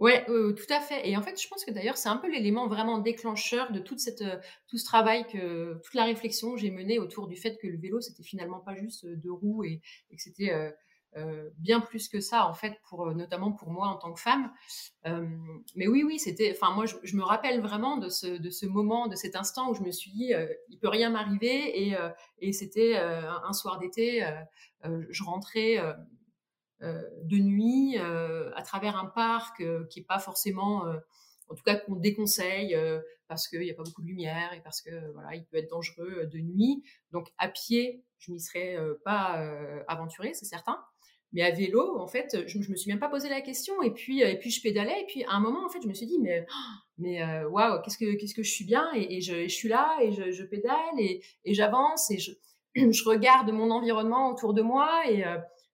Ouais, 0.00 0.24
tout 0.24 0.72
à 0.72 0.80
fait. 0.80 1.06
Et 1.06 1.14
en 1.18 1.22
fait, 1.22 1.40
je 1.40 1.46
pense 1.46 1.62
que 1.62 1.70
d'ailleurs, 1.70 1.98
c'est 1.98 2.08
un 2.08 2.16
peu 2.16 2.30
l'élément 2.30 2.66
vraiment 2.68 2.98
déclencheur 2.98 3.70
de 3.70 3.80
toute 3.80 4.00
cette, 4.00 4.22
euh, 4.22 4.38
tout 4.66 4.78
ce 4.78 4.84
travail, 4.84 5.26
que, 5.26 5.74
toute 5.84 5.94
la 5.94 6.04
réflexion 6.04 6.54
que 6.54 6.58
j'ai 6.58 6.70
menée 6.70 6.98
autour 6.98 7.28
du 7.28 7.36
fait 7.36 7.58
que 7.58 7.66
le 7.66 7.78
vélo, 7.78 8.00
c'était 8.00 8.22
finalement 8.22 8.60
pas 8.60 8.74
juste 8.74 9.04
euh, 9.04 9.14
deux 9.16 9.30
roues 9.30 9.62
et, 9.62 9.82
que 10.10 10.16
c'était 10.22 10.72
euh, 11.16 11.50
bien 11.58 11.80
plus 11.80 12.08
que 12.08 12.20
ça, 12.20 12.46
en 12.46 12.54
fait, 12.54 12.80
pour, 12.88 13.14
notamment 13.14 13.52
pour 13.52 13.70
moi 13.70 13.88
en 13.88 13.96
tant 13.96 14.14
que 14.14 14.20
femme. 14.20 14.50
mais 15.76 15.86
oui, 15.86 16.02
oui, 16.02 16.18
c'était. 16.18 16.50
Enfin, 16.56 16.74
moi, 16.74 16.86
je, 16.86 17.16
me 17.16 17.22
rappelle 17.22 17.60
vraiment 17.60 17.98
de 17.98 18.08
ce, 18.08 18.26
de 18.26 18.50
ce 18.50 18.64
moment, 18.64 19.06
de 19.06 19.16
cet 19.16 19.36
instant 19.36 19.70
où 19.70 19.74
je 19.74 19.82
me 19.82 19.90
suis 19.90 20.12
dit, 20.12 20.32
il 20.70 20.78
peut 20.78 20.88
rien 20.88 21.10
m'arriver. 21.10 21.88
Et, 21.88 21.96
et 22.38 22.52
c'était 22.52 22.96
un 22.96 23.52
soir 23.52 23.78
d'été, 23.78 24.24
je 24.84 25.22
rentrais 25.24 25.78
euh, 25.78 25.92
de 26.82 27.36
nuit 27.36 27.98
euh, 27.98 28.50
à 28.54 28.62
travers 28.62 28.96
un 28.96 29.06
parc 29.06 29.60
euh, 29.60 29.84
qui 29.90 30.00
est 30.00 30.04
pas 30.04 30.18
forcément, 30.18 30.84
en 31.48 31.54
tout 31.54 31.62
cas 31.64 31.76
qu'on 31.76 31.96
déconseille 31.96 32.76
parce 33.28 33.48
qu'il 33.48 33.60
n'y 33.60 33.70
a 33.70 33.74
pas 33.74 33.82
beaucoup 33.82 34.02
de 34.02 34.06
lumière 34.06 34.52
et 34.52 34.60
parce 34.62 34.80
que 34.80 35.12
voilà, 35.12 35.34
il 35.34 35.44
peut 35.44 35.58
être 35.58 35.70
dangereux 35.70 36.26
de 36.26 36.38
nuit. 36.38 36.82
Donc 37.12 37.28
à 37.38 37.48
pied, 37.48 38.04
je 38.18 38.32
m'y 38.32 38.40
serais 38.40 38.76
pas 39.04 39.42
aventurée, 39.88 40.32
c'est 40.34 40.46
certain. 40.46 40.78
Mais 41.32 41.42
à 41.42 41.52
vélo, 41.52 42.00
en 42.00 42.08
fait, 42.08 42.48
je, 42.48 42.60
je 42.60 42.70
me 42.72 42.76
suis 42.76 42.90
même 42.90 42.98
pas 42.98 43.08
posé 43.08 43.28
la 43.28 43.40
question. 43.40 43.82
Et 43.82 43.92
puis, 43.92 44.20
et 44.20 44.36
puis 44.36 44.50
je 44.50 44.60
pédalais. 44.60 45.00
Et 45.02 45.06
puis 45.06 45.22
à 45.24 45.34
un 45.34 45.40
moment, 45.40 45.64
en 45.64 45.68
fait, 45.68 45.80
je 45.80 45.86
me 45.86 45.94
suis 45.94 46.06
dit, 46.06 46.18
mais, 46.18 46.44
mais 46.98 47.44
waouh, 47.44 47.80
qu'est-ce 47.82 47.98
que, 47.98 48.16
qu'est-ce 48.16 48.34
que 48.34 48.42
je 48.42 48.50
suis 48.50 48.64
bien? 48.64 48.88
Et, 48.94 49.20
je, 49.20 49.46
suis 49.48 49.68
là 49.68 49.98
et 50.02 50.12
je, 50.12 50.42
pédale 50.44 50.98
et, 50.98 51.22
et 51.44 51.54
j'avance 51.54 52.10
et 52.10 52.18
je, 52.18 52.32
je 52.74 53.04
regarde 53.04 53.50
mon 53.52 53.70
environnement 53.70 54.30
autour 54.30 54.54
de 54.54 54.62
moi 54.62 55.02
et 55.08 55.24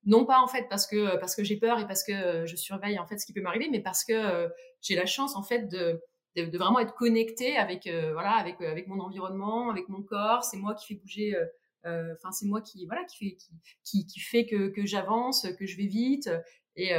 non 0.06 0.24
pas 0.24 0.40
en 0.40 0.46
fait 0.46 0.68
parce 0.70 0.86
que 0.86 1.18
parce 1.18 1.34
que 1.34 1.44
j'ai 1.44 1.56
peur 1.56 1.80
et 1.80 1.86
parce 1.86 2.04
que 2.04 2.46
je 2.46 2.56
surveille 2.56 2.98
en 2.98 3.06
fait 3.06 3.18
ce 3.18 3.26
qui 3.26 3.32
peut 3.32 3.40
m'arriver, 3.40 3.68
mais 3.70 3.82
parce 3.82 4.04
que 4.04 4.12
euh, 4.12 4.48
j'ai 4.80 4.94
la 4.94 5.04
chance 5.04 5.34
en 5.34 5.42
fait 5.42 5.68
de, 5.68 6.00
de, 6.36 6.56
vraiment 6.56 6.78
être 6.78 6.94
connectée 6.94 7.56
avec 7.56 7.86
euh, 7.88 8.12
voilà 8.12 8.32
avec 8.32 8.60
euh, 8.60 8.70
avec 8.70 8.86
mon 8.86 9.00
environnement, 9.00 9.68
avec 9.70 9.88
mon 9.88 10.02
corps. 10.02 10.44
C'est 10.44 10.56
moi 10.56 10.74
qui 10.74 10.86
fais 10.86 11.00
bouger. 11.00 11.36
Enfin, 11.84 12.32
c'est 12.32 12.46
moi 12.46 12.60
qui 12.62 12.84
voilà 12.86 13.04
qui 13.04 13.16
fait 13.16 13.36
qui 13.84 14.06
qui, 14.06 14.18
fait 14.18 14.44
que, 14.44 14.68
que 14.68 14.84
j'avance, 14.84 15.46
que 15.56 15.66
je 15.66 15.76
vais 15.76 15.86
vite 15.86 16.28
et, 16.74 16.90
et, 16.90 16.96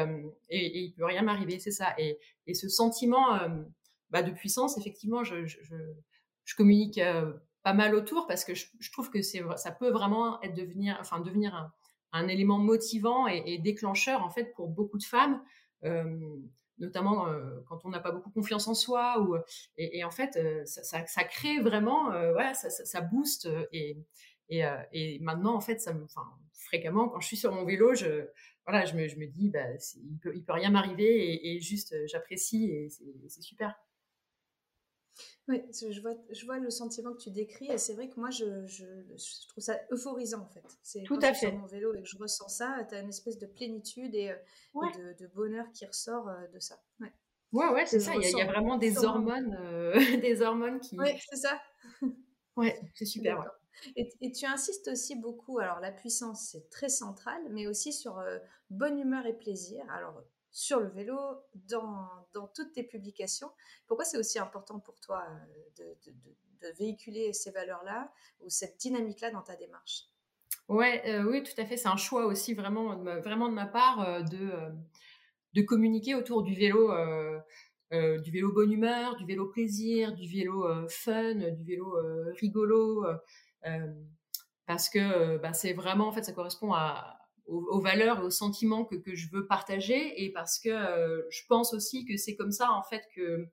et 0.49 0.79
il 0.79 0.93
peut 0.93 1.03
rien 1.03 1.23
m'arriver. 1.23 1.59
C'est 1.59 1.71
ça. 1.71 1.93
Et, 1.97 2.17
et 2.45 2.53
ce 2.53 2.69
sentiment 2.69 3.37
bah, 4.11 4.23
de 4.23 4.31
puissance, 4.31 4.77
effectivement, 4.77 5.25
je, 5.25 5.45
je, 5.45 5.59
je 6.45 6.55
communique 6.55 7.01
pas 7.63 7.73
mal 7.73 7.95
autour 7.95 8.27
parce 8.27 8.45
que 8.45 8.55
je, 8.55 8.67
je 8.79 8.91
trouve 8.93 9.09
que 9.09 9.21
c'est 9.21 9.43
ça 9.57 9.71
peut 9.71 9.89
vraiment 9.89 10.41
être 10.41 10.55
devenir 10.55 10.95
enfin 11.01 11.19
devenir 11.19 11.53
un 11.53 11.69
un 12.11 12.27
élément 12.27 12.57
motivant 12.57 13.27
et, 13.27 13.57
déclencheur 13.57 14.23
en 14.23 14.29
fait 14.29 14.53
pour 14.55 14.67
beaucoup 14.67 14.97
de 14.97 15.03
femmes, 15.03 15.41
euh, 15.83 16.19
notamment 16.79 17.27
euh, 17.27 17.59
quand 17.67 17.85
on 17.85 17.89
n'a 17.89 17.99
pas 17.99 18.11
beaucoup 18.11 18.29
confiance 18.29 18.67
en 18.67 18.73
soi. 18.73 19.19
Ou, 19.21 19.35
et, 19.77 20.03
en 20.03 20.11
fait, 20.11 20.37
euh, 20.37 20.63
ça, 20.65 21.23
crée 21.23 21.59
vraiment, 21.59 22.09
ouais, 22.09 22.53
ça, 22.53 23.01
booste. 23.01 23.49
Et, 23.71 23.97
et, 24.49 25.19
maintenant, 25.21 25.55
en 25.55 25.61
fait, 25.61 25.79
ça 25.79 25.93
me, 25.93 26.05
fréquemment, 26.53 27.09
quand 27.09 27.19
je 27.19 27.27
suis 27.27 27.37
sur 27.37 27.51
mon 27.51 27.65
vélo, 27.65 27.93
je, 27.95 28.27
voilà, 28.65 28.85
je, 28.85 28.95
me, 28.95 29.07
je 29.07 29.17
me 29.17 29.27
dis, 29.27 29.49
bah, 29.49 29.65
il 29.95 30.19
peut, 30.19 30.33
il 30.35 30.43
peut 30.43 30.53
rien 30.53 30.69
m'arriver 30.69 31.55
et, 31.55 31.59
juste 31.59 31.95
j'apprécie 32.07 32.71
et 32.71 32.89
c'est 32.89 33.41
super. 33.41 33.75
Oui, 35.49 35.63
je 35.71 36.01
vois, 36.01 36.11
je 36.29 36.45
vois 36.45 36.59
le 36.59 36.69
sentiment 36.69 37.13
que 37.13 37.21
tu 37.21 37.31
décris 37.31 37.71
et 37.71 37.77
c'est 37.77 37.93
vrai 37.93 38.09
que 38.09 38.19
moi, 38.19 38.29
je, 38.29 38.65
je, 38.65 38.83
trouve 39.47 39.63
ça 39.63 39.79
euphorisant 39.91 40.41
en 40.41 40.49
fait. 40.49 40.65
C'est 40.83 41.03
Tout 41.03 41.19
à 41.21 41.31
je 41.31 41.39
fait. 41.39 41.47
sur 41.47 41.57
mon 41.57 41.67
vélo 41.67 41.93
et 41.93 42.01
que 42.01 42.07
je 42.07 42.17
ressens 42.17 42.49
ça, 42.49 42.85
tu 42.89 42.95
as 42.95 42.99
une 42.99 43.09
espèce 43.09 43.37
de 43.37 43.45
plénitude 43.45 44.13
et, 44.13 44.31
euh, 44.31 45.13
de, 45.17 45.27
bonheur 45.27 45.65
qui 45.73 45.85
ressort 45.85 46.27
euh, 46.27 46.47
de 46.53 46.59
ça. 46.59 46.77
Ouais, 46.99 47.13
ouais, 47.53 47.69
ouais 47.69 47.85
c'est 47.85 48.01
ça. 48.01 48.13
Il 48.15 48.29
y, 48.29 48.41
a, 48.41 48.45
vraiment 48.45 48.77
des 48.77 49.05
hormones, 49.05 49.57
euh, 49.61 49.93
des 50.21 50.41
hormones 50.41 50.81
qui. 50.81 50.99
Oui, 50.99 51.17
c'est 51.29 51.37
ça. 51.37 51.61
ouais, 52.57 52.77
c'est 52.93 53.05
super. 53.05 53.49
Et, 53.95 54.09
et, 54.19 54.31
tu 54.33 54.45
insistes 54.45 54.89
aussi 54.89 55.15
beaucoup, 55.15 55.59
alors 55.59 55.79
la 55.79 55.91
puissance 55.91 56.49
c'est 56.51 56.69
très 56.69 56.89
central, 56.89 57.39
mais 57.51 57.67
aussi 57.67 57.93
sur 57.93 58.21
bonne 58.69 58.99
humeur 58.99 59.25
et 59.25 59.33
plaisir. 59.33 59.85
Alors 59.91 60.21
sur 60.57 60.79
le 60.79 60.87
vélo, 60.87 61.19
dans, 61.69 62.25
toutes 62.55 62.73
tes 62.73 62.81
publications. 62.81 63.51
Pourquoi 63.85 64.05
c'est 64.05 64.17
aussi 64.17 64.39
important 64.39 64.79
pour 64.79 64.99
toi 64.99 65.23
euh, 65.79 65.93
de, 66.61 66.73
véhiculer 66.79 67.31
ces 67.31 67.51
valeurs-là 67.51 68.11
ou 68.41 68.49
cette 68.49 68.79
dynamique-là 68.79 69.29
dans 69.29 69.43
ta 69.43 69.55
démarche? 69.55 70.05
Ouais, 70.67 71.03
euh, 71.05 71.29
Oui, 71.29 71.43
tout 71.43 71.61
à 71.61 71.65
fait. 71.65 71.77
C'est 71.77 71.87
un 71.87 71.95
choix 71.95 72.25
aussi 72.25 72.55
vraiment, 72.55 72.97
vraiment 72.97 73.49
de 73.49 73.53
ma 73.53 73.67
part 73.67 74.01
euh, 74.01 74.21
de, 74.23 74.49
de 75.53 75.61
communiquer 75.61 76.15
autour 76.15 76.41
du 76.41 76.55
vélo. 76.55 76.91
du 77.91 78.31
vélo 78.31 78.51
bonne 78.51 78.71
humeur, 78.71 79.15
du 79.17 79.27
vélo 79.27 79.45
plaisir, 79.49 80.15
du 80.15 80.27
vélo 80.27 80.87
fun, 80.89 81.35
du 81.35 81.63
vélo 81.63 81.95
rigolo, 82.41 83.05
parce 84.65 84.89
que 84.89 85.37
bah, 85.37 85.53
c'est 85.53 85.73
vraiment 85.73 86.07
en 86.07 86.11
fait 86.11 86.23
ça 86.23 86.33
correspond 86.33 86.73
à, 86.73 87.26
aux, 87.47 87.79
valeurs 87.79 88.19
et 88.19 88.23
aux 88.23 88.29
sentiments 88.29 88.85
que, 88.85 89.15
je 89.15 89.29
veux 89.31 89.47
partager. 89.47 90.23
Et 90.23 90.31
parce 90.31 90.59
que 90.59 90.69
euh, 90.69 91.23
je 91.29 91.41
pense 91.47 91.73
aussi 91.73 92.05
que 92.05 92.17
c'est 92.17 92.35
comme 92.35 92.51
ça 92.51 92.71
en 92.71 92.83
fait 92.83 93.03
que 93.15 93.47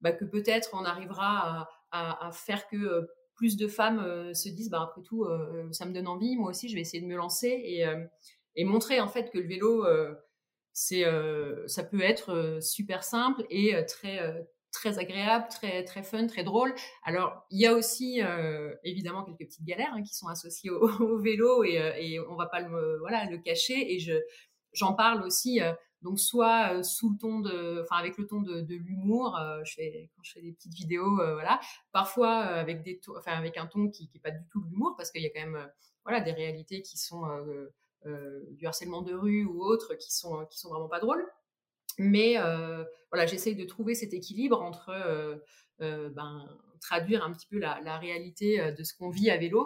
bah, 0.00 0.12
que 0.12 0.24
peut-être 0.24 0.70
on 0.74 0.84
arrivera 0.84 1.68
à, 1.90 2.26
à, 2.26 2.32
faire 2.32 2.66
que 2.68 2.76
euh, 2.76 3.02
plus 3.34 3.56
de 3.56 3.66
femmes 3.66 3.98
euh, 3.98 4.34
se 4.34 4.48
disent 4.48 4.70
bah 4.70 4.82
après 4.82 5.02
tout 5.02 5.26
ça 5.72 5.86
me 5.86 5.92
donne 5.92 6.08
envie 6.08 6.36
moi 6.36 6.50
aussi 6.50 6.68
je 6.68 6.74
vais 6.74 6.80
essayer 6.80 7.02
de 7.02 7.08
me 7.08 7.16
lancer 7.16 7.48
et, 7.48 7.84
et 8.56 8.64
montrer 8.64 9.00
en 9.00 9.08
fait 9.08 9.30
que 9.30 9.38
le 9.38 9.46
vélo 9.46 9.84
c'est 10.72 11.04
ça 11.66 11.84
peut 11.84 12.00
être 12.00 12.58
super 12.60 13.02
simple 13.02 13.44
et 13.50 13.74
très 13.86 14.46
très 14.74 14.98
agréable, 14.98 15.46
très 15.48 15.84
très 15.84 16.02
fun, 16.02 16.26
très 16.26 16.44
drôle. 16.44 16.74
Alors 17.04 17.46
il 17.50 17.60
y 17.60 17.66
a 17.66 17.74
aussi 17.74 18.22
euh, 18.22 18.74
évidemment 18.82 19.24
quelques 19.24 19.48
petites 19.50 19.64
galères 19.64 19.92
hein, 19.94 20.02
qui 20.02 20.14
sont 20.14 20.26
associées 20.28 20.70
au, 20.70 21.18
vélo 21.18 21.64
et, 21.64 21.80
euh, 21.80 21.92
et, 21.96 22.20
on 22.20 22.36
va 22.36 22.46
pas 22.46 22.60
le 22.60 22.98
voilà 22.98 23.24
le 23.30 23.38
cacher. 23.38 23.94
Et 23.94 23.98
je 23.98 24.14
j'en 24.72 24.94
parle 24.94 25.22
aussi 25.22 25.62
euh, 25.62 25.72
donc 26.02 26.18
soit 26.18 26.82
sous 26.82 27.12
le 27.12 27.18
ton 27.18 27.40
de 27.40 27.80
enfin 27.82 27.96
avec 27.96 28.18
le 28.18 28.26
ton 28.26 28.42
de, 28.42 28.60
de 28.60 28.74
l'humour 28.74 29.38
je 29.64 29.72
fais 29.72 30.10
quand 30.14 30.22
je 30.22 30.32
fais 30.32 30.42
des 30.42 30.52
petites 30.52 30.74
vidéos 30.74 31.14
voilà. 31.14 31.60
Parfois 31.92 32.40
avec 32.40 32.82
des 32.82 33.00
enfin 33.16 33.32
avec 33.32 33.56
un 33.56 33.66
ton 33.66 33.88
qui 33.88 34.08
qui 34.08 34.18
est 34.18 34.20
pas 34.20 34.32
du 34.32 34.44
tout 34.50 34.60
de 34.60 34.68
l'humour 34.68 34.94
parce 34.98 35.10
qu'il 35.10 35.22
y 35.22 35.26
a 35.26 35.30
quand 35.30 35.48
même 35.48 35.70
voilà 36.04 36.20
des 36.20 36.32
réalités 36.32 36.82
qui 36.82 36.98
sont 36.98 37.22
du 38.50 38.66
harcèlement 38.66 39.00
de 39.00 39.14
rue 39.14 39.46
ou 39.46 39.62
autres 39.62 39.94
qui 39.94 40.12
sont 40.14 40.44
qui 40.50 40.58
sont 40.58 40.68
vraiment 40.68 40.88
pas 40.88 41.00
drôles 41.00 41.26
mais 41.98 42.36
voilà, 43.10 43.26
j'essaye 43.26 43.56
de 43.56 43.64
trouver 43.64 43.94
cet 43.94 44.12
équilibre 44.12 44.60
entre 44.62 45.42
ben, 45.78 46.58
traduire 46.80 47.24
un 47.24 47.32
petit 47.32 47.46
peu 47.46 47.58
la, 47.58 47.98
réalité 47.98 48.72
de 48.72 48.82
ce 48.84 48.94
qu'on 48.94 49.10
vit 49.10 49.30
à 49.30 49.36
vélo, 49.36 49.64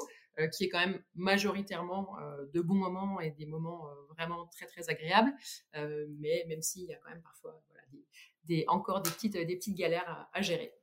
qui 0.56 0.64
est 0.64 0.68
quand 0.68 0.78
même 0.78 1.02
majoritairement 1.14 2.16
de 2.52 2.60
bons 2.60 2.74
moments 2.74 3.20
et 3.20 3.30
des 3.32 3.46
moments 3.46 3.86
vraiment 4.16 4.46
très 4.46 4.66
très 4.66 4.88
agréables, 4.88 5.32
mais 5.74 6.44
même 6.48 6.62
s'il 6.62 6.84
y 6.84 6.94
a 6.94 6.98
quand 6.98 7.10
même 7.10 7.22
parfois 7.22 7.60
des, 8.44 8.64
encore 8.68 9.02
des 9.02 9.10
petites, 9.10 9.34
petites 9.34 9.76
galères 9.76 10.28
à 10.32 10.42
gérer. 10.42 10.77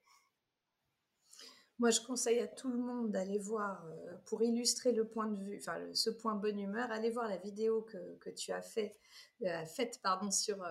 Moi, 1.79 1.89
je 1.89 1.99
conseille 2.01 2.39
à 2.39 2.47
tout 2.47 2.69
le 2.69 2.77
monde 2.77 3.11
d'aller 3.11 3.37
voir, 3.37 3.85
pour 4.25 4.41
illustrer 4.43 4.91
le 4.93 5.05
point 5.05 5.27
de 5.27 5.37
vue, 5.37 5.57
enfin 5.59 5.77
ce 5.93 6.09
point 6.09 6.35
bonne 6.35 6.59
humeur, 6.59 6.89
allez 6.91 7.09
voir 7.09 7.27
la 7.27 7.37
vidéo 7.37 7.81
que, 7.81 8.15
que 8.19 8.29
tu 8.29 8.51
as 8.53 8.61
fait, 8.61 8.97
faite 9.65 9.99
sur 10.31 10.63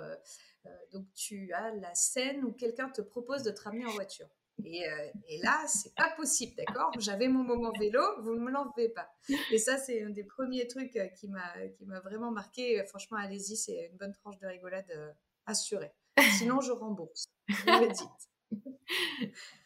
euh, 0.67 0.71
donc 0.93 1.07
tu 1.15 1.53
as 1.53 1.75
la 1.75 1.95
scène 1.95 2.45
où 2.45 2.53
quelqu'un 2.53 2.89
te 2.89 3.03
propose 3.03 3.43
de 3.43 3.51
te 3.51 3.63
ramener 3.63 3.87
en 3.87 3.91
voiture. 3.91 4.29
Et, 4.65 4.89
euh, 4.89 5.09
et, 5.29 5.39
là, 5.43 5.65
c'est 5.67 5.95
pas 5.97 6.11
possible, 6.11 6.55
d'accord? 6.57 6.93
J'avais 6.99 7.27
mon 7.27 7.43
moment 7.43 7.73
vélo, 7.79 8.01
vous 8.21 8.35
ne 8.35 8.41
me 8.41 8.53
l'enlevez 8.53 8.89
pas. 8.89 9.13
Et 9.51 9.59
ça, 9.59 9.79
c'est 9.79 10.03
un 10.05 10.11
des 10.11 10.23
premiers 10.23 10.69
trucs 10.69 10.97
euh, 10.97 11.09
qui 11.09 11.29
m'a 11.29 11.69
qui 11.77 11.85
m'a 11.87 12.01
vraiment 12.01 12.31
marqué. 12.31 12.83
Franchement, 12.87 13.19
allez-y, 13.19 13.57
c'est 13.57 13.89
une 13.91 13.97
bonne 13.97 14.13
tranche 14.13 14.39
de 14.39 14.47
rigolade 14.47 15.17
assurée. 15.47 15.93
Sinon, 16.39 16.61
je 16.61 16.71
rembourse. 16.71 17.27
Vous 17.49 17.73
me 17.73 17.93
dites. 17.93 19.35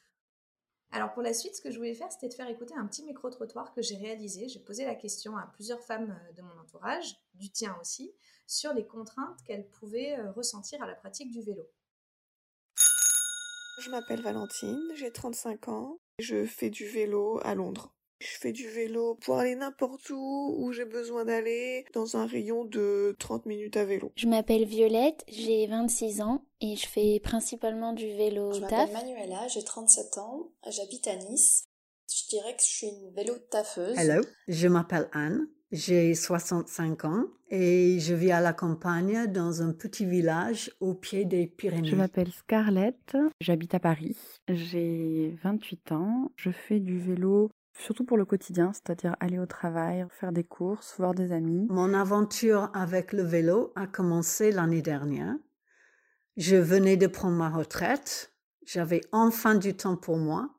Alors 0.90 1.12
pour 1.12 1.22
la 1.22 1.34
suite, 1.34 1.54
ce 1.54 1.60
que 1.60 1.70
je 1.70 1.76
voulais 1.76 1.94
faire, 1.94 2.10
c'était 2.10 2.28
de 2.28 2.34
faire 2.34 2.48
écouter 2.48 2.74
un 2.74 2.86
petit 2.86 3.02
micro-trottoir 3.02 3.74
que 3.74 3.82
j'ai 3.82 3.96
réalisé. 3.96 4.48
J'ai 4.48 4.60
posé 4.60 4.84
la 4.86 4.94
question 4.94 5.36
à 5.36 5.46
plusieurs 5.46 5.82
femmes 5.82 6.18
de 6.34 6.42
mon 6.42 6.58
entourage, 6.58 7.16
du 7.34 7.50
tien 7.50 7.76
aussi, 7.80 8.12
sur 8.46 8.72
les 8.72 8.86
contraintes 8.86 9.42
qu'elles 9.44 9.68
pouvaient 9.68 10.18
euh, 10.18 10.30
ressentir 10.32 10.82
à 10.82 10.86
la 10.86 10.94
pratique 10.94 11.30
du 11.30 11.42
vélo. 11.42 11.68
Je 13.80 13.90
m'appelle 13.90 14.22
Valentine, 14.22 14.82
j'ai 14.96 15.12
35 15.12 15.68
ans. 15.68 15.98
Je 16.18 16.44
fais 16.46 16.70
du 16.70 16.86
vélo 16.88 17.38
à 17.44 17.54
Londres. 17.54 17.94
Je 18.20 18.26
fais 18.40 18.50
du 18.52 18.68
vélo 18.68 19.16
pour 19.24 19.38
aller 19.38 19.54
n'importe 19.54 20.10
où 20.10 20.54
où 20.58 20.72
j'ai 20.72 20.84
besoin 20.84 21.24
d'aller 21.24 21.84
dans 21.94 22.16
un 22.16 22.26
rayon 22.26 22.64
de 22.64 23.14
30 23.20 23.46
minutes 23.46 23.76
à 23.76 23.84
vélo. 23.84 24.10
Je 24.16 24.26
m'appelle 24.26 24.64
Violette, 24.64 25.24
j'ai 25.28 25.66
26 25.68 26.20
ans 26.22 26.44
et 26.60 26.74
je 26.74 26.86
fais 26.88 27.20
principalement 27.22 27.92
du 27.92 28.08
vélo 28.16 28.52
Je 28.52 28.60
taf. 28.60 28.70
m'appelle 28.72 28.92
Manuela, 28.92 29.46
j'ai 29.48 29.62
37 29.62 30.18
ans, 30.18 30.48
j'habite 30.68 31.06
à 31.06 31.14
Nice. 31.14 31.64
Je 32.12 32.28
dirais 32.28 32.56
que 32.56 32.62
je 32.62 32.66
suis 32.66 32.86
une 32.88 33.12
vélo 33.14 33.34
taffeuse. 33.50 33.96
Hello, 33.96 34.24
je 34.48 34.66
m'appelle 34.66 35.08
Anne, 35.12 35.46
j'ai 35.70 36.14
65 36.14 37.04
ans 37.04 37.24
et 37.50 37.98
je 38.00 38.14
vis 38.14 38.32
à 38.32 38.40
la 38.40 38.52
campagne 38.52 39.26
dans 39.30 39.62
un 39.62 39.72
petit 39.72 40.06
village 40.06 40.72
au 40.80 40.94
pied 40.94 41.24
des 41.24 41.46
Pyrénées. 41.46 41.88
Je 41.88 41.94
m'appelle 41.94 42.32
Scarlett, 42.32 43.16
j'habite 43.40 43.74
à 43.74 43.78
Paris, 43.80 44.16
j'ai 44.48 45.36
28 45.44 45.92
ans, 45.92 46.32
je 46.36 46.50
fais 46.50 46.80
du 46.80 46.98
vélo 46.98 47.50
surtout 47.78 48.04
pour 48.04 48.16
le 48.16 48.24
quotidien, 48.24 48.72
c'est-à-dire 48.72 49.16
aller 49.20 49.38
au 49.38 49.46
travail, 49.46 50.06
faire 50.10 50.32
des 50.32 50.44
courses, 50.44 50.94
voir 50.98 51.14
des 51.14 51.32
amis. 51.32 51.66
Mon 51.70 51.94
aventure 51.94 52.70
avec 52.74 53.12
le 53.12 53.22
vélo 53.22 53.72
a 53.76 53.86
commencé 53.86 54.52
l'année 54.52 54.82
dernière. 54.82 55.34
Je 56.36 56.56
venais 56.56 56.96
de 56.96 57.06
prendre 57.06 57.36
ma 57.36 57.50
retraite, 57.50 58.32
j'avais 58.66 59.00
enfin 59.12 59.54
du 59.54 59.74
temps 59.74 59.96
pour 59.96 60.18
moi. 60.18 60.50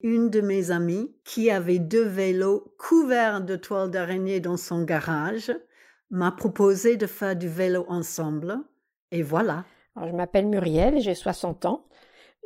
Une 0.00 0.28
de 0.28 0.40
mes 0.40 0.70
amies, 0.70 1.14
qui 1.24 1.50
avait 1.50 1.78
deux 1.78 2.04
vélos 2.04 2.74
couverts 2.78 3.40
de 3.40 3.56
toiles 3.56 3.90
d'araignée 3.90 4.40
dans 4.40 4.56
son 4.56 4.84
garage, 4.84 5.52
m'a 6.10 6.30
proposé 6.30 6.96
de 6.96 7.06
faire 7.06 7.36
du 7.36 7.48
vélo 7.48 7.86
ensemble. 7.88 8.58
Et 9.10 9.22
voilà. 9.22 9.64
Alors, 9.96 10.10
je 10.10 10.14
m'appelle 10.14 10.46
Muriel, 10.46 11.00
j'ai 11.00 11.14
60 11.14 11.64
ans. 11.64 11.86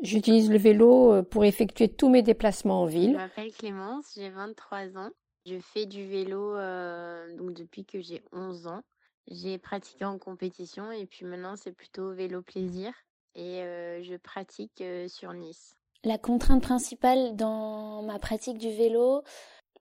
J'utilise 0.03 0.51
le 0.51 0.59
vélo 0.59 1.13
euh, 1.13 1.23
pour 1.23 1.45
effectuer 1.45 1.89
tous 1.89 2.09
mes 2.09 2.23
déplacements 2.23 2.83
en 2.83 2.87
Je 2.87 2.93
ville. 2.93 3.13
m'appelle 3.17 3.53
Clémence, 3.53 4.13
j'ai 4.17 4.31
23 4.31 4.97
ans. 4.97 5.11
Je 5.47 5.59
fais 5.59 5.87
du 5.87 6.07
vélo 6.07 6.57
euh, 6.57 7.35
donc 7.37 7.55
depuis 7.55 7.85
que 7.85 8.01
j'ai 8.01 8.23
11 8.33 8.67
ans. 8.67 8.83
J'ai 9.31 9.59
pratiqué 9.59 10.05
en 10.05 10.19
compétition 10.19 10.91
et 10.93 11.07
puis 11.07 11.25
maintenant 11.27 11.55
c'est 11.57 11.73
plutôt 11.73 12.13
vélo 12.13 12.43
plaisir 12.43 12.93
et 13.35 13.63
euh, 13.63 14.03
je 14.03 14.17
pratique 14.17 14.81
euh, 14.81 15.09
sur 15.09 15.33
Nice. 15.33 15.75
La 16.05 16.17
contrainte 16.19 16.63
principale 16.63 17.35
dans 17.37 18.03
ma 18.03 18.19
pratique 18.19 18.59
du 18.59 18.71
vélo, 18.71 19.23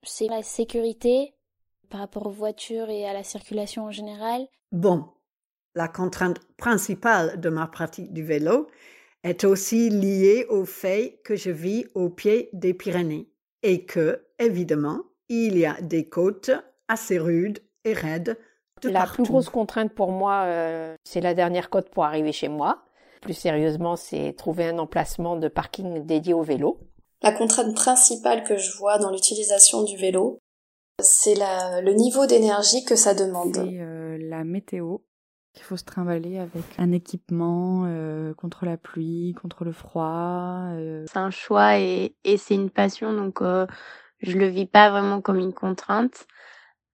c'est 0.03 0.27
la 0.27 0.41
sécurité 0.43 1.34
par 1.89 1.99
rapport 2.01 2.25
aux 2.27 2.32
voitures 2.32 2.89
et 2.89 3.06
à 3.08 3.13
la 3.13 3.23
circulation 3.23 3.86
en 3.86 3.91
général. 3.91 4.47
Bon, 4.71 5.06
la 5.75 5.88
contrainte 5.88 6.39
principale 6.58 7.39
de 7.39 7.49
ma 7.49 7.67
pratique 7.67 8.12
du 8.13 8.23
vélo 8.23 8.67
est 9.23 9.43
aussi 9.43 9.89
liée 9.89 10.45
au 10.49 10.65
fait 10.65 11.19
que 11.23 11.36
je 11.36 11.51
vis 11.51 11.86
au 11.95 12.10
pied 12.10 12.49
des 12.53 12.73
Pyrénées 12.73 13.30
et 13.63 13.86
que, 13.86 14.25
évidemment, 14.39 15.01
il 15.30 15.58
y 15.58 15.65
a 15.65 15.80
des 15.82 16.08
côtes 16.08 16.51
assez 16.88 17.17
rudes 17.17 17.60
et 17.84 17.93
raides 17.93 18.38
de 18.82 18.89
La 18.89 19.01
partout. 19.01 19.23
plus 19.23 19.32
grosse 19.32 19.49
contrainte 19.49 19.93
pour 19.93 20.12
moi, 20.12 20.43
euh, 20.45 20.95
c'est 21.03 21.21
la 21.21 21.34
dernière 21.34 21.69
côte 21.69 21.89
pour 21.89 22.06
arriver 22.06 22.32
chez 22.32 22.47
moi. 22.47 22.84
Plus 23.21 23.34
sérieusement, 23.34 23.95
c'est 23.95 24.34
trouver 24.34 24.65
un 24.65 24.77
emplacement 24.77 25.36
de 25.36 25.47
parking 25.47 26.06
dédié 26.06 26.34
au 26.34 26.43
vélo. 26.43 26.80
La 27.23 27.32
contrainte 27.32 27.73
principale 27.75 28.43
que 28.43 28.58
je 28.58 28.77
vois 28.77 28.99
dans 28.99 29.12
l'utilisation 29.12 29.84
du 29.84 29.97
vélo, 29.97 30.38
c'est 31.01 31.36
le 31.36 31.91
niveau 31.93 32.27
d'énergie 32.27 32.86
que 32.86 32.95
ça 32.95 33.15
demande. 33.15 33.56
C'est 33.56 33.80
euh, 33.80 34.17
la 34.19 34.43
météo. 34.43 34.97
Il 35.57 35.63
faut 35.63 35.77
se 35.77 35.83
trimballer 35.83 36.37
avec 36.37 36.63
un 36.77 36.91
équipement 36.91 37.83
euh, 37.87 38.33
contre 38.35 38.65
la 38.65 38.77
pluie, 38.77 39.35
contre 39.41 39.65
le 39.65 39.71
froid. 39.71 40.69
euh. 40.73 41.05
C'est 41.11 41.17
un 41.19 41.31
choix 41.31 41.79
et, 41.79 42.15
et 42.23 42.37
c'est 42.37 42.53
une 42.55 42.69
passion, 42.69 43.13
donc 43.13 43.41
euh, 43.41 43.65
je 44.21 44.37
le 44.37 44.47
vis 44.47 44.67
pas 44.67 44.89
vraiment 44.91 45.19
comme 45.21 45.39
une 45.39 45.53
contrainte. 45.53 46.27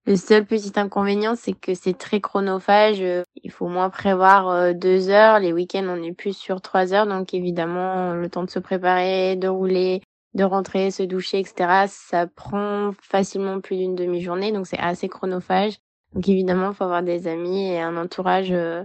Le 0.06 0.16
seul 0.18 0.46
petit 0.46 0.74
inconvénient, 0.78 1.36
c'est 1.36 1.54
que 1.54 1.74
c'est 1.76 1.98
très 1.98 2.20
chronophage. 2.20 3.02
euh, 3.02 3.24
Il 3.44 3.52
faut 3.52 3.68
moins 3.70 3.90
prévoir 3.90 4.50
euh, 4.50 4.74
deux 4.74 5.10
heures. 5.10 5.40
Les 5.40 5.54
week-ends, 5.54 5.86
on 5.88 6.04
est 6.04 6.12
plus 6.12 6.36
sur 6.36 6.62
trois 6.62 6.94
heures. 6.94 7.08
Donc 7.08 7.34
évidemment, 7.34 8.14
le 8.14 8.30
temps 8.30 8.44
de 8.44 8.50
se 8.50 8.60
préparer, 8.60 9.38
de 9.38 9.48
rouler, 9.48 10.02
de 10.34 10.44
rentrer, 10.44 10.92
se 10.92 11.04
doucher, 11.04 11.40
etc., 11.40 11.86
ça 11.88 12.28
prend 12.28 12.92
facilement 13.02 13.62
plus 13.62 13.78
d'une 13.78 13.96
demi-journée. 13.96 14.52
Donc 14.52 14.68
c'est 14.68 14.80
assez 14.80 15.08
chronophage. 15.08 15.78
Donc 16.14 16.30
évidemment, 16.30 16.72
il 16.72 16.76
faut 16.76 16.84
avoir 16.84 17.04
des 17.04 17.28
amis 17.28 17.72
et 17.72 17.82
un 17.82 17.98
entourage 17.98 18.52
euh, 18.52 18.84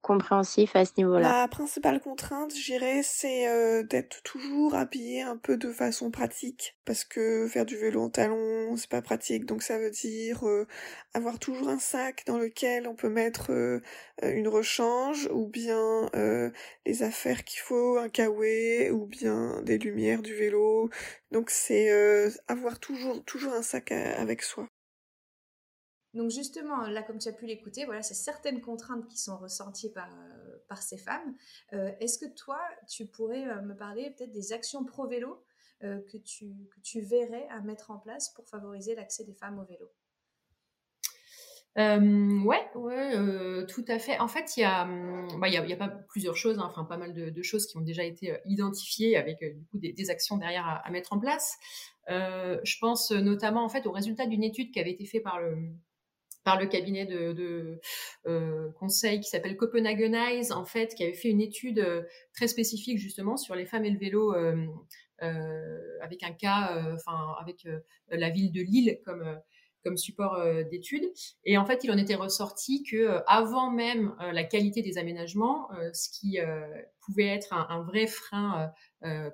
compréhensif 0.00 0.76
à 0.76 0.84
ce 0.84 0.92
niveau-là. 0.96 1.42
La 1.42 1.48
principale 1.48 2.00
contrainte, 2.00 2.54
je 2.56 2.64
dirais, 2.64 3.00
c'est 3.02 3.48
euh, 3.48 3.82
d'être 3.82 4.22
toujours 4.22 4.74
habillé 4.74 5.22
un 5.22 5.36
peu 5.36 5.56
de 5.56 5.70
façon 5.72 6.10
pratique. 6.10 6.78
Parce 6.84 7.04
que 7.04 7.46
faire 7.48 7.66
du 7.66 7.76
vélo 7.76 8.02
en 8.02 8.10
talons, 8.10 8.76
c'est 8.76 8.88
pas 8.88 9.02
pratique. 9.02 9.44
Donc 9.44 9.62
ça 9.62 9.78
veut 9.78 9.90
dire 9.90 10.46
euh, 10.46 10.66
avoir 11.14 11.38
toujours 11.38 11.68
un 11.68 11.78
sac 11.78 12.22
dans 12.26 12.38
lequel 12.38 12.86
on 12.86 12.94
peut 12.94 13.10
mettre 13.10 13.52
euh, 13.52 13.80
euh, 14.22 14.32
une 14.32 14.48
rechange, 14.48 15.28
ou 15.32 15.46
bien 15.46 16.08
les 16.86 17.02
affaires 17.02 17.44
qu'il 17.44 17.60
faut, 17.60 17.98
un 17.98 18.08
kawaii, 18.08 18.90
ou 18.90 19.06
bien 19.06 19.60
des 19.62 19.78
lumières 19.78 20.22
du 20.22 20.34
vélo. 20.34 20.90
Donc 21.32 21.50
c'est 21.50 21.90
avoir 22.46 22.78
toujours, 22.78 23.22
toujours 23.24 23.52
un 23.52 23.62
sac 23.62 23.92
avec 23.92 24.42
soi. 24.42 24.68
Donc 26.14 26.30
justement, 26.30 26.86
là, 26.88 27.02
comme 27.02 27.18
tu 27.18 27.28
as 27.28 27.32
pu 27.32 27.46
l'écouter, 27.46 27.84
voilà, 27.84 28.02
c'est 28.02 28.14
certaines 28.14 28.60
contraintes 28.60 29.06
qui 29.08 29.18
sont 29.18 29.36
ressenties 29.36 29.92
par, 29.92 30.08
euh, 30.10 30.74
ces 30.80 30.96
femmes. 30.96 31.34
Euh, 31.72 31.90
Est-ce 32.00 32.18
que 32.18 32.32
toi, 32.34 32.60
tu 32.88 33.06
pourrais 33.06 33.46
euh, 33.46 33.60
me 33.62 33.74
parler 33.74 34.10
peut-être 34.16 34.32
des 34.32 34.52
actions 34.52 34.84
pro-vélo 34.84 35.44
que, 35.80 36.16
tu, 36.16 37.00
verrais 37.02 37.46
à 37.50 37.60
mettre 37.60 37.92
en 37.92 37.98
place 37.98 38.30
pour 38.30 38.48
favoriser 38.48 38.96
l'accès 38.96 39.24
des 39.24 39.34
femmes 39.34 39.60
au 39.60 39.64
vélo? 39.64 39.88
Euh, 41.78 42.42
ouais, 42.42 42.68
ouais, 42.74 43.66
tout 43.66 43.84
à 43.86 44.00
fait. 44.00 44.18
En 44.18 44.26
fait, 44.26 44.56
il 44.56 44.60
y 44.60 44.64
a, 44.64 44.82
hum, 44.82 45.28
bah, 45.40 45.48
pas 45.76 45.88
plusieurs 46.08 46.36
choses, 46.36 46.58
hein, 46.58 46.66
enfin 46.66 46.84
pas 46.84 46.96
mal 46.96 47.14
de, 47.14 47.42
choses 47.42 47.68
qui 47.68 47.76
ont 47.76 47.82
déjà 47.82 48.02
été 48.02 48.36
identifiées 48.44 49.16
avec 49.16 49.38
des, 49.72 50.10
actions 50.10 50.36
derrière 50.36 50.66
à, 50.84 50.90
mettre 50.90 51.12
en 51.12 51.20
place. 51.20 51.56
Je 52.08 52.78
pense 52.80 53.12
notamment 53.12 53.64
en 53.64 53.68
fait 53.68 53.86
au 53.86 53.92
résultat 53.92 54.26
d'une 54.26 54.42
étude 54.42 54.72
qui 54.72 54.80
avait 54.80 54.90
été 54.90 55.04
faite 55.04 55.22
par 55.22 55.38
le 55.40 55.54
par 56.44 56.58
le 56.58 56.66
cabinet 56.66 57.06
de, 57.06 57.80
euh, 58.26 58.70
conseil 58.78 59.20
qui 59.20 59.28
s'appelle 59.28 59.56
Copenhagenize, 59.56 60.52
en 60.52 60.64
fait, 60.64 60.94
qui 60.94 61.02
avait 61.02 61.14
fait 61.14 61.28
une 61.28 61.40
étude 61.40 61.80
euh, 61.80 62.02
très 62.34 62.48
spécifique 62.48 62.98
justement 62.98 63.36
sur 63.36 63.54
les 63.54 63.66
femmes 63.66 63.84
et 63.84 63.90
le 63.90 63.98
vélo, 63.98 64.34
euh, 64.34 64.66
avec 66.00 66.22
un 66.22 66.32
cas, 66.32 66.80
enfin 66.94 67.34
avec 67.40 67.66
la 68.08 68.30
ville 68.30 68.52
de 68.52 68.62
Lille 68.62 69.00
comme 69.04 69.40
comme 69.84 69.96
support 69.96 70.40
d'études. 70.70 71.10
Et 71.44 71.56
en 71.56 71.64
fait, 71.64 71.82
il 71.82 71.90
en 71.90 71.96
était 71.96 72.14
ressorti 72.14 72.82
que 72.82 73.20
avant 73.26 73.70
même 73.70 74.14
la 74.20 74.44
qualité 74.44 74.82
des 74.82 74.96
aménagements, 74.96 75.68
ce 75.92 76.08
qui 76.10 76.38
pouvait 77.00 77.26
être 77.26 77.52
un, 77.52 77.66
un 77.68 77.82
vrai 77.82 78.06
frein 78.06 78.72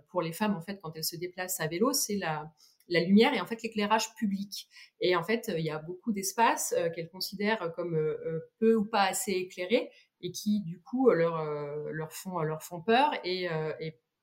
pour 0.09 0.23
les 0.23 0.33
femmes 0.33 0.55
en 0.55 0.62
fait 0.62 0.81
quand 0.83 0.97
elles 0.97 1.05
se 1.05 1.17
déplacent 1.17 1.61
à 1.61 1.67
vélo, 1.67 1.93
c'est 1.93 2.17
la 2.17 2.51
la 2.88 3.01
lumière 3.01 3.35
et 3.35 3.40
en 3.40 3.47
fait 3.47 3.62
l'éclairage 3.62 4.14
public. 4.14 4.68
Et 5.01 5.16
en 5.16 5.23
fait, 5.23 5.49
euh, 5.49 5.59
il 5.59 5.64
y 5.64 5.70
a 5.70 5.79
beaucoup 5.79 6.12
d'espaces 6.12 6.75
euh, 6.77 6.90
qu'elles 6.90 7.09
considèrent 7.09 7.73
comme 7.75 7.94
euh, 7.94 8.51
peu 8.59 8.75
ou 8.75 8.85
pas 8.85 9.03
assez 9.03 9.33
éclairés 9.33 9.90
et 10.20 10.33
qui 10.33 10.62
du 10.62 10.81
coup 10.81 11.11
leur 11.11 11.44
leur 11.92 12.12
font 12.12 12.40
leur 12.40 12.62
font 12.62 12.81
peur 12.81 13.12
et, 13.25 13.47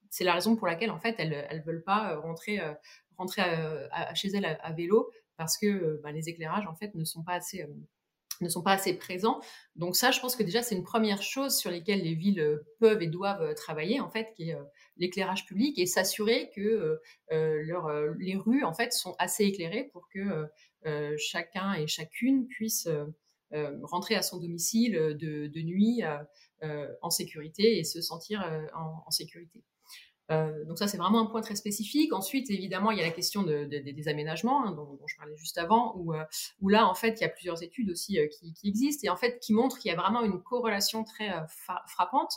c'est 0.09 0.23
la 0.23 0.33
raison 0.33 0.55
pour 0.55 0.67
laquelle 0.67 0.89
en 0.89 0.99
fait 0.99 1.15
elles 1.19 1.45
elles 1.49 1.61
veulent 1.61 1.83
pas 1.83 2.15
rentrer 2.17 2.59
rentrer 3.17 3.43
chez 4.15 4.29
elles 4.29 4.45
à, 4.45 4.71
vélo 4.73 5.11
parce 5.37 5.59
que 5.59 6.01
bah, 6.01 6.11
les 6.11 6.27
éclairages 6.27 6.65
en 6.65 6.73
fait 6.73 6.95
ne 6.95 7.03
sont 7.03 7.23
pas 7.23 7.33
assez 7.33 7.67
ne 8.43 8.49
sont 8.49 8.61
pas 8.61 8.73
assez 8.73 8.93
présents. 8.93 9.39
Donc 9.75 9.95
ça, 9.95 10.11
je 10.11 10.19
pense 10.19 10.35
que 10.35 10.43
déjà 10.43 10.61
c'est 10.61 10.75
une 10.75 10.83
première 10.83 11.21
chose 11.21 11.57
sur 11.57 11.71
lesquelles 11.71 12.01
les 12.01 12.15
villes 12.15 12.39
euh, 12.39 12.65
peuvent 12.79 13.01
et 13.01 13.07
doivent 13.07 13.41
euh, 13.41 13.53
travailler 13.53 13.99
en 13.99 14.09
fait, 14.09 14.33
qui 14.35 14.49
est 14.49 14.55
euh, 14.55 14.63
l'éclairage 14.97 15.45
public 15.45 15.77
et 15.79 15.85
s'assurer 15.85 16.51
que 16.55 16.99
les 17.29 18.35
rues 18.35 18.63
en 18.63 18.73
fait 18.73 18.93
sont 18.93 19.15
assez 19.19 19.45
éclairées 19.45 19.89
pour 19.93 20.07
que 20.09 20.47
chacun 21.17 21.73
et 21.73 21.87
chacune 21.87 22.47
puisse 22.47 22.87
rentrer 23.83 24.15
à 24.15 24.21
son 24.21 24.37
domicile 24.37 24.93
de, 24.93 25.61
nuit 25.61 26.03
en 27.01 27.09
sécurité 27.09 27.79
et 27.79 27.83
se 27.83 28.01
sentir 28.01 28.41
en, 28.75 29.03
en 29.07 29.11
sécurité. 29.11 29.63
Euh, 30.31 30.63
donc 30.65 30.77
ça, 30.77 30.87
c'est 30.87 30.97
vraiment 30.97 31.19
un 31.21 31.25
point 31.25 31.41
très 31.41 31.55
spécifique. 31.55 32.13
Ensuite, 32.13 32.49
évidemment, 32.49 32.91
il 32.91 32.97
y 32.97 33.01
a 33.01 33.05
la 33.05 33.11
question 33.11 33.43
de, 33.43 33.65
de- 33.65 33.91
des 33.91 34.07
aménagements 34.07 34.65
hein, 34.65 34.71
dont, 34.71 34.97
je 35.05 35.15
parlais 35.17 35.35
juste 35.35 35.57
avant, 35.57 35.95
où, 35.97 36.13
euh, 36.13 36.23
où 36.61 36.69
là, 36.69 36.87
en 36.87 36.93
fait, 36.93 37.19
il 37.19 37.21
y 37.21 37.25
a 37.25 37.29
plusieurs 37.29 37.61
études 37.63 37.89
aussi 37.89 38.19
euh, 38.19 38.27
qui, 38.27 38.53
existent 38.67 39.05
et 39.05 39.09
en 39.09 39.17
fait 39.17 39.39
qui 39.39 39.53
montrent 39.53 39.77
qu'il 39.77 39.91
y 39.91 39.93
a 39.93 39.97
vraiment 39.97 40.21
une 40.23 40.41
corrélation 40.41 41.03
très 41.03 41.29
frappante 41.87 42.33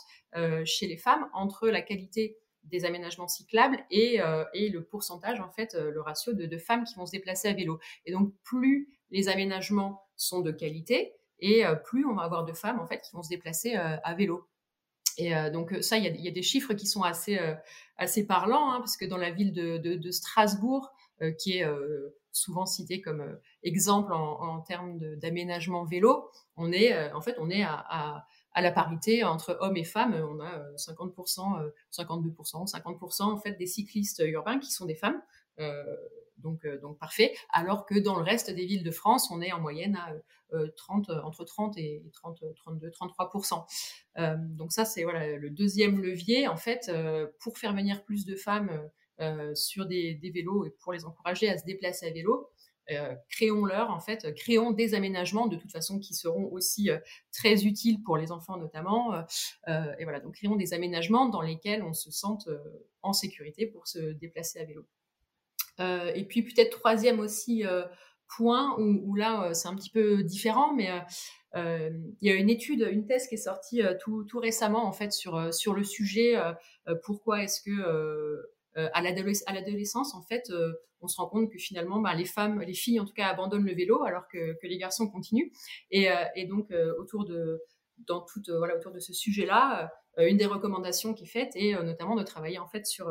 chez 0.65 0.87
les 0.87 0.97
femmes 0.97 1.29
entre 1.33 1.69
la 1.69 1.81
qualité 1.81 2.37
des 2.63 2.83
aménagements 2.83 3.27
cyclables 3.27 3.77
et, 3.89 4.17
le 4.17 4.79
pourcentage, 4.79 5.39
en 5.39 5.49
fait, 5.49 5.75
le 5.75 6.01
ratio 6.01 6.33
de, 6.33 6.45
de 6.45 6.57
femmes 6.57 6.83
qui 6.83 6.95
vont 6.95 7.05
se 7.05 7.11
déplacer 7.11 7.47
à 7.47 7.53
vélo. 7.53 7.79
Et 8.05 8.11
donc, 8.11 8.33
plus 8.43 8.89
les 9.11 9.29
aménagements 9.29 10.03
sont 10.17 10.41
de 10.41 10.51
qualité, 10.51 11.13
et 11.39 11.63
plus 11.85 12.05
on 12.05 12.15
va 12.15 12.23
avoir 12.23 12.43
de 12.43 12.53
femmes, 12.53 12.79
en 12.79 12.87
fait, 12.87 13.01
qui 13.01 13.13
vont 13.13 13.23
se 13.23 13.29
déplacer 13.29 13.75
à 13.75 14.13
vélo. 14.13 14.47
Et 15.17 15.33
donc 15.51 15.73
ça, 15.81 15.97
il 15.97 16.21
y, 16.21 16.27
a, 16.27 16.31
des 16.31 16.41
chiffres 16.41 16.73
qui 16.73 16.87
sont 16.87 17.03
assez, 17.03 17.39
assez 17.97 18.25
parlants, 18.25 18.71
hein, 18.71 18.79
parce 18.79 18.97
que 18.97 19.05
dans 19.05 19.17
la 19.17 19.31
ville 19.31 19.53
de, 19.53 19.77
de, 19.77 20.11
Strasbourg, 20.11 20.93
qui 21.39 21.59
est 21.59 21.65
souvent 22.31 22.65
citée 22.65 23.01
comme 23.01 23.39
exemple 23.63 24.11
en, 24.11 24.41
en 24.41 24.61
termes 24.61 24.99
d'aménagement 25.15 25.85
vélo, 25.85 26.29
on 26.57 26.71
est 26.71 27.11
en 27.13 27.21
fait 27.21 27.37
on 27.39 27.49
est 27.49 27.63
à, 27.63 28.25
à, 28.53 28.61
la 28.61 28.71
parité 28.71 29.23
entre 29.23 29.57
hommes 29.61 29.77
et 29.77 29.85
femmes. 29.85 30.13
On 30.13 30.41
a 30.41 30.63
50%, 30.75 31.71
52%, 31.93 32.71
50% 32.71 33.21
en 33.23 33.37
fait 33.37 33.53
des 33.53 33.67
cyclistes 33.67 34.21
urbains 34.25 34.59
qui 34.59 34.71
sont 34.71 34.85
des 34.85 34.95
femmes. 34.95 35.21
Donc, 36.37 36.65
donc 36.81 36.97
parfait. 36.99 37.33
Alors 37.51 37.85
que 37.85 37.97
dans 37.99 38.17
le 38.17 38.23
reste 38.23 38.49
des 38.51 38.65
villes 38.65 38.83
de 38.83 38.91
France, 38.91 39.31
on 39.31 39.41
est 39.41 39.51
en 39.51 39.59
moyenne 39.59 39.95
à 39.95 40.13
30, 40.75 41.09
entre 41.23 41.43
30 41.43 41.77
et 41.77 42.03
30, 42.13 42.43
32, 42.55 42.89
33% 42.89 43.65
Donc 44.55 44.71
ça, 44.71 44.85
c'est 44.85 45.03
voilà 45.03 45.37
le 45.37 45.49
deuxième 45.49 46.01
levier 46.01 46.47
en 46.47 46.57
fait 46.57 46.91
pour 47.39 47.57
faire 47.57 47.73
venir 47.73 48.03
plus 48.03 48.25
de 48.25 48.35
femmes 48.35 48.89
sur 49.53 49.85
des, 49.85 50.19
vélos 50.33 50.65
et 50.65 50.71
pour 50.81 50.93
les 50.93 51.05
encourager 51.05 51.49
à 51.49 51.57
se 51.57 51.65
déplacer 51.65 52.07
à 52.07 52.11
vélo. 52.11 52.49
créons-leur 53.29 53.89
en 53.89 53.99
fait, 53.99 54.33
créons 54.35 54.71
des 54.71 54.93
aménagements 54.93 55.47
de 55.47 55.55
toute 55.55 55.71
façon 55.71 55.99
qui 55.99 56.13
seront 56.13 56.51
aussi 56.51 56.89
très 57.31 57.65
utiles 57.65 58.01
pour 58.03 58.17
les 58.17 58.31
enfants 58.31 58.57
notamment. 58.57 59.13
et 59.67 60.03
voilà, 60.03 60.19
donc 60.19 60.35
créons 60.35 60.55
des 60.55 60.73
aménagements 60.73 61.27
dans 61.27 61.41
lesquels 61.41 61.83
on 61.83 61.93
se 61.93 62.11
sente 62.11 62.47
en 63.01 63.13
sécurité 63.13 63.65
pour 63.65 63.87
se 63.87 63.99
déplacer 63.99 64.59
à 64.59 64.65
vélo. 64.65 64.85
Et 65.79 66.25
puis 66.27 66.43
peut-être 66.43 66.77
troisième 66.77 67.19
aussi 67.19 67.63
point 68.27 68.75
où, 68.79 69.15
là, 69.15 69.45
euh, 69.45 69.53
c'est 69.53 69.67
un 69.67 69.75
petit 69.75 69.89
peu 69.89 70.23
différent, 70.23 70.73
mais 70.73 70.91
euh, 70.91 70.99
euh, 71.55 71.89
il 72.21 72.29
y 72.29 72.31
a 72.31 72.35
une 72.35 72.49
étude, 72.49 72.87
une 72.91 73.05
thèse 73.05 73.27
qui 73.27 73.35
est 73.35 73.37
sortie 73.37 73.81
tout, 73.99 74.23
tout, 74.25 74.39
récemment 74.39 74.85
en 74.85 74.91
fait 74.91 75.13
sur 75.13 75.53
sur 75.53 75.73
le 75.73 75.83
sujet. 75.83 76.35
pourquoi 77.05 77.43
est-ce 77.43 77.61
que 77.61 78.43
à 78.75 79.01
l'adolescence, 79.01 80.15
en 80.15 80.21
fait, 80.21 80.51
on 80.99 81.07
se 81.07 81.15
rend 81.15 81.27
compte 81.27 81.49
que 81.49 81.57
finalement, 81.57 82.01
bah, 82.01 82.13
les 82.13 82.25
femmes, 82.25 82.61
les 82.61 82.73
filles 82.73 82.99
en 82.99 83.05
tout 83.05 83.13
cas, 83.13 83.27
abandonnent 83.27 83.65
le 83.65 83.73
vélo 83.73 84.03
alors 84.03 84.27
que, 84.27 84.57
que 84.59 84.67
les 84.67 84.77
garçons 84.77 85.07
continuent. 85.07 85.49
Et, 85.91 86.09
et 86.35 86.45
donc 86.45 86.73
autour 86.99 87.23
de 87.23 87.61
dans 87.99 88.19
toute 88.19 88.49
voilà 88.49 88.75
autour 88.75 88.91
de 88.91 88.99
ce 88.99 89.13
sujet-là, 89.13 89.93
une 90.17 90.35
des 90.35 90.47
recommandations 90.47 91.13
qui 91.13 91.23
est 91.23 91.27
faite 91.27 91.55
est 91.55 91.81
notamment 91.83 92.17
de 92.17 92.23
travailler 92.23 92.59
en 92.59 92.67
fait 92.67 92.85
sur 92.85 93.09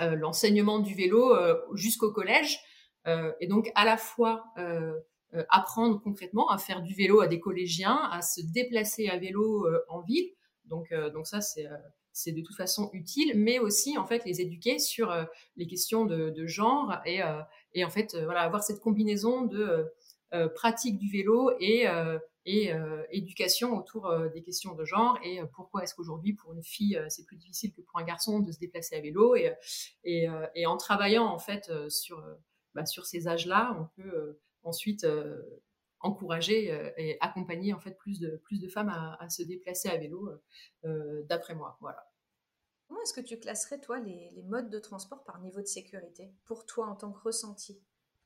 l'enseignement 0.00 0.78
du 0.78 0.94
vélo 0.94 1.34
jusqu'au 1.74 2.12
collège. 2.12 2.60
Euh, 3.06 3.32
et 3.40 3.46
donc 3.46 3.70
à 3.74 3.84
la 3.84 3.96
fois 3.96 4.44
euh, 4.58 4.92
euh, 5.34 5.44
apprendre 5.48 6.00
concrètement 6.00 6.48
à 6.50 6.58
faire 6.58 6.82
du 6.82 6.94
vélo 6.94 7.20
à 7.20 7.26
des 7.26 7.40
collégiens, 7.40 7.98
à 8.10 8.22
se 8.22 8.40
déplacer 8.40 9.08
à 9.08 9.18
vélo 9.18 9.66
en 9.88 10.00
ville. 10.00 10.30
Donc, 10.66 10.94
donc 11.12 11.26
ça, 11.26 11.40
c'est 11.40 11.66
c'est 12.14 12.32
de 12.32 12.42
toute 12.42 12.56
façon 12.56 12.90
utile, 12.92 13.32
mais 13.36 13.58
aussi 13.58 13.96
en 13.96 14.04
fait 14.04 14.24
les 14.26 14.42
éduquer 14.42 14.78
sur 14.78 15.14
les 15.56 15.66
questions 15.66 16.04
de, 16.04 16.28
de 16.28 16.46
genre 16.46 16.94
et, 17.06 17.20
et, 17.72 17.84
en 17.84 17.88
fait 17.88 18.14
voilà 18.24 18.42
avoir 18.42 18.62
cette 18.62 18.80
combinaison 18.80 19.42
de 19.42 19.86
pratique 20.54 20.98
du 20.98 21.10
vélo 21.10 21.50
et, 21.60 21.86
et 22.46 22.72
éducation 23.10 23.76
autour 23.76 24.10
des 24.32 24.42
questions 24.42 24.74
de 24.74 24.84
genre 24.84 25.18
et 25.22 25.40
pourquoi 25.54 25.82
est-ce 25.82 25.94
qu'aujourd'hui 25.94 26.32
pour 26.32 26.52
une 26.52 26.62
fille 26.62 27.00
c'est 27.08 27.24
plus 27.26 27.36
difficile 27.36 27.72
que 27.72 27.82
pour 27.82 27.98
un 27.98 28.04
garçon 28.04 28.40
de 28.40 28.50
se 28.50 28.58
déplacer 28.58 28.96
à 28.96 29.00
vélo 29.00 29.34
et, 30.04 30.28
en 30.66 30.76
travaillant 30.76 31.26
en 31.26 31.38
fait 31.38 31.70
sur 31.90 32.22
bah, 32.74 32.86
sur 32.86 33.06
ces 33.06 33.28
âges-là, 33.28 33.76
on 33.78 34.02
peut 34.02 34.08
euh, 34.08 34.40
ensuite 34.62 35.04
euh, 35.04 35.42
encourager 36.00 36.72
euh, 36.72 36.90
et 36.96 37.18
accompagner 37.20 37.72
en 37.74 37.80
fait 37.80 37.96
plus 37.98 38.18
de, 38.18 38.36
plus 38.44 38.60
de 38.60 38.68
femmes 38.68 38.88
à, 38.88 39.28
se 39.28 39.42
déplacer 39.42 39.88
à 39.88 39.96
vélo, 39.96 40.30
d'après 41.28 41.54
moi. 41.54 41.76
Voilà. 41.80 42.10
Comment 42.88 43.00
est-ce 43.02 43.14
que 43.14 43.20
tu 43.20 43.38
classerais, 43.38 43.80
toi, 43.80 43.98
les, 44.00 44.42
modes 44.42 44.70
de 44.70 44.78
transport 44.78 45.24
par 45.24 45.40
niveau 45.40 45.60
de 45.60 45.66
sécurité, 45.66 46.34
pour 46.44 46.66
toi 46.66 46.86
en 46.88 46.96
tant 46.96 47.12
que 47.12 47.20
ressenti? 47.20 47.80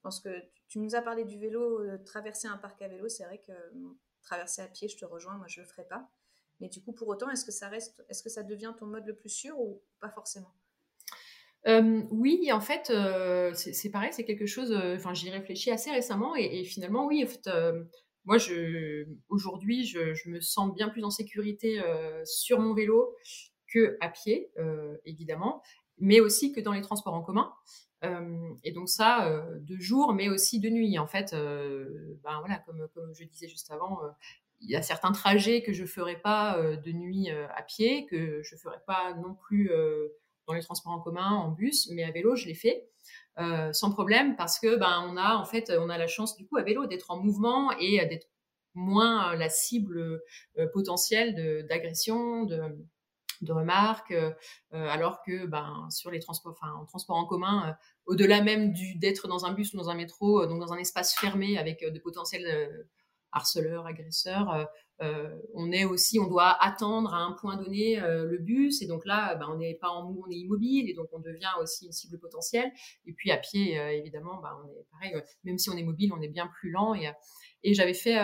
Pense 0.07 0.21
que 0.21 0.41
tu 0.69 0.79
nous 0.79 0.95
as 0.95 1.03
parlé 1.03 1.25
du 1.25 1.37
vélo, 1.37 1.81
traverser 2.05 2.47
un 2.47 2.59
parc 2.59 2.81
à 2.81 2.87
vélo, 2.87 3.09
c'est 3.09 3.25
vrai 3.25 3.39
que 3.39 3.53
traverser 4.23 4.63
à 4.63 4.69
pied, 4.69 4.87
je 4.87 4.97
te 4.97 5.05
rejoins, 5.05 5.37
moi 5.37 5.49
je 5.49 5.61
le 5.61 5.67
ferai 5.67 5.85
pas. 5.85 6.09
Mais 6.61 6.69
du 6.69 6.81
coup, 6.81 6.93
pour 6.93 7.09
autant, 7.09 7.29
est-ce 7.29 7.45
que 7.45 7.51
ça 7.51 7.69
reste, 7.69 8.05
est-ce 8.09 8.23
que 8.23 8.31
ça 8.31 8.45
devient 8.45 8.73
ton 8.79 8.87
mode 8.87 9.05
le 9.05 9.17
plus 9.17 9.29
sûr 9.29 9.59
ou 9.59 9.83
pas 10.01 10.09
forcément? 10.11 10.55
Euh, 11.67 12.03
oui, 12.13 12.53
en 12.53 12.61
fait, 12.61 12.91
euh, 12.91 13.53
c'est 13.55 13.91
pareil, 13.91 14.13
c'est 14.13 14.25
quelque 14.25 14.47
chose. 14.47 14.71
Euh, 14.71 14.95
enfin, 14.95 15.13
j'y 15.13 15.29
réfléchis 15.29 15.73
assez 15.73 15.91
récemment 15.91 16.37
et, 16.37 16.63
finalement, 16.63 17.07
oui, 17.07 17.27
moi, 18.25 18.39
je, 18.39 19.07
aujourd'hui, 19.29 19.85
je, 19.85 20.29
me 20.29 20.41
sens 20.41 20.73
bien 20.73 20.89
plus 20.89 21.03
en 21.03 21.11
sécurité 21.11 21.83
sur 22.25 22.61
mon 22.61 22.75
vélo 22.75 23.17
que 23.73 23.97
à 24.01 24.09
pied, 24.09 24.53
évidemment, 25.05 25.63
mais 25.99 26.21
aussi 26.21 26.53
que 26.53 26.61
dans 26.61 26.73
les 26.73 26.83
transports 26.83 27.15
en 27.15 27.23
commun. 27.23 27.53
et 28.63 28.73
donc 28.73 28.89
ça, 28.89 29.43
de 29.61 29.77
jour, 29.79 30.13
mais 30.13 30.29
aussi 30.29 30.61
de 30.61 30.69
nuit. 30.69 30.99
En 30.99 31.07
fait, 31.07 31.33
ben 31.33 32.39
voilà, 32.41 32.59
comme, 32.67 32.87
comme 32.95 33.15
je 33.15 33.25
disais 33.25 33.49
juste 33.49 33.71
avant, 33.71 34.01
il 34.61 34.71
y 34.71 34.77
a 34.77 34.83
certains 34.83 35.13
trajets 35.13 35.63
que 35.63 35.73
je 35.73 35.85
ferai 35.85 36.17
pas 36.17 36.61
de 36.61 36.93
nuit 36.93 37.31
à 37.31 37.63
pied, 37.63 38.07
que 38.07 38.43
je 38.43 38.57
ferai 38.57 38.79
pas 38.87 39.15
non 39.15 39.35
plus 39.35 39.71
dans 40.47 40.55
les 40.55 40.63
transports 40.63 40.93
en 40.93 41.01
commun, 41.01 41.31
en 41.31 41.51
bus, 41.51 41.89
mais 41.91 42.05
à 42.05 42.11
vélo, 42.11 42.37
je 42.37 42.47
l'ai 42.47 42.55
fait. 42.55 42.89
Euh, 43.39 43.73
sans 43.75 43.91
problème 43.91 44.35
parce 44.35 44.59
que 44.59 44.77
ben 44.77 45.05
on 45.11 45.19
a 45.19 45.37
en 45.37 45.45
fait 45.45 45.71
on 45.79 45.91
a 45.91 45.99
la 45.99 46.07
chance 46.07 46.39
du 46.39 46.47
coup 46.47 46.57
à 46.57 46.63
vélo 46.63 46.87
d'être 46.87 47.11
en 47.11 47.19
mouvement 47.19 47.71
et 47.79 47.99
d'être 48.07 48.29
moins 48.73 49.37
la 49.37 49.51
cible 49.51 50.23
euh, 50.59 50.67
potentielle 50.73 51.67
d'agression 51.69 52.45
de, 52.45 52.59
de, 53.43 53.53
remarques 53.53 54.13
euh, 54.13 54.33
alors 54.71 55.23
que 55.23 55.47
ben 55.47 55.89
sur 55.91 56.11
les 56.11 56.21
transports 56.21 56.57
en 56.63 56.85
transport 56.85 57.17
en 57.17 57.27
commun 57.27 57.77
au-delà 58.07 58.43
même 58.43 58.73
du 58.73 58.97
d'être 58.97 59.29
dans 59.29 59.45
un 59.47 59.53
bus 59.53 59.73
ou 59.75 59.77
dans 59.77 59.91
un 59.91 59.95
métro 59.95 60.47
donc 60.47 60.61
dans 60.61 60.73
un 60.73 60.79
espace 60.79 61.15
fermé 61.15 61.59
avec 61.59 61.85
de 61.85 61.99
potentiels 61.99 62.87
harceleurs 63.33 63.87
agresseurs 63.87 64.69
euh, 65.03 65.39
on 65.53 65.73
est 65.73 65.85
aussi, 65.85 66.19
on 66.19 66.27
doit 66.27 66.57
attendre 66.63 67.13
à 67.13 67.19
un 67.19 67.33
point 67.33 67.57
donné 67.57 68.01
euh, 68.01 68.25
le 68.25 68.39
bus, 68.39 68.81
et 68.81 68.87
donc 68.87 69.05
là, 69.05 69.35
ben, 69.35 69.47
on 69.51 69.59
n'est 69.59 69.75
pas 69.75 69.91
en 69.91 70.07
on 70.07 70.31
est 70.31 70.37
immobile, 70.37 70.89
et 70.89 70.95
donc 70.95 71.09
on 71.13 71.19
devient 71.19 71.51
aussi 71.61 71.87
une 71.87 71.93
cible 71.93 72.19
potentielle. 72.19 72.73
Et 73.05 73.13
puis 73.13 73.31
à 73.31 73.37
pied, 73.37 73.79
euh, 73.79 73.91
évidemment, 73.91 74.41
ben, 74.41 74.57
on 74.65 74.69
est 74.69 74.87
pareil, 74.91 75.23
même 75.45 75.59
si 75.59 75.69
on 75.69 75.77
est 75.77 75.83
mobile, 75.83 76.13
on 76.15 76.23
est 76.23 76.29
bien 76.29 76.47
plus 76.47 76.71
lent. 76.71 76.95
Et 77.69 77.75
j'avais 77.75 77.95
fait 77.95 78.17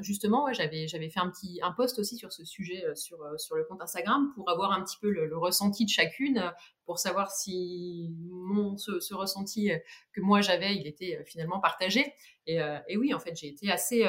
justement, 0.00 0.52
j'avais 0.52 0.88
j'avais 0.88 1.08
fait 1.08 1.20
un 1.20 1.30
petit 1.30 1.60
un 1.62 1.70
post 1.70 2.00
aussi 2.00 2.16
sur 2.16 2.32
ce 2.32 2.44
sujet 2.44 2.82
sur 2.96 3.18
sur 3.38 3.54
le 3.54 3.62
compte 3.62 3.80
Instagram 3.80 4.32
pour 4.34 4.50
avoir 4.50 4.72
un 4.72 4.82
petit 4.82 4.96
peu 5.00 5.08
le, 5.08 5.38
ressenti 5.38 5.84
de 5.84 5.90
chacune, 5.90 6.52
pour 6.84 6.98
savoir 6.98 7.30
si 7.30 8.12
mon 8.28 8.76
ce, 8.76 9.14
ressenti 9.14 9.70
que 10.12 10.20
moi 10.20 10.40
j'avais, 10.40 10.74
il 10.74 10.88
était 10.88 11.22
finalement 11.26 11.60
partagé. 11.60 12.12
Et, 12.48 12.58
et 12.88 12.96
oui, 12.96 13.14
en 13.14 13.20
fait, 13.20 13.36
j'ai 13.36 13.46
été 13.46 13.70
assez 13.70 14.04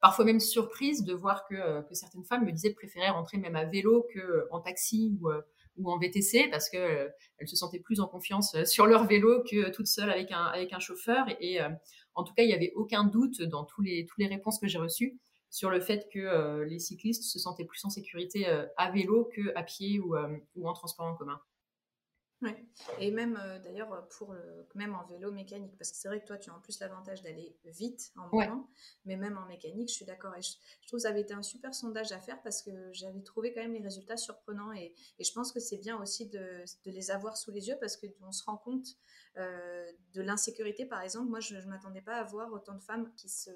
parfois 0.00 0.24
même 0.24 0.40
surprise 0.40 1.04
de 1.04 1.14
voir 1.14 1.46
que, 1.46 1.82
que 1.88 1.94
certaines 1.94 2.24
femmes 2.24 2.44
me 2.44 2.50
disaient 2.50 2.74
préférer 2.74 3.10
rentrer 3.10 3.38
même 3.38 3.54
à 3.54 3.64
vélo 3.64 4.08
que 4.12 4.48
en 4.50 4.58
taxi 4.58 5.16
ou 5.20 5.30
ou 5.80 5.90
en 5.90 5.98
VTC 5.98 6.48
parce 6.50 6.68
que 6.68 7.08
elles 7.38 7.48
se 7.48 7.56
sentaient 7.56 7.80
plus 7.80 8.00
en 8.00 8.06
confiance 8.06 8.56
sur 8.64 8.86
leur 8.86 9.06
vélo 9.06 9.42
que 9.42 9.70
toutes 9.70 9.86
seules 9.86 10.10
avec 10.10 10.30
un 10.30 10.78
chauffeur 10.78 11.26
et, 11.40 11.58
en 12.14 12.24
tout 12.24 12.34
cas, 12.34 12.42
il 12.42 12.48
n'y 12.48 12.54
avait 12.54 12.72
aucun 12.74 13.04
doute 13.04 13.42
dans 13.42 13.64
tous 13.64 13.82
les, 13.82 14.04
toutes 14.06 14.18
les 14.18 14.26
réponses 14.26 14.58
que 14.58 14.68
j'ai 14.68 14.78
reçues 14.78 15.18
sur 15.50 15.70
le 15.70 15.80
fait 15.80 16.08
que 16.12 16.20
euh, 16.20 16.64
les 16.64 16.78
cyclistes 16.78 17.24
se 17.24 17.38
sentaient 17.38 17.64
plus 17.64 17.84
en 17.84 17.90
sécurité 17.90 18.48
euh, 18.48 18.66
à 18.76 18.90
vélo 18.90 19.28
qu'à 19.34 19.62
pied 19.62 19.98
ou, 19.98 20.16
euh, 20.16 20.36
ou 20.54 20.68
en 20.68 20.72
transport 20.72 21.06
en 21.06 21.16
commun. 21.16 21.40
Ouais. 22.42 22.64
Et 22.98 23.10
même 23.10 23.38
euh, 23.38 23.58
d'ailleurs 23.58 23.92
euh, 23.92 24.00
pour 24.16 24.34
même 24.74 24.94
en 24.94 25.04
vélo 25.04 25.30
mécanique, 25.30 25.76
parce 25.76 25.90
que 25.90 25.98
c'est 25.98 26.08
vrai 26.08 26.20
que 26.20 26.26
toi 26.26 26.38
tu 26.38 26.48
as 26.50 26.54
en 26.54 26.60
plus 26.60 26.80
l'avantage 26.80 27.22
d'aller 27.22 27.54
vite 27.64 28.12
en 28.16 28.28
mouvement, 28.32 28.70
mais 29.04 29.16
même 29.16 29.36
en 29.36 29.46
mécanique, 29.46 29.90
je 29.90 29.94
suis 29.94 30.06
d'accord. 30.06 30.34
Et 30.36 30.42
je, 30.42 30.52
trouve 30.86 30.98
que 30.98 31.02
ça 31.02 31.10
avait 31.10 31.20
été 31.20 31.34
un 31.34 31.42
super 31.42 31.74
sondage 31.74 32.12
à 32.12 32.20
faire 32.20 32.40
parce 32.42 32.62
que 32.62 32.70
j'avais 32.92 33.20
trouvé 33.22 33.52
quand 33.52 33.60
même 33.60 33.74
les 33.74 33.82
résultats 33.82 34.16
surprenants 34.16 34.72
et, 34.72 34.94
et 35.18 35.24
je 35.24 35.32
pense 35.32 35.52
que 35.52 35.60
c'est 35.60 35.76
bien 35.76 36.00
aussi 36.00 36.28
de, 36.28 36.64
de, 36.86 36.90
les 36.90 37.10
avoir 37.10 37.36
sous 37.36 37.50
les 37.50 37.68
yeux 37.68 37.76
parce 37.78 37.98
qu'on 37.98 38.32
se 38.32 38.44
rend 38.44 38.56
compte 38.56 38.86
euh, 39.36 39.92
de 40.14 40.22
l'insécurité. 40.22 40.86
Par 40.86 41.02
exemple, 41.02 41.28
moi 41.28 41.40
je 41.40 41.56
ne 41.56 41.66
m'attendais 41.66 42.02
pas 42.02 42.16
à 42.16 42.24
voir 42.24 42.50
autant 42.52 42.74
de 42.74 42.82
femmes 42.82 43.12
qui 43.16 43.28
se 43.28 43.50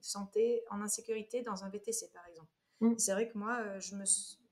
sentaient 0.00 0.64
en 0.70 0.80
insécurité 0.82 1.42
dans 1.42 1.64
un 1.64 1.70
VTC 1.70 2.10
par 2.12 2.26
exemple. 2.26 2.50
Mmh. 2.80 2.98
C'est 2.98 3.12
vrai 3.12 3.28
que 3.28 3.38
moi 3.38 3.78
je 3.78 3.94
me 3.94 4.04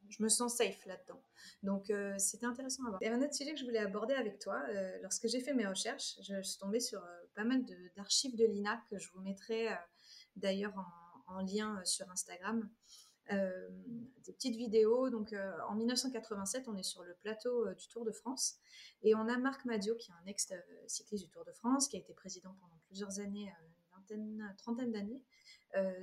je 0.09 0.23
me 0.23 0.29
sens 0.29 0.57
safe 0.57 0.85
là-dedans. 0.87 1.21
Donc, 1.63 1.91
euh, 1.91 2.15
c'était 2.19 2.47
intéressant 2.47 2.85
à 2.85 2.91
voir. 2.91 2.99
Il 3.03 3.09
y 3.09 3.11
un 3.11 3.23
autre 3.23 3.35
sujet 3.35 3.53
que 3.53 3.59
je 3.59 3.65
voulais 3.65 3.79
aborder 3.79 4.15
avec 4.15 4.39
toi. 4.39 4.63
Euh, 4.69 4.99
lorsque 5.03 5.29
j'ai 5.29 5.41
fait 5.41 5.55
mes 5.55 5.67
recherches, 5.67 6.17
je, 6.23 6.41
suis 6.43 6.59
tombée 6.59 6.81
sur 6.81 7.03
euh, 7.03 7.17
pas 7.35 7.45
mal 7.45 7.65
d'archives 7.97 8.37
de, 8.37 8.45
l'INA 8.45 8.83
que 8.91 8.99
je 8.99 9.11
vous 9.13 9.21
mettrai 9.21 9.69
d'ailleurs 10.37 10.75
en, 11.27 11.41
lien 11.41 11.81
sur 11.85 12.09
Instagram. 12.11 12.69
des 13.29 14.33
petites 14.33 14.57
vidéos. 14.57 15.11
Donc, 15.11 15.35
en 15.69 15.75
1987, 15.75 16.69
on 16.69 16.77
est 16.77 16.83
sur 16.83 17.03
le 17.03 17.15
plateau 17.15 17.73
du 17.75 17.89
Tour 17.89 18.05
de 18.05 18.13
France 18.13 18.59
et 19.03 19.15
on 19.15 19.29
a 19.29 19.37
Marc 19.37 19.65
Madio, 19.65 19.97
qui 19.97 20.11
est 20.11 20.15
un 20.15 20.27
ex-cycliste 20.27 21.25
du 21.25 21.31
Tour 21.31 21.45
de 21.45 21.53
France, 21.53 21.89
qui 21.89 21.97
a 21.97 21.99
été 21.99 22.15
président 22.15 22.57
pendant 22.61 22.79
plusieurs 22.87 23.19
années, 23.19 23.53
une 23.67 23.85
trentaine, 23.91 24.55
trentaine 24.57 24.93
d'années 24.93 25.23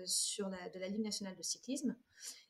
sur 0.05 0.49
la, 0.49 0.69
de 0.69 0.79
la 0.79 0.87
Ligue 0.87 1.03
nationale 1.03 1.35
de 1.35 1.43
cyclisme 1.43 1.95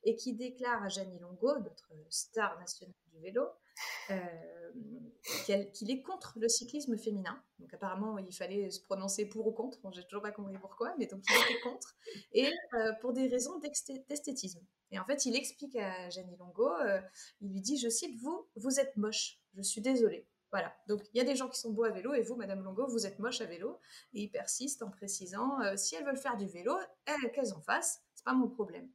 et 0.03 0.15
qui 0.15 0.33
déclare 0.33 0.83
à 0.83 0.89
Jeannie 0.89 1.19
Longo, 1.19 1.57
notre 1.59 1.89
star 2.09 2.59
nationale 2.59 2.95
du 3.13 3.19
vélo, 3.19 3.47
qu'il 5.45 5.91
est 5.91 6.01
contre 6.01 6.37
le 6.39 6.49
cyclisme 6.49 6.97
féminin. 6.97 7.41
Donc 7.59 7.73
apparemment, 7.73 8.17
il 8.17 8.33
fallait 8.33 8.69
se 8.69 8.81
prononcer 8.81 9.25
pour 9.25 9.47
ou 9.47 9.51
contre. 9.51 9.79
Bon, 9.81 9.91
J'ai 9.91 10.03
toujours 10.03 10.21
pas 10.21 10.31
compris 10.31 10.57
pourquoi, 10.59 10.93
mais 10.97 11.05
donc 11.05 11.23
il 11.29 11.35
était 11.35 11.61
contre. 11.61 11.95
Et 12.33 12.51
pour 13.01 13.13
des 13.13 13.27
raisons 13.27 13.59
d'esthétisme. 13.59 14.61
Et 14.91 14.99
en 14.99 15.05
fait, 15.05 15.25
il 15.25 15.35
explique 15.35 15.75
à 15.75 16.09
Jeannie 16.09 16.37
Longo, 16.37 16.69
il 17.41 17.51
lui 17.51 17.61
dit, 17.61 17.77
je 17.77 17.89
cite, 17.89 18.19
vous, 18.21 18.47
vous 18.55 18.79
êtes 18.79 18.95
moche. 18.97 19.39
Je 19.55 19.61
suis 19.61 19.81
désolée. 19.81 20.27
Voilà. 20.53 20.71
Donc, 20.87 21.01
il 21.11 21.17
y 21.17 21.19
a 21.19 21.23
des 21.23 21.35
gens 21.35 21.49
qui 21.49 21.59
sont 21.59 21.71
beaux 21.71 21.83
à 21.83 21.89
vélo 21.89 22.13
et 22.13 22.21
vous, 22.21 22.35
Madame 22.35 22.63
Longo, 22.63 22.85
vous 22.85 23.07
êtes 23.07 23.17
moche 23.17 23.41
à 23.41 23.45
vélo. 23.45 23.79
Et 24.13 24.21
il 24.21 24.29
persiste 24.29 24.83
en 24.83 24.91
précisant 24.91 25.59
euh, 25.61 25.75
si 25.75 25.95
elles 25.95 26.05
veulent 26.05 26.15
faire 26.15 26.37
du 26.37 26.45
vélo, 26.45 26.77
qu'elles 27.33 27.53
en 27.53 27.61
fassent, 27.61 28.03
c'est 28.13 28.23
pas 28.23 28.35
mon 28.35 28.47
problème. 28.47 28.87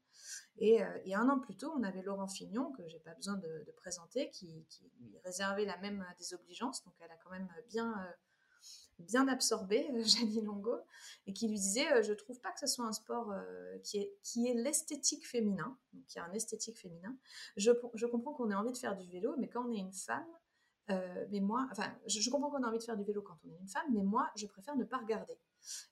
Et, 0.59 0.81
euh, 0.85 1.16
un 1.16 1.29
an 1.29 1.40
plus 1.40 1.57
tôt, 1.57 1.73
on 1.77 1.83
avait 1.83 2.03
Laurent 2.03 2.29
Fignon, 2.29 2.71
que 2.71 2.87
j'ai 2.87 3.01
pas 3.01 3.12
besoin 3.14 3.35
de, 3.38 3.75
présenter, 3.77 4.31
qui, 4.31 4.64
lui 5.01 5.18
réservait 5.25 5.64
la 5.64 5.77
même 5.79 6.07
désobligeance. 6.16 6.85
Donc, 6.85 6.94
elle 7.01 7.11
a 7.11 7.16
quand 7.16 7.31
même 7.31 7.49
bien, 7.68 7.92
euh, 8.07 8.12
bien 9.01 9.27
Longo 10.44 10.77
et 11.27 11.33
qui 11.33 11.49
lui 11.49 11.59
disait 11.59 12.05
Je 12.05 12.12
trouve 12.12 12.40
pas 12.40 12.53
que 12.53 12.61
ce 12.61 12.68
soit 12.68 12.85
un 12.85 12.92
sport 12.92 13.35
qui 13.83 13.99
est, 13.99 14.14
qui 14.23 14.47
est 14.47 14.55
l'esthétique 14.55 15.27
féminin. 15.27 15.77
Donc, 15.92 16.14
y 16.14 16.21
a 16.21 16.25
un 16.25 16.33
esthétique 16.35 16.79
féminin. 16.79 17.16
Je, 17.57 17.73
je 17.94 18.07
comprends 18.07 18.33
qu'on 18.33 18.49
ait 18.53 18.55
envie 18.55 18.73
de 18.73 18.79
faire 18.79 18.97
du 18.97 19.09
vélo, 19.09 19.35
mais 19.38 19.49
quand 19.49 19.66
on 19.66 19.73
est 19.73 19.81
une 19.81 19.92
femme, 19.92 20.25
euh, 20.90 21.27
mais 21.31 21.40
moi, 21.40 21.68
enfin, 21.70 21.94
je, 22.07 22.31
comprends 22.31 22.51
qu'on 22.51 22.62
a 22.62 22.68
envie 22.68 22.79
de 22.79 22.83
faire 22.83 22.96
du 22.96 23.05
vélo 23.05 23.20
quand 23.22 23.38
on 23.44 23.53
est 23.53 23.59
une 23.59 23.68
femme, 23.68 23.87
mais 23.92 24.03
moi, 24.03 24.31
je 24.37 24.46
préfère 24.46 24.77
ne 24.77 24.85
pas 24.85 24.98
regarder. 24.98 25.38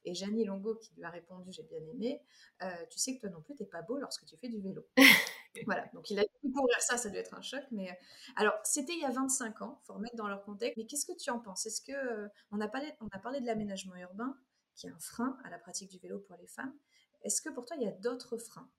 Et 0.04 0.14
Janie 0.14 0.44
Longo, 0.44 0.76
qui 0.76 0.94
lui 0.94 1.04
a 1.04 1.10
répondu, 1.10 1.52
j'ai 1.52 1.64
bien 1.64 1.80
aimé, 1.92 2.22
euh, 2.62 2.86
tu 2.90 2.98
sais 2.98 3.14
que 3.14 3.20
toi 3.20 3.30
non 3.30 3.42
plus, 3.42 3.54
t'es 3.54 3.66
pas 3.66 3.82
beau 3.82 3.98
lorsque 3.98 4.24
tu 4.24 4.36
fais 4.36 4.48
du 4.48 4.60
vélo. 4.60 4.86
voilà, 5.66 5.86
donc 5.92 6.08
il 6.10 6.18
a 6.18 6.24
pu 6.24 6.50
courir 6.50 6.80
ça, 6.80 6.96
ça 6.96 7.10
doit 7.10 7.18
être 7.18 7.34
un 7.34 7.42
choc. 7.42 7.62
Mais 7.72 7.90
euh, 7.90 7.94
alors, 8.36 8.54
c'était 8.64 8.94
il 8.94 9.00
y 9.00 9.04
a 9.04 9.10
25 9.10 9.62
ans, 9.62 9.80
faut 9.84 9.94
remettre 9.94 10.16
dans 10.16 10.28
leur 10.28 10.42
contexte. 10.44 10.78
Mais 10.78 10.86
qu'est-ce 10.86 11.06
que 11.06 11.16
tu 11.16 11.30
en 11.30 11.40
penses? 11.40 11.66
Est-ce 11.66 11.82
que 11.82 12.28
on 12.50 12.60
a 12.60 12.68
parlé, 12.68 12.92
on 13.00 13.08
a 13.12 13.18
parlé 13.18 13.40
de 13.40 13.46
l'aménagement 13.46 13.96
urbain, 13.96 14.38
qui 14.76 14.86
est 14.86 14.90
un 14.90 14.98
frein 14.98 15.38
à 15.44 15.50
la 15.50 15.58
pratique 15.58 15.90
du 15.90 15.98
vélo 15.98 16.20
pour 16.20 16.36
les 16.36 16.46
femmes. 16.46 16.74
Est-ce 17.22 17.42
que 17.42 17.48
pour 17.50 17.64
toi, 17.64 17.76
il 17.76 17.82
y 17.82 17.88
a 17.88 17.92
d'autres 17.92 18.38
freins? 18.38 18.70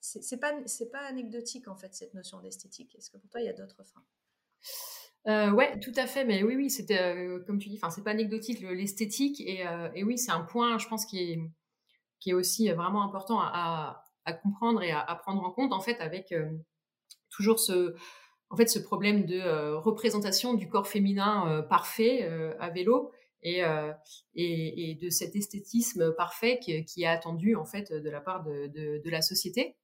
C'est 0.00 0.38
pas, 0.38 0.52
pas 0.92 1.00
anecdotique 1.00 1.68
en 1.68 1.76
fait 1.76 1.94
cette 1.94 2.14
notion 2.14 2.40
d'esthétique. 2.40 2.94
Est-ce 2.94 3.10
que 3.10 3.18
pour 3.18 3.28
toi, 3.28 3.40
il 3.40 3.46
y 3.46 3.48
a 3.48 3.52
d'autres 3.52 3.82
freins? 3.82 4.04
Euh, 5.28 5.50
ouais, 5.50 5.78
tout 5.80 5.92
à 5.96 6.06
fait. 6.06 6.24
Mais 6.24 6.42
oui, 6.42 6.56
oui, 6.56 6.70
c'était 6.70 6.98
euh, 6.98 7.40
comme 7.46 7.58
tu 7.58 7.68
dis. 7.68 7.76
Enfin, 7.76 7.90
c'est 7.90 8.02
pas 8.02 8.10
anecdotique 8.12 8.60
l'esthétique 8.60 9.40
et, 9.40 9.66
euh, 9.66 9.88
et, 9.94 10.04
oui, 10.04 10.18
c'est 10.18 10.30
un 10.30 10.42
point, 10.42 10.78
je 10.78 10.88
pense, 10.88 11.04
qui 11.04 11.18
est 11.18 11.38
qui 12.20 12.30
est 12.30 12.34
aussi 12.34 12.68
vraiment 12.70 13.04
important 13.04 13.38
à, 13.40 14.02
comprendre 14.42 14.82
et 14.82 14.90
à, 14.90 15.14
prendre 15.22 15.42
en 15.44 15.50
compte 15.50 15.72
en 15.72 15.80
fait 15.80 16.00
avec 16.00 16.32
euh, 16.32 16.50
toujours 17.30 17.60
ce 17.60 17.94
en 18.50 18.56
fait 18.56 18.66
ce 18.66 18.78
problème 18.78 19.24
de 19.24 19.74
représentation 19.74 20.54
du 20.54 20.68
corps 20.68 20.88
féminin 20.88 21.62
parfait 21.70 22.24
à 22.58 22.70
vélo 22.70 23.12
et, 23.42 23.62
et, 24.34 24.94
de 25.00 25.10
cet 25.10 25.36
esthétisme 25.36 26.12
parfait 26.14 26.58
qui, 26.58 27.02
est 27.02 27.06
attendu 27.06 27.56
en 27.56 27.64
fait 27.64 27.92
de 27.92 28.10
la 28.10 28.20
part 28.20 28.44
de 28.44 29.10
la 29.10 29.22
société. 29.22 29.76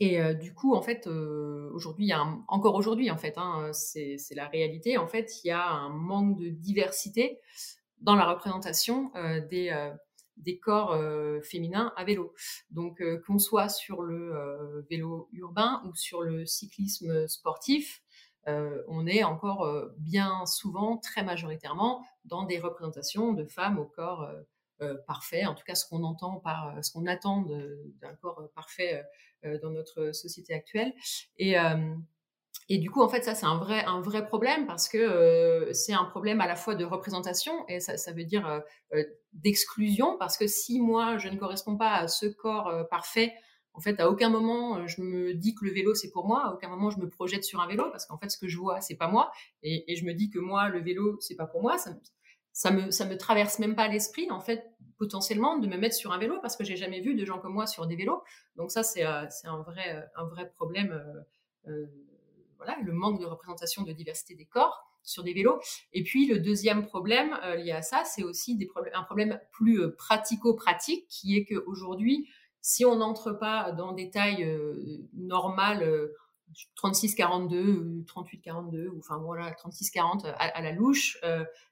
Et 0.00 0.18
euh, 0.18 0.32
du 0.32 0.54
coup, 0.54 0.74
en 0.74 0.80
fait, 0.80 1.06
euh, 1.06 1.70
aujourd'hui, 1.74 2.10
encore 2.48 2.74
aujourd'hui, 2.74 3.10
en 3.10 3.18
fait, 3.18 3.34
hein, 3.36 3.70
c'est 3.74 4.16
la 4.34 4.48
réalité. 4.48 4.96
En 4.96 5.06
fait, 5.06 5.44
il 5.44 5.48
y 5.48 5.50
a 5.50 5.68
un 5.68 5.90
manque 5.90 6.38
de 6.38 6.48
diversité 6.48 7.38
dans 8.00 8.14
la 8.14 8.24
représentation 8.24 9.12
euh, 9.14 9.46
des, 9.46 9.90
des 10.38 10.58
corps 10.58 10.98
féminins 11.42 11.92
à 11.96 12.04
vélo. 12.04 12.34
Donc, 12.70 13.02
qu'on 13.26 13.38
soit 13.38 13.68
sur 13.68 14.00
le 14.00 14.86
vélo 14.88 15.28
urbain 15.32 15.82
ou 15.84 15.94
sur 15.94 16.22
le 16.22 16.46
cyclisme 16.46 17.28
sportif, 17.28 18.02
on 18.46 19.06
est 19.06 19.22
encore 19.22 19.70
bien 19.98 20.46
souvent, 20.46 20.96
très 20.96 21.22
majoritairement, 21.22 22.02
dans 22.24 22.44
des 22.44 22.58
représentations 22.58 23.34
de 23.34 23.44
femmes 23.44 23.78
au 23.78 23.84
corps 23.84 24.26
parfait, 25.06 25.46
en 25.46 25.54
tout 25.54 25.64
cas 25.64 25.74
ce 25.74 25.86
qu'on 25.86 26.04
entend 26.04 26.36
par 26.36 26.82
ce 26.82 26.90
qu'on 26.92 27.06
attend 27.06 27.42
d'un 28.00 28.14
corps 28.20 28.48
parfait 28.54 29.04
euh, 29.46 29.58
dans 29.62 29.70
notre 29.70 30.12
société 30.12 30.52
actuelle. 30.52 30.92
Et, 31.38 31.58
euh, 31.58 31.94
du 32.68 32.90
coup, 32.90 33.00
en 33.00 33.08
fait, 33.08 33.22
ça, 33.22 33.34
c'est 33.34 33.46
un 33.46 33.56
vrai, 33.56 34.26
problème 34.26 34.66
parce 34.66 34.86
que 34.86 34.98
euh, 34.98 35.72
c'est 35.72 35.94
un 35.94 36.04
problème 36.04 36.42
à 36.42 36.46
la 36.46 36.56
fois 36.56 36.74
de 36.74 36.84
représentation 36.84 37.66
et 37.66 37.80
ça, 37.80 38.12
veut 38.12 38.24
dire 38.24 38.62
d'exclusion 39.32 40.18
parce 40.18 40.36
que 40.36 40.46
si 40.46 40.78
moi, 40.78 41.16
je 41.16 41.28
ne 41.28 41.36
corresponds 41.36 41.76
pas 41.76 41.94
à 41.94 42.06
ce 42.08 42.26
corps 42.26 42.86
parfait, 42.90 43.32
en 43.72 43.80
fait, 43.80 43.98
à 43.98 44.10
aucun 44.10 44.28
moment, 44.28 44.86
je 44.86 45.00
me 45.00 45.32
dis 45.32 45.54
que 45.54 45.64
le 45.64 45.72
vélo, 45.72 45.94
c'est 45.94 46.10
pour 46.10 46.26
moi. 46.26 46.46
À 46.46 46.52
aucun 46.52 46.68
moment, 46.68 46.90
je 46.90 46.98
me 46.98 47.08
projette 47.08 47.44
sur 47.44 47.60
un 47.60 47.66
vélo 47.66 47.90
parce 47.90 48.04
qu'en 48.04 48.18
fait, 48.18 48.28
ce 48.28 48.36
que 48.36 48.46
je 48.46 48.58
vois, 48.58 48.82
c'est 48.82 48.96
pas 48.96 49.08
moi. 49.08 49.32
Et, 49.62 49.96
je 49.96 50.04
me 50.04 50.12
dis 50.12 50.28
que 50.28 50.38
moi, 50.38 50.68
le 50.68 50.80
vélo, 50.80 51.18
c'est 51.20 51.36
pas 51.36 51.46
pour 51.46 51.62
moi. 51.62 51.76
Ça 52.60 52.70
me, 52.70 52.90
ça 52.90 53.06
me 53.06 53.16
traverse 53.16 53.58
même 53.58 53.74
pas 53.74 53.88
l'esprit, 53.88 54.30
en 54.30 54.38
fait, 54.38 54.70
potentiellement, 54.98 55.56
de 55.56 55.66
me 55.66 55.78
mettre 55.78 55.94
sur 55.94 56.12
un 56.12 56.18
vélo 56.18 56.38
parce 56.42 56.58
que 56.58 56.64
j'ai 56.64 56.76
jamais 56.76 57.00
vu 57.00 57.14
de 57.14 57.24
gens 57.24 57.38
comme 57.38 57.54
moi 57.54 57.66
sur 57.66 57.86
des 57.86 57.96
vélos. 57.96 58.22
Donc 58.56 58.70
ça, 58.70 58.82
c'est 58.82 59.06
euh, 59.06 59.24
un, 59.44 59.62
vrai, 59.62 60.06
un 60.14 60.26
vrai 60.26 60.50
problème. 60.50 60.92
Euh, 60.92 61.70
euh, 61.70 61.86
voilà, 62.58 62.76
le 62.84 62.92
manque 62.92 63.18
de 63.18 63.24
représentation 63.24 63.82
de 63.82 63.92
diversité 63.92 64.34
des 64.34 64.44
corps 64.44 64.92
sur 65.02 65.22
des 65.22 65.32
vélos. 65.32 65.58
Et 65.94 66.02
puis 66.02 66.26
le 66.26 66.38
deuxième 66.38 66.84
problème 66.84 67.34
lié 67.56 67.72
à 67.72 67.80
ça, 67.80 68.04
c'est 68.04 68.22
aussi 68.22 68.58
des 68.58 68.68
un 68.92 69.04
problème 69.04 69.40
plus 69.52 69.90
pratico-pratique, 69.96 71.06
qui 71.08 71.38
est 71.38 71.46
qu'aujourd'hui, 71.46 72.28
si 72.60 72.84
on 72.84 72.96
n'entre 72.96 73.32
pas 73.32 73.72
dans 73.72 73.92
des 73.92 74.10
tailles 74.10 74.46
normales, 75.14 76.10
36-42, 76.82 78.04
38-42, 78.04 78.88
ou 78.88 78.98
enfin 78.98 79.18
voilà, 79.18 79.50
36-40 79.52 80.26
à, 80.36 80.62
la 80.62 80.72
louche, 80.72 81.18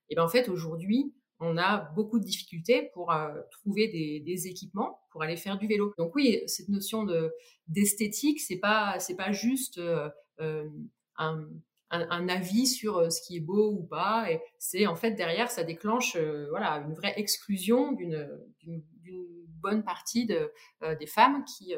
et 0.09 0.15
ben 0.15 0.25
en 0.25 0.29
fait 0.29 0.49
aujourd'hui, 0.49 1.13
on 1.41 1.57
a 1.57 1.79
beaucoup 1.95 2.19
de 2.19 2.25
difficultés 2.25 2.91
pour 2.95 3.13
euh, 3.13 3.29
trouver 3.51 3.89
des, 3.89 4.49
équipements 4.49 5.01
pour 5.11 5.23
aller 5.23 5.37
faire 5.37 5.59
du 5.59 5.67
vélo. 5.67 5.95
Donc 5.99 6.15
oui, 6.15 6.43
cette 6.47 6.69
notion 6.69 7.05
de 7.05 7.33
d'esthétique, 7.69 8.41
c'est 8.41 8.59
pas 8.59 8.99
c'est 8.99 9.17
pas 9.17 9.33
juste 9.33 9.79
euh, 9.79 10.09
euh, 10.41 10.69
un, 11.17 11.49
un, 11.91 12.29
avis 12.29 12.67
sur 12.67 13.11
ce 13.11 13.21
qui 13.23 13.37
est 13.37 13.41
beau 13.41 13.73
ou 13.73 13.85
pas. 13.85 14.31
Et 14.31 14.41
c'est 14.59 14.87
en 14.87 14.97
fait 14.97 15.13
derrière, 15.13 15.51
ça 15.51 15.65
déclenche 15.65 16.17
voilà 16.51 16.79
une 16.79 16.95
vraie 16.95 17.15
exclusion 17.17 17.93
d'une 17.93 18.83
bonne 19.61 19.85
partie 19.85 20.27
de, 20.27 20.53
des 20.99 21.07
femmes 21.07 21.45
qui 21.45 21.75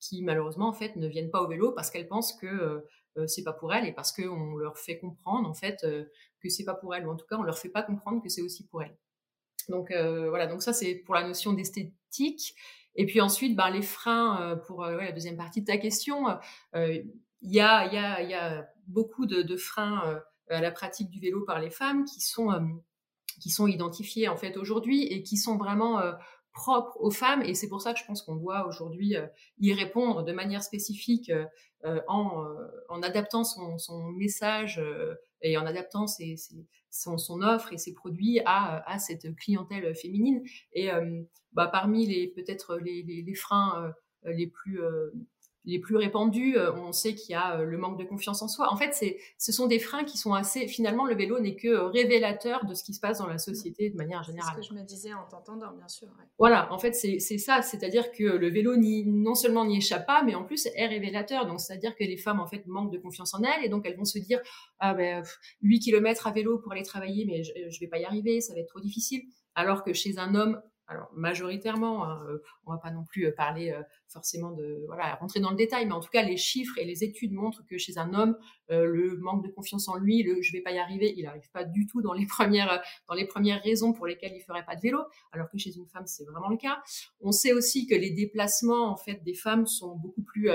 qui 0.00 0.22
malheureusement 0.22 0.68
en 0.68 0.72
fait 0.72 0.96
ne 0.96 1.08
viennent 1.08 1.30
pas 1.30 1.42
au 1.42 1.48
vélo 1.48 1.72
parce 1.72 1.90
qu'elles 1.90 2.08
pensent 2.08 2.32
que 2.34 2.84
c'est 3.26 3.42
pas 3.42 3.52
pour 3.52 3.74
elles 3.74 3.86
et 3.86 3.92
parce 3.92 4.12
qu'on 4.12 4.56
leur 4.56 4.78
fait 4.78 4.98
comprendre 4.98 5.48
en 5.48 5.54
fait 5.54 5.84
que 6.40 6.48
c'est 6.48 6.64
pas 6.64 6.74
pour 6.74 6.94
elles 6.94 7.06
ou 7.06 7.10
en 7.10 7.16
tout 7.16 7.26
cas 7.26 7.36
on 7.36 7.42
leur 7.42 7.58
fait 7.58 7.68
pas 7.68 7.82
comprendre 7.82 8.22
que 8.22 8.28
c'est 8.28 8.42
aussi 8.42 8.66
pour 8.66 8.82
elles. 8.82 8.96
Donc 9.68 9.90
voilà, 9.90 10.46
donc 10.46 10.62
ça 10.62 10.72
c'est 10.72 10.94
pour 10.94 11.14
la 11.14 11.26
notion 11.26 11.52
d'esthétique. 11.52 12.54
Et 12.94 13.06
puis 13.06 13.20
ensuite, 13.20 13.56
ben, 13.56 13.70
les 13.70 13.82
freins 13.82 14.60
pour 14.66 14.84
la 14.84 15.12
deuxième 15.12 15.36
partie 15.36 15.62
de 15.62 15.66
ta 15.66 15.78
question, 15.78 16.26
il 16.74 17.04
y 17.42 17.60
a, 17.60 17.92
y, 17.92 17.96
a, 17.96 18.22
y, 18.22 18.34
a, 18.34 18.68
beaucoup 18.86 19.26
de, 19.26 19.42
de 19.42 19.56
freins 19.56 20.20
à 20.48 20.60
la 20.60 20.70
pratique 20.70 21.10
du 21.10 21.20
vélo 21.20 21.44
par 21.44 21.60
les 21.60 21.70
femmes 21.70 22.04
qui 22.04 22.20
sont 22.20 22.80
qui 23.40 23.50
sont 23.50 23.66
identifiés 23.66 24.28
en 24.28 24.36
fait 24.36 24.56
aujourd'hui 24.56 25.04
et 25.04 25.22
qui 25.22 25.36
sont 25.36 25.56
vraiment 25.56 26.00
propre 26.58 26.96
aux 27.00 27.12
femmes 27.12 27.42
et 27.42 27.54
c'est 27.54 27.68
pour 27.68 27.80
ça 27.80 27.92
que 27.92 28.00
je 28.00 28.04
pense 28.04 28.22
qu'on 28.22 28.34
doit 28.34 28.66
aujourd'hui 28.66 29.16
euh, 29.16 29.28
y 29.60 29.72
répondre 29.72 30.24
de 30.24 30.32
manière 30.32 30.64
spécifique 30.64 31.30
euh, 31.30 31.46
euh, 31.84 32.00
en, 32.08 32.44
en, 32.88 33.02
adaptant 33.02 33.44
son, 33.44 33.78
son 33.78 34.10
message 34.10 34.82
et 35.42 35.56
en 35.56 35.64
adaptant 35.64 36.08
ses, 36.08 36.34
son, 36.90 37.40
offre 37.40 37.72
et 37.72 37.78
ses 37.78 37.94
produits 37.94 38.40
à, 38.44 38.82
à 38.90 38.98
cette 38.98 39.36
clientèle 39.36 39.94
féminine. 39.94 40.42
Et 40.72 40.90
bah, 41.52 41.68
parmi 41.68 42.04
les 42.06 42.26
peut-être 42.26 42.78
les, 42.78 43.04
les, 43.04 43.34
freins 43.36 43.92
les 44.24 44.48
plus 44.48 44.80
les 45.68 45.78
plus 45.78 45.96
répandus, 45.96 46.56
euh, 46.56 46.72
on 46.76 46.92
sait 46.92 47.14
qu'il 47.14 47.32
y 47.32 47.34
a 47.34 47.58
euh, 47.58 47.64
le 47.64 47.76
manque 47.76 47.98
de 47.98 48.04
confiance 48.04 48.40
en 48.40 48.48
soi. 48.48 48.72
En 48.72 48.76
fait, 48.76 48.94
c'est, 48.94 49.18
ce 49.36 49.52
sont 49.52 49.66
des 49.66 49.78
freins 49.78 50.02
qui 50.02 50.16
sont 50.16 50.32
assez. 50.32 50.66
Finalement, 50.66 51.04
le 51.04 51.14
vélo 51.14 51.38
n'est 51.40 51.56
que 51.56 51.68
euh, 51.68 51.86
révélateur 51.88 52.64
de 52.64 52.72
ce 52.72 52.82
qui 52.82 52.94
se 52.94 53.00
passe 53.00 53.18
dans 53.18 53.26
la 53.26 53.36
société 53.36 53.90
de 53.90 53.96
manière 53.96 54.22
générale. 54.22 54.54
C'est 54.56 54.62
ce 54.62 54.68
que 54.68 54.74
je 54.74 54.80
me 54.80 54.86
disais 54.86 55.12
en 55.12 55.24
t'entendant, 55.24 55.72
bien 55.72 55.86
sûr. 55.86 56.08
Voilà, 56.38 56.72
en 56.72 56.78
fait, 56.78 56.94
c'est, 56.94 57.18
ça. 57.18 57.60
C'est-à-dire 57.60 58.10
que 58.12 58.24
le 58.24 58.48
vélo 58.48 58.76
ni, 58.76 59.04
non 59.04 59.34
seulement 59.34 59.66
n'y 59.66 59.76
échappe 59.76 60.06
pas, 60.06 60.22
mais 60.22 60.34
en 60.34 60.44
plus 60.44 60.68
est 60.74 60.86
révélateur. 60.86 61.46
Donc, 61.46 61.60
c'est-à-dire 61.60 61.94
que 61.94 62.04
les 62.04 62.16
femmes, 62.16 62.40
en 62.40 62.46
fait, 62.46 62.66
manquent 62.66 62.92
de 62.92 62.98
confiance 62.98 63.34
en 63.34 63.42
elles 63.42 63.62
et 63.62 63.68
donc 63.68 63.86
elles 63.86 63.96
vont 63.96 64.06
se 64.06 64.18
dire 64.18 64.40
Ah 64.78 64.94
ben, 64.94 65.22
8 65.60 65.80
km 65.80 66.26
à 66.26 66.32
vélo 66.32 66.58
pour 66.58 66.72
aller 66.72 66.82
travailler, 66.82 67.26
mais 67.26 67.42
je, 67.42 67.52
ne 67.52 67.80
vais 67.80 67.88
pas 67.88 67.98
y 67.98 68.04
arriver, 68.04 68.40
ça 68.40 68.54
va 68.54 68.60
être 68.60 68.68
trop 68.68 68.80
difficile. 68.80 69.20
Alors 69.54 69.84
que 69.84 69.92
chez 69.92 70.18
un 70.18 70.34
homme, 70.34 70.62
alors 70.88 71.10
majoritairement, 71.14 72.04
hein, 72.04 72.24
euh, 72.28 72.38
on 72.64 72.72
va 72.72 72.78
pas 72.78 72.90
non 72.90 73.04
plus 73.04 73.26
euh, 73.26 73.32
parler 73.32 73.70
euh, 73.70 73.82
forcément 74.08 74.52
de 74.52 74.82
voilà 74.86 75.14
rentrer 75.16 75.38
dans 75.38 75.50
le 75.50 75.56
détail, 75.56 75.84
mais 75.86 75.92
en 75.92 76.00
tout 76.00 76.08
cas 76.08 76.22
les 76.22 76.38
chiffres 76.38 76.78
et 76.78 76.84
les 76.84 77.04
études 77.04 77.32
montrent 77.32 77.64
que 77.66 77.76
chez 77.76 77.98
un 77.98 78.14
homme, 78.14 78.36
le 78.70 79.16
manque 79.18 79.44
de 79.46 79.50
confiance 79.50 79.88
en 79.88 79.96
lui, 79.96 80.22
le 80.22 80.40
je 80.40 80.52
vais 80.52 80.62
pas 80.62 80.72
y 80.72 80.78
arriver, 80.78 81.12
il 81.16 81.24
n'arrive 81.24 81.50
pas 81.52 81.64
du 81.64 81.86
tout 81.86 82.00
dans 82.00 82.14
les 82.14 82.26
premières 82.38 82.82
dans 83.06 83.14
les 83.14 83.26
premières 83.26 83.62
raisons 83.62 83.92
pour 83.92 84.06
lesquelles 84.06 84.32
il 84.34 84.40
ferait 84.40 84.64
pas 84.64 84.76
de 84.76 84.80
vélo, 84.80 85.00
alors 85.32 85.50
que 85.50 85.58
chez 85.58 85.76
une 85.76 85.86
femme 85.86 86.06
c'est 86.06 86.24
vraiment 86.24 86.48
le 86.48 86.56
cas. 86.56 86.82
On 87.20 87.32
sait 87.32 87.52
aussi 87.52 87.86
que 87.86 87.94
les 87.94 88.10
déplacements 88.10 88.90
en 88.90 88.96
fait 88.96 89.22
des 89.22 89.34
femmes 89.34 89.66
sont 89.66 89.94
beaucoup 89.94 90.22
plus 90.22 90.50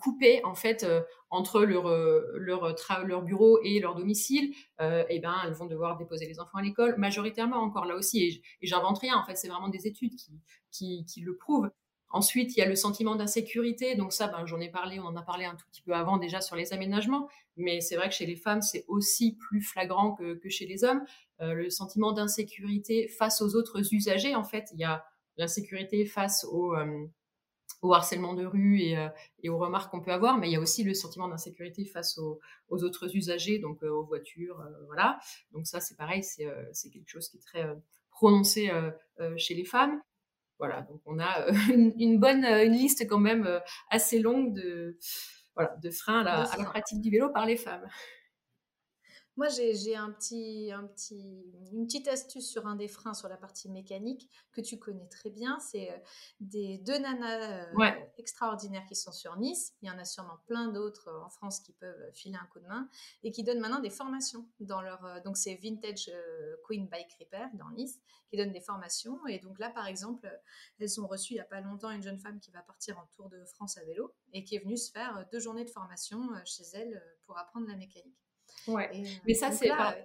coupés 0.00 0.44
en 0.44 0.54
fait 0.54 0.84
euh, 0.84 1.02
entre 1.30 1.64
leur 1.64 1.86
euh, 1.86 2.20
leur 2.34 2.74
leur 3.04 3.22
bureau 3.22 3.58
et 3.62 3.80
leur 3.80 3.94
domicile 3.94 4.52
et 4.80 5.04
eh 5.08 5.18
ben 5.18 5.34
elles 5.44 5.52
vont 5.52 5.66
devoir 5.66 5.96
déposer 5.96 6.26
les 6.26 6.40
enfants 6.40 6.58
à 6.58 6.62
l'école 6.62 6.96
majoritairement 6.98 7.56
encore 7.56 7.86
là 7.86 7.96
aussi 7.96 8.42
et, 8.60 8.66
j'invente 8.66 8.98
rien 8.98 9.16
en 9.16 9.24
fait 9.24 9.36
c'est 9.36 9.48
vraiment 9.48 9.68
des 9.68 9.86
études 9.86 10.14
qui, 10.16 10.32
qui, 10.70 11.04
qui 11.06 11.20
le 11.20 11.36
prouvent 11.36 11.70
Ensuite, 12.12 12.56
il 12.56 12.58
y 12.58 12.62
a 12.64 12.66
le 12.66 12.74
sentiment 12.74 13.14
d'insécurité. 13.14 13.94
Donc 13.94 14.12
ça, 14.12 14.26
ben, 14.26 14.44
j'en 14.44 14.58
ai 14.58 14.68
parlé, 14.68 14.98
on 14.98 15.04
en 15.04 15.14
a 15.14 15.22
parlé 15.22 15.44
un 15.44 15.54
tout 15.54 15.64
petit 15.70 15.80
peu 15.80 15.94
avant 15.94 16.18
déjà 16.18 16.40
sur 16.40 16.56
les 16.56 16.72
aménagements. 16.72 17.28
Mais 17.56 17.80
c'est 17.80 17.94
vrai 17.94 18.08
que 18.08 18.14
chez 18.16 18.26
les 18.26 18.34
femmes, 18.34 18.62
c'est 18.62 18.84
aussi 18.88 19.36
plus 19.36 19.62
flagrant 19.62 20.16
que, 20.16 20.34
que 20.34 20.48
chez 20.48 20.66
les 20.66 20.82
hommes. 20.82 21.04
le 21.38 21.70
sentiment 21.70 22.10
d'insécurité 22.10 23.06
face 23.06 23.40
aux 23.40 23.54
autres 23.54 23.94
usagers, 23.94 24.34
en 24.34 24.42
fait, 24.42 24.70
il 24.72 24.80
y 24.80 24.84
a 24.84 25.04
l'insécurité 25.36 26.04
face 26.04 26.44
aux, 26.50 26.74
au 27.82 27.94
harcèlement 27.94 28.34
de 28.34 28.44
rue 28.44 28.80
et, 28.80 28.96
euh, 28.96 29.08
et 29.42 29.48
aux 29.48 29.58
remarques 29.58 29.90
qu'on 29.90 30.00
peut 30.00 30.12
avoir, 30.12 30.38
mais 30.38 30.48
il 30.48 30.52
y 30.52 30.56
a 30.56 30.60
aussi 30.60 30.84
le 30.84 30.94
sentiment 30.94 31.28
d'insécurité 31.28 31.84
face 31.84 32.18
aux, 32.18 32.40
aux, 32.68 32.84
autres 32.84 33.14
usagers, 33.16 33.58
donc 33.58 33.82
euh, 33.82 33.88
aux 33.88 34.04
voitures, 34.04 34.60
euh, 34.60 34.84
voilà. 34.86 35.18
Donc 35.52 35.66
ça, 35.66 35.80
c'est 35.80 35.96
pareil, 35.96 36.22
c'est 36.22 36.90
quelque 36.90 37.08
chose 37.08 37.28
qui 37.28 37.38
est 37.38 37.40
très 37.40 37.66
prononcé 38.10 38.70
chez 39.36 39.54
les 39.54 39.64
femmes. 39.64 40.00
Voilà, 40.58 40.82
donc 40.82 41.00
on 41.06 41.18
a 41.18 41.48
une, 41.72 41.94
une, 41.98 42.18
bonne 42.20 42.44
une 42.44 42.72
liste 42.72 43.08
quand 43.08 43.18
même 43.18 43.48
assez 43.88 44.18
longue 44.18 44.52
de 44.52 44.98
voilà 45.54 45.74
de 45.82 45.90
freins 45.90 46.20
à 46.20 46.24
la, 46.24 46.42
à 46.42 46.56
la 46.58 46.64
pratique 46.64 47.00
du 47.00 47.10
vélo 47.10 47.30
par 47.30 47.46
les 47.46 47.56
femmes. 47.56 47.88
Moi, 49.40 49.48
j'ai 49.48 49.96
un 49.96 50.10
petit, 50.10 50.70
un 50.70 50.86
petit, 50.86 51.50
une 51.72 51.86
petite 51.86 52.08
astuce 52.08 52.46
sur 52.46 52.66
un 52.66 52.76
des 52.76 52.88
freins 52.88 53.14
sur 53.14 53.26
la 53.26 53.38
partie 53.38 53.70
mécanique 53.70 54.28
que 54.52 54.60
tu 54.60 54.78
connais 54.78 55.08
très 55.08 55.30
bien. 55.30 55.58
C'est 55.60 55.90
euh, 55.90 55.96
des 56.40 56.76
deux 56.76 56.98
nanas 56.98 57.72
euh, 57.72 57.90
extraordinaires 58.18 58.84
qui 58.86 58.94
sont 58.94 59.12
sur 59.12 59.38
Nice. 59.38 59.72
Il 59.80 59.88
y 59.88 59.90
en 59.90 59.98
a 59.98 60.04
sûrement 60.04 60.36
plein 60.46 60.68
d'autres 60.68 61.08
euh, 61.08 61.24
en 61.24 61.30
France 61.30 61.60
qui 61.60 61.72
peuvent 61.72 62.12
filer 62.12 62.36
un 62.36 62.44
coup 62.52 62.60
de 62.60 62.66
main 62.66 62.86
et 63.22 63.30
qui 63.30 63.42
donnent 63.42 63.60
maintenant 63.60 63.80
des 63.80 63.88
formations 63.88 64.46
dans 64.60 64.82
leur. 64.82 65.22
donc, 65.24 65.38
c'est 65.38 65.54
Vintage 65.54 66.10
Queen 66.66 66.86
Bike 66.88 67.16
Repair 67.18 67.48
dans 67.54 67.70
Nice 67.70 67.98
qui 68.28 68.36
donne 68.36 68.52
des 68.52 68.60
formations. 68.60 69.26
Et 69.26 69.38
donc 69.38 69.58
là, 69.58 69.70
par 69.70 69.86
exemple, 69.86 70.30
elles 70.78 71.00
ont 71.00 71.06
reçu 71.06 71.32
il 71.32 71.36
n'y 71.36 71.40
a 71.40 71.44
pas 71.44 71.62
longtemps 71.62 71.90
une 71.90 72.02
jeune 72.02 72.18
femme 72.18 72.40
qui 72.40 72.50
va 72.50 72.60
partir 72.60 72.98
en 72.98 73.06
Tour 73.16 73.30
de 73.30 73.42
France 73.46 73.78
à 73.78 73.84
vélo 73.84 74.12
et 74.34 74.44
qui 74.44 74.56
est 74.56 74.62
venue 74.62 74.76
se 74.76 74.92
faire 74.92 75.26
deux 75.32 75.40
journées 75.40 75.64
de 75.64 75.70
formation 75.70 76.28
chez 76.44 76.64
elle 76.74 77.02
pour 77.24 77.38
apprendre 77.38 77.66
la 77.66 77.76
mécanique. 77.76 78.18
Ouais. 78.68 78.90
mais 79.26 79.34
ça, 79.34 79.50
c'est 79.50 79.68
pas. 79.68 79.96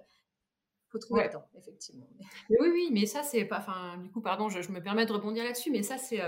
Faut 0.88 0.98
trouver 0.98 1.24
le 1.24 1.30
temps, 1.30 1.44
effectivement. 1.58 2.06
oui, 2.48 2.68
oui, 2.72 2.90
mais 2.92 3.06
ça, 3.06 3.24
c'est 3.24 3.44
pas. 3.44 3.58
Enfin, 3.58 3.98
du 3.98 4.08
coup, 4.10 4.20
pardon, 4.20 4.48
je, 4.48 4.70
me 4.70 4.80
permets 4.80 5.04
de 5.04 5.12
rebondir 5.12 5.42
là-dessus, 5.42 5.70
mais 5.70 5.82
ça, 5.82 5.98
c'est 5.98 6.20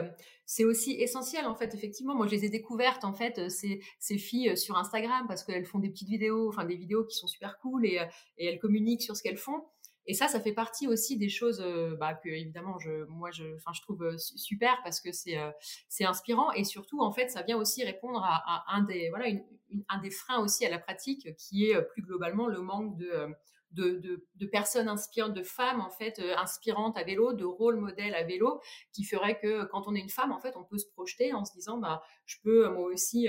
c'est 0.47 0.64
aussi 0.64 0.95
essentiel, 0.95 1.47
en 1.47 1.55
fait, 1.55 1.75
effectivement. 1.75 2.14
Moi, 2.14 2.27
je 2.27 2.33
les 2.33 2.45
ai 2.47 2.49
découvertes, 2.49 3.05
en 3.05 3.12
fait, 3.12 3.51
ces, 3.51 3.81
ces 4.01 4.19
filles 4.19 4.57
sur 4.57 4.77
Instagram 4.77 5.27
parce 5.29 5.45
qu'elles 5.45 5.64
font 5.64 5.79
des 5.79 5.91
petites 5.91 6.09
vidéos, 6.09 6.49
enfin, 6.49 6.64
des 6.64 6.77
vidéos 6.77 7.05
qui 7.05 7.16
sont 7.16 7.29
super 7.29 7.59
cool 7.59 7.87
et, 7.87 8.01
et 8.39 8.47
elles 8.47 8.59
communiquent 8.59 9.03
sur 9.03 9.16
ce 9.16 9.23
qu'elles 9.23 9.37
font. 9.37 9.62
Et 10.09 10.15
ça, 10.15 10.27
ça 10.27 10.41
fait 10.41 10.53
partie 10.53 10.89
aussi 10.89 11.17
des 11.17 11.29
choses 11.29 11.65
bah, 12.01 12.15
que 12.15 12.29
évidemment, 12.29 12.79
je, 12.79 13.05
moi, 13.05 13.31
je, 13.31 13.45
je 13.73 13.83
trouve 13.83 14.17
super 14.17 14.81
parce 14.83 15.01
que 15.01 15.13
c'est 15.13 15.37
c'est 15.89 16.05
inspirant 16.05 16.51
et 16.53 16.65
surtout, 16.65 17.03
en 17.03 17.13
fait, 17.13 17.29
ça 17.29 17.43
vient 17.43 17.59
aussi 17.59 17.85
répondre 17.85 18.25
à, 18.25 18.65
un 18.75 18.83
des 18.83 19.11
voilà 19.11 19.29
un 19.89 19.99
des 20.01 20.11
freins 20.11 20.41
aussi 20.41 20.65
à 20.65 20.71
la 20.71 20.79
pratique, 20.79 21.35
qui 21.37 21.67
est 21.67 21.77
euh, 21.77 21.83
plus 21.83 22.03
globalement 22.03 22.47
le 22.47 22.61
manque 22.61 22.97
de, 22.97 23.29
euh, 23.79 24.01
de, 24.35 24.47
personnes 24.47 24.89
inspirantes, 24.89 25.35
de 25.35 25.43
femmes 25.43 25.81
en 25.81 25.91
fait 25.91 26.19
euh, 26.19 26.35
inspirantes 26.37 26.97
à 26.97 27.05
vélo, 27.05 27.33
de 27.35 27.45
rôle 27.45 27.77
modèle 27.77 28.14
à 28.14 28.25
vélo, 28.25 28.61
qui 28.93 29.05
ferait 29.05 29.39
que 29.39 29.64
quand 29.66 29.87
on 29.87 29.95
est 29.95 30.01
une 30.01 30.09
femme, 30.09 30.33
en 30.33 30.39
fait, 30.39 30.57
on 30.57 30.64
peut 30.64 30.79
se 30.79 30.89
projeter 30.91 31.33
en 31.33 31.45
se 31.45 31.53
disant, 31.53 31.79
bah, 31.79 32.03
je 32.25 32.37
peux 32.43 32.69
moi 32.71 32.89
aussi 32.89 33.29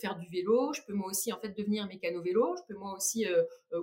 faire 0.00 0.16
du 0.16 0.28
vélo, 0.28 0.72
je 0.72 0.82
peux 0.86 0.92
moi 0.92 1.08
aussi 1.08 1.32
en 1.32 1.38
fait 1.38 1.50
devenir 1.50 1.86
mécano 1.86 2.22
vélo, 2.22 2.56
je 2.56 2.62
peux 2.66 2.78
moi 2.78 2.94
aussi 2.94 3.26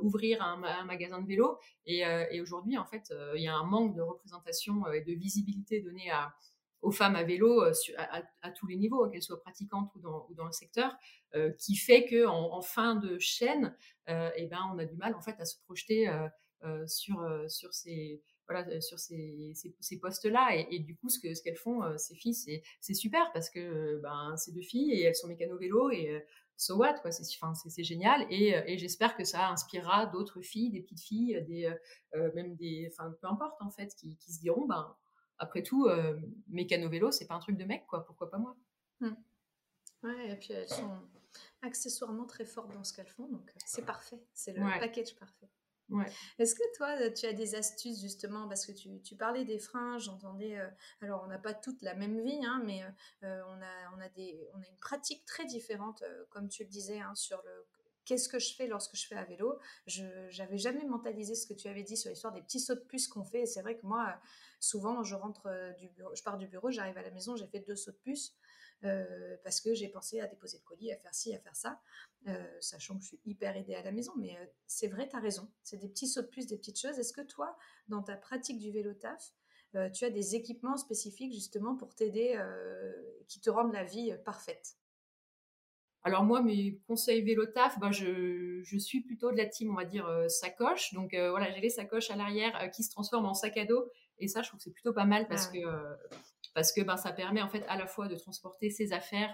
ouvrir 0.01 0.41
un, 0.41 0.85
magasin 0.85 1.21
de 1.21 1.27
vélo. 1.27 1.57
Et, 1.85 2.03
et 2.31 2.41
aujourd'hui, 2.41 2.77
en 2.77 2.85
fait, 2.85 3.13
il 3.35 3.41
y 3.41 3.47
a 3.47 3.55
un 3.55 3.63
manque 3.63 3.95
de 3.95 4.01
représentation 4.01 4.87
et 4.91 5.01
de 5.01 5.13
visibilité 5.13 5.81
donnée 5.81 6.11
à, 6.11 6.33
aux 6.81 6.91
femmes 6.91 7.15
à 7.15 7.23
vélo 7.23 7.63
euh, 7.63 7.73
à, 8.41 8.51
tous 8.51 8.67
les 8.67 8.75
niveaux, 8.75 9.07
qu'elles 9.09 9.21
soient 9.21 9.41
pratiquantes 9.41 9.91
ou 9.95 9.99
dans, 9.99 10.45
le 10.45 10.51
secteur, 10.51 10.95
euh, 11.35 11.51
qui 11.59 11.75
fait 11.75 12.05
que 12.05 12.25
en, 12.25 12.61
fin 12.61 12.95
de 12.95 13.17
chaîne, 13.19 13.75
euh, 14.09 14.29
eh 14.35 14.45
ben, 14.47 14.61
on 14.73 14.77
a 14.79 14.85
du 14.85 14.95
mal 14.95 15.15
en 15.15 15.21
fait 15.21 15.39
à 15.39 15.45
se 15.45 15.57
projeter 15.63 16.09
sur 16.87 17.73
ces 17.73 18.21
voilà 18.47 18.81
ces, 18.81 19.53
ces, 19.79 19.99
postes-là. 19.99 20.55
Et, 20.71 20.79
du 20.79 20.95
coup 20.95 21.09
ce 21.09 21.19
que 21.19 21.33
ce 21.33 21.43
qu'elles 21.43 21.55
font 21.55 21.81
ces 21.97 22.15
filles 22.15 22.61
c'est 22.81 22.93
super 22.93 23.31
parce 23.33 23.49
que 23.49 23.99
ben 24.01 24.35
c'est 24.37 24.53
deux 24.53 24.61
filles 24.61 24.93
et 24.93 25.03
elles 25.03 25.15
sont 25.15 25.27
mécano 25.27 25.57
vélo 25.57 25.91
et 25.91 26.25
so 26.57 26.75
what 26.77 26.95
c'est 27.11 27.83
génial. 27.83 28.25
Et, 28.31 28.77
j'espère 28.77 29.15
que 29.15 29.23
ça 29.23 29.49
inspirera 29.49 30.07
d'autres 30.07 30.41
filles 30.41 30.71
des 30.71 30.81
petites 30.81 31.01
filles 31.01 31.43
des 31.47 31.71
même 32.33 32.55
des 32.55 32.91
peu 33.21 33.27
importe 33.27 33.61
en 33.61 33.69
fait 33.69 33.93
qui, 33.95 34.17
qui 34.17 34.33
se 34.33 34.39
diront 34.39 34.65
ben 34.65 34.95
après 35.39 35.63
tout, 35.63 35.87
euh, 35.87 36.19
mécano 36.47 36.89
vélo, 36.89 37.11
c'est 37.11 37.27
pas 37.27 37.35
un 37.35 37.39
truc 37.39 37.57
de 37.57 37.65
mec, 37.65 37.87
quoi. 37.87 38.05
Pourquoi 38.05 38.29
pas 38.29 38.37
moi 38.37 38.55
hmm. 38.99 39.15
Ouais, 40.03 40.31
et 40.31 40.35
puis 40.35 40.53
elles 40.53 40.69
sont 40.69 40.97
accessoirement 41.61 42.25
très 42.25 42.45
fortes 42.45 42.73
dans 42.73 42.83
ce 42.83 42.93
qu'elles 42.93 43.09
font, 43.09 43.27
donc 43.27 43.49
euh, 43.49 43.59
c'est 43.65 43.85
parfait. 43.85 44.21
C'est 44.33 44.53
le 44.53 44.61
package 44.79 45.15
parfait. 45.15 45.49
Ouais. 45.89 46.05
Est-ce 46.37 46.53
que 46.53 46.63
toi, 46.77 47.09
tu 47.09 47.25
as 47.25 47.33
des 47.33 47.55
astuces 47.55 47.99
justement 47.99 48.47
parce 48.47 48.67
que 48.67 48.71
tu, 48.71 49.01
tu 49.01 49.15
parlais 49.15 49.43
des 49.43 49.57
freins, 49.57 49.97
j'entendais. 49.97 50.59
Euh, 50.59 50.69
alors, 51.01 51.23
on 51.23 51.27
n'a 51.27 51.39
pas 51.39 51.55
toute 51.55 51.81
la 51.81 51.95
même 51.95 52.21
vie, 52.21 52.45
hein, 52.45 52.61
mais 52.63 52.83
euh, 53.23 53.41
on, 53.47 53.59
a, 53.59 53.97
on, 53.97 53.99
a 53.99 54.07
des, 54.09 54.47
on 54.53 54.61
a 54.61 54.67
une 54.67 54.77
pratique 54.77 55.25
très 55.25 55.45
différente, 55.45 56.03
comme 56.29 56.47
tu 56.47 56.63
le 56.63 56.69
disais, 56.69 56.99
hein, 56.99 57.15
sur 57.15 57.41
le 57.43 57.65
qu'est-ce 58.05 58.29
que 58.29 58.39
je 58.39 58.55
fais 58.55 58.67
lorsque 58.67 58.95
je 58.95 59.07
fais 59.07 59.15
à 59.15 59.25
vélo 59.25 59.57
Je 59.85 60.03
n'avais 60.37 60.57
jamais 60.57 60.85
mentalisé 60.85 61.35
ce 61.35 61.45
que 61.45 61.53
tu 61.53 61.67
avais 61.67 61.83
dit 61.83 61.97
sur 61.97 62.09
l'histoire 62.09 62.33
des 62.33 62.41
petits 62.41 62.59
sauts 62.59 62.75
de 62.75 62.79
puce 62.79 63.07
qu'on 63.07 63.23
fait. 63.23 63.41
Et 63.41 63.45
c'est 63.45 63.61
vrai 63.61 63.77
que 63.77 63.85
moi, 63.85 64.19
souvent, 64.59 65.03
je 65.03 65.15
rentre 65.15 65.47
euh, 65.47 65.71
du 65.73 65.89
bureau, 65.89 66.13
je 66.15 66.23
pars 66.23 66.37
du 66.37 66.47
bureau, 66.47 66.71
j'arrive 66.71 66.97
à 66.97 67.01
la 67.01 67.11
maison, 67.11 67.35
j'ai 67.35 67.47
fait 67.47 67.59
deux 67.59 67.75
sauts 67.75 67.91
de 67.91 67.97
puce. 67.97 68.35
Euh, 68.85 69.35
parce 69.43 69.59
que 69.59 69.73
j'ai 69.73 69.89
pensé 69.89 70.21
à 70.21 70.27
déposer 70.27 70.57
le 70.57 70.63
colis, 70.63 70.89
à 70.93 70.97
faire 70.97 71.13
ci, 71.13 71.35
à 71.35 71.39
faire 71.39 71.55
ça, 71.55 71.81
euh, 72.27 72.61
sachant 72.61 72.95
que 72.95 73.03
je 73.03 73.09
suis 73.09 73.19
hyper 73.25 73.57
aidée 73.57 73.75
à 73.75 73.83
la 73.83 73.91
maison. 73.91 74.13
Mais 74.17 74.37
c'est 74.67 74.87
vrai, 74.87 75.09
tu 75.09 75.17
as 75.17 75.19
raison. 75.19 75.51
C'est 75.63 75.77
des 75.77 75.89
petits 75.89 76.07
sauts 76.07 76.21
de 76.21 76.27
puce, 76.27 76.47
des 76.47 76.57
petites 76.57 76.79
choses. 76.79 76.97
Est-ce 76.97 77.11
que 77.11 77.21
toi, 77.21 77.57
dans 77.89 78.01
ta 78.01 78.15
pratique 78.15 78.57
du 78.57 78.71
vélo 78.71 78.93
taf, 78.93 79.33
tu 79.93 80.05
as 80.05 80.09
des 80.09 80.35
équipements 80.35 80.77
spécifiques 80.77 81.33
justement 81.33 81.75
pour 81.75 81.93
t'aider, 81.93 82.41
qui 83.27 83.41
te 83.41 83.49
rendent 83.49 83.73
la 83.73 83.83
vie 83.83 84.15
parfaite? 84.23 84.77
Alors 86.03 86.23
moi, 86.23 86.41
mes 86.41 86.79
conseils 86.87 87.21
vélo 87.21 87.45
taf, 87.45 87.77
ben 87.79 87.91
je, 87.91 88.61
je, 88.63 88.77
suis 88.77 89.01
plutôt 89.01 89.31
de 89.31 89.37
la 89.37 89.45
team, 89.45 89.71
on 89.71 89.75
va 89.75 89.85
dire, 89.85 90.07
euh, 90.07 90.27
sacoche. 90.29 90.93
Donc 90.93 91.13
euh, 91.13 91.29
voilà, 91.31 91.51
j'ai 91.51 91.59
les 91.59 91.69
sacoches 91.69 92.09
à 92.09 92.15
l'arrière 92.15 92.57
euh, 92.61 92.67
qui 92.67 92.83
se 92.83 92.91
transforment 92.91 93.25
en 93.25 93.33
sac 93.33 93.57
à 93.57 93.65
dos. 93.65 93.89
Et 94.17 94.27
ça, 94.27 94.41
je 94.41 94.47
trouve 94.47 94.59
que 94.59 94.63
c'est 94.63 94.73
plutôt 94.73 94.93
pas 94.93 95.05
mal 95.05 95.27
parce 95.27 95.47
que, 95.47 95.59
parce 96.53 96.71
que 96.71 96.81
ben, 96.81 96.97
ça 96.97 97.11
permet 97.11 97.41
en 97.41 97.49
fait 97.49 97.65
à 97.67 97.77
la 97.77 97.85
fois 97.85 98.07
de 98.07 98.15
transporter 98.15 98.69
ses 98.69 98.91
affaires 98.91 99.33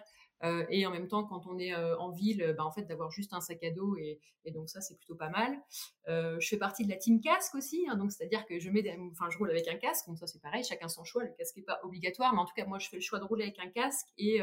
et 0.69 0.85
en 0.85 0.91
même 0.91 1.07
temps, 1.07 1.23
quand 1.23 1.47
on 1.47 1.57
est 1.57 1.73
en 1.73 2.11
ville, 2.11 2.53
ben, 2.55 2.63
en 2.63 2.71
fait, 2.71 2.83
d'avoir 2.83 3.09
juste 3.09 3.33
un 3.33 3.41
sac 3.41 3.63
à 3.63 3.71
dos. 3.71 3.97
Et, 3.97 4.19
et 4.43 4.51
donc 4.51 4.69
ça, 4.69 4.79
c'est 4.79 4.95
plutôt 4.95 5.15
pas 5.15 5.29
mal. 5.29 5.59
je 6.07 6.47
fais 6.47 6.57
partie 6.57 6.85
de 6.85 6.89
la 6.91 6.97
team 6.97 7.19
casque 7.19 7.55
aussi. 7.55 7.83
Hein, 7.89 7.95
donc 7.95 8.11
c'est-à-dire 8.11 8.45
que 8.45 8.59
je, 8.59 8.69
mets 8.69 8.83
enfin, 9.11 9.27
je 9.31 9.39
roule 9.39 9.49
avec 9.49 9.67
un 9.67 9.77
casque. 9.77 10.05
Donc 10.05 10.19
ça, 10.19 10.27
c'est 10.27 10.39
pareil, 10.39 10.63
chacun 10.63 10.87
son 10.87 11.03
choix. 11.03 11.23
Le 11.23 11.31
casque 11.35 11.57
n'est 11.57 11.63
pas 11.63 11.79
obligatoire. 11.83 12.31
Mais 12.33 12.41
en 12.41 12.45
tout 12.45 12.53
cas, 12.55 12.65
moi, 12.65 12.77
je 12.77 12.89
fais 12.89 12.97
le 12.97 13.01
choix 13.01 13.17
de 13.17 13.23
rouler 13.23 13.45
avec 13.45 13.57
un 13.57 13.69
casque. 13.69 14.05
Et 14.19 14.39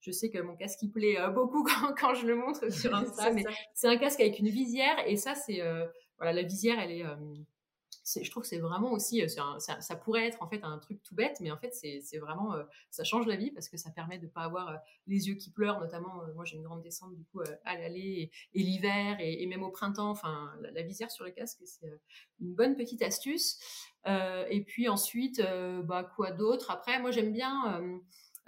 je 0.00 0.10
sais 0.10 0.30
que 0.30 0.38
mon 0.38 0.56
casque 0.56 0.82
il 0.82 0.90
plaît 0.90 1.20
euh, 1.20 1.28
beaucoup 1.28 1.62
quand, 1.64 1.94
quand, 1.98 2.14
je 2.14 2.26
le 2.26 2.36
montre 2.36 2.68
sur 2.72 2.94
Insta, 2.94 3.30
mais 3.32 3.44
c'est 3.74 3.88
un 3.88 3.96
casque 3.96 4.20
avec 4.20 4.38
une 4.38 4.48
visière 4.48 4.96
et 5.06 5.16
ça 5.16 5.34
c'est 5.34 5.60
euh, 5.60 5.86
voilà 6.18 6.32
la 6.32 6.42
visière 6.42 6.78
elle 6.80 6.90
est, 6.90 7.06
euh, 7.06 7.16
je 8.20 8.28
trouve 8.30 8.42
que 8.42 8.48
c'est 8.48 8.58
vraiment 8.58 8.90
aussi 8.90 9.22
ça, 9.28 9.56
ça, 9.58 9.96
pourrait 9.96 10.26
être 10.26 10.42
en 10.42 10.48
fait 10.48 10.64
un 10.64 10.78
truc 10.78 11.00
tout 11.02 11.14
bête, 11.14 11.36
mais 11.40 11.52
en 11.52 11.58
fait 11.58 11.72
c'est 11.72 12.18
vraiment 12.18 12.54
ça 12.90 13.04
change 13.04 13.26
la 13.26 13.36
vie 13.36 13.52
parce 13.52 13.68
que 13.68 13.76
ça 13.76 13.90
permet 13.90 14.18
de 14.18 14.26
pas 14.26 14.40
avoir 14.40 14.80
les 15.06 15.28
yeux 15.28 15.36
qui 15.36 15.50
pleurent, 15.50 15.78
notamment 15.78 16.22
moi 16.34 16.44
j'ai 16.44 16.56
une 16.56 16.64
grande 16.64 16.82
descente 16.82 17.14
du 17.14 17.24
coup 17.26 17.40
à 17.64 17.76
l'aller 17.76 18.32
et, 18.54 18.62
l'hiver 18.62 19.18
et, 19.20 19.46
même 19.46 19.62
au 19.62 19.70
printemps, 19.70 20.10
enfin 20.10 20.52
la, 20.60 20.82
visière 20.82 21.10
sur 21.10 21.24
le 21.24 21.30
casque 21.30 21.60
c'est 21.64 22.00
une 22.40 22.52
bonne 22.52 22.74
petite 22.74 23.02
astuce. 23.02 23.60
et 24.06 24.64
puis 24.66 24.88
ensuite 24.88 25.40
bah 25.84 26.02
quoi 26.16 26.32
d'autre? 26.32 26.72
Après 26.72 26.98
moi 26.98 27.12
j'aime 27.12 27.32
bien 27.32 27.80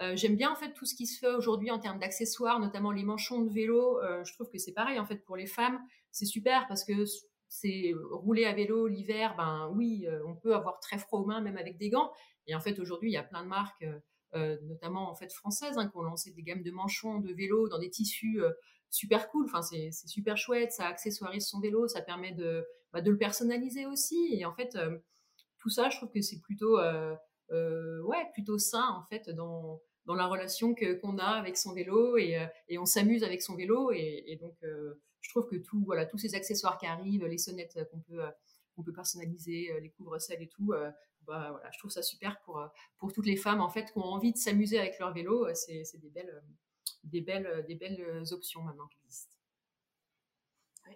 euh, 0.01 0.17
j'aime 0.17 0.37
bien 0.37 0.51
en 0.51 0.57
fait 0.57 0.73
tout 0.73 0.85
ce 0.85 0.95
qui 0.95 1.07
se 1.07 1.19
fait 1.19 1.33
aujourd'hui 1.35 1.71
en 1.71 1.79
termes 1.79 1.99
d'accessoires, 1.99 2.59
notamment 2.59 2.91
les 2.91 3.05
manchons 3.05 3.43
de 3.43 3.53
vélo. 3.53 4.01
Euh, 4.01 4.25
je 4.25 4.33
trouve 4.33 4.49
que 4.49 4.59
c'est 4.59 4.73
pareil 4.73 4.99
en 4.99 5.05
fait 5.05 5.25
pour 5.25 5.37
les 5.37 5.47
femmes, 5.47 5.79
c'est 6.11 6.27
super 6.27 6.67
parce 6.67 6.85
que 6.85 7.05
c'est 7.49 7.93
rouler 8.11 8.47
à 8.47 8.55
vélo 8.55 8.87
l'hiver, 8.87 9.35
ben 9.37 9.71
oui, 9.75 10.07
on 10.27 10.35
peut 10.35 10.55
avoir 10.55 10.81
très 10.81 10.97
froid 10.97 11.21
aux 11.21 11.27
mains 11.27 11.43
même 11.43 11.59
avec 11.59 11.77
des 11.77 11.91
gants. 11.91 12.11
Et 12.47 12.55
en 12.55 12.61
fait, 12.61 12.79
aujourd'hui, 12.79 13.11
il 13.11 13.13
y 13.13 13.19
a 13.19 13.23
plein 13.23 13.43
de 13.43 13.49
marques, 13.49 13.85
notamment 14.33 15.11
en 15.11 15.15
fait 15.15 15.31
françaises, 15.35 15.77
hein, 15.77 15.87
qui 15.87 15.97
ont 15.99 16.03
lancé 16.03 16.33
des 16.33 16.43
gammes 16.43 16.63
de 16.63 16.71
manchons, 16.71 17.21
de 17.21 17.31
vélos 17.31 17.69
dans 17.69 17.79
des 17.79 17.91
tissus 17.91 18.41
super 18.89 19.29
cool. 19.29 19.45
Enfin, 19.45 19.61
c'est 19.61 19.91
super 19.93 20.39
chouette. 20.39 20.73
Ça 20.73 20.87
accessoirise 20.87 21.47
son 21.47 21.61
vélo, 21.61 21.89
ça 21.89 22.01
permet 22.01 22.33
de, 22.33 22.65
bah, 22.95 23.03
de 23.03 23.11
le 23.11 23.19
personnaliser 23.19 23.85
aussi. 23.85 24.31
Et 24.33 24.47
en 24.47 24.55
fait, 24.55 24.79
tout 25.59 25.69
ça, 25.69 25.91
je 25.91 25.99
trouve 25.99 26.11
que 26.11 26.23
c'est 26.23 26.41
plutôt, 26.41 26.79
ouais, 27.53 28.31
plutôt 28.33 28.59
sain 28.59 28.89
en 28.89 29.05
fait 29.05 29.31
dans 29.31 29.81
dans 30.05 30.15
la 30.15 30.27
relation 30.27 30.75
qu'on 30.75 31.19
a 31.19 31.25
avec 31.25 31.57
son 31.57 31.73
vélo 31.73 32.17
et, 32.17 32.37
et 32.69 32.79
on 32.79 32.85
s'amuse 32.85 33.23
avec 33.23 33.41
son 33.41 33.55
vélo 33.55 33.93
et, 33.93 34.37
donc 34.41 34.57
je 35.21 35.31
trouve 35.31 35.47
que 35.47 35.55
tout, 35.55 35.85
voilà, 35.85 36.07
tous 36.07 36.19
ces 36.19 36.35
accessoires 36.35 36.77
qui 36.77 36.87
arrivent, 36.87 37.25
les 37.25 37.39
sonnettes 37.39 37.79
qu'on 37.91 38.01
peut, 38.01 38.21
qu'on 38.75 38.83
peut 38.83 38.93
personnaliser, 38.93 39.71
les 39.81 39.91
couvre-selles 39.91 40.43
et 40.43 40.49
tout, 40.49 40.73
bah, 41.27 41.51
voilà, 41.53 41.71
je 41.73 41.79
trouve 41.79 41.91
ça 41.91 42.03
super 42.03 42.41
pour, 42.41 42.61
pour 42.99 43.13
toutes 43.13 43.27
les 43.27 43.37
femmes 43.37 43.61
en 43.61 43.69
fait 43.69 43.93
qui 43.93 43.99
ont 43.99 44.03
envie 44.03 44.33
de 44.33 44.39
s'amuser 44.39 44.79
avec 44.79 44.99
leur 44.99 45.13
vélo. 45.13 45.47
C'est, 45.55 45.85
des 46.01 46.11
belles, 46.11 46.43
des 47.05 47.21
belles, 47.21 47.65
des 47.69 47.77
belles 47.77 48.25
options 48.33 48.63
maintenant 48.63 48.89
qui 48.89 48.99
existent. 49.05 49.37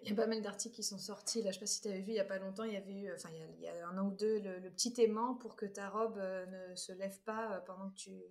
Il 0.02 0.10
y 0.10 0.12
a 0.12 0.14
pas 0.14 0.26
mal 0.26 0.42
d'articles 0.42 0.74
qui 0.74 0.82
sont 0.82 0.98
sortis. 0.98 1.42
Là, 1.42 1.50
je 1.50 1.54
sais 1.54 1.60
pas 1.60 1.66
si 1.66 1.80
tu 1.80 1.88
avais 1.88 2.00
vu, 2.00 2.12
il 2.12 2.16
y 2.16 2.20
a 2.20 2.24
pas 2.24 2.38
longtemps, 2.38 2.64
il 2.64 2.72
y 2.72 2.76
avait 2.76 2.92
eu, 2.92 3.12
enfin, 3.14 3.30
il 3.32 3.60
y 3.60 3.68
a, 3.68 3.88
un 3.88 3.98
an 3.98 4.08
ou 4.08 4.12
deux, 4.12 4.40
le, 4.40 4.70
petit 4.70 4.94
aimant 4.98 5.34
pour 5.34 5.56
que 5.56 5.66
ta 5.66 5.88
robe 5.88 6.16
ne 6.18 6.74
se 6.74 6.92
lève 6.92 7.20
pas 7.22 7.62
pendant 7.66 7.90
que 7.90 7.96
tu, 7.96 8.22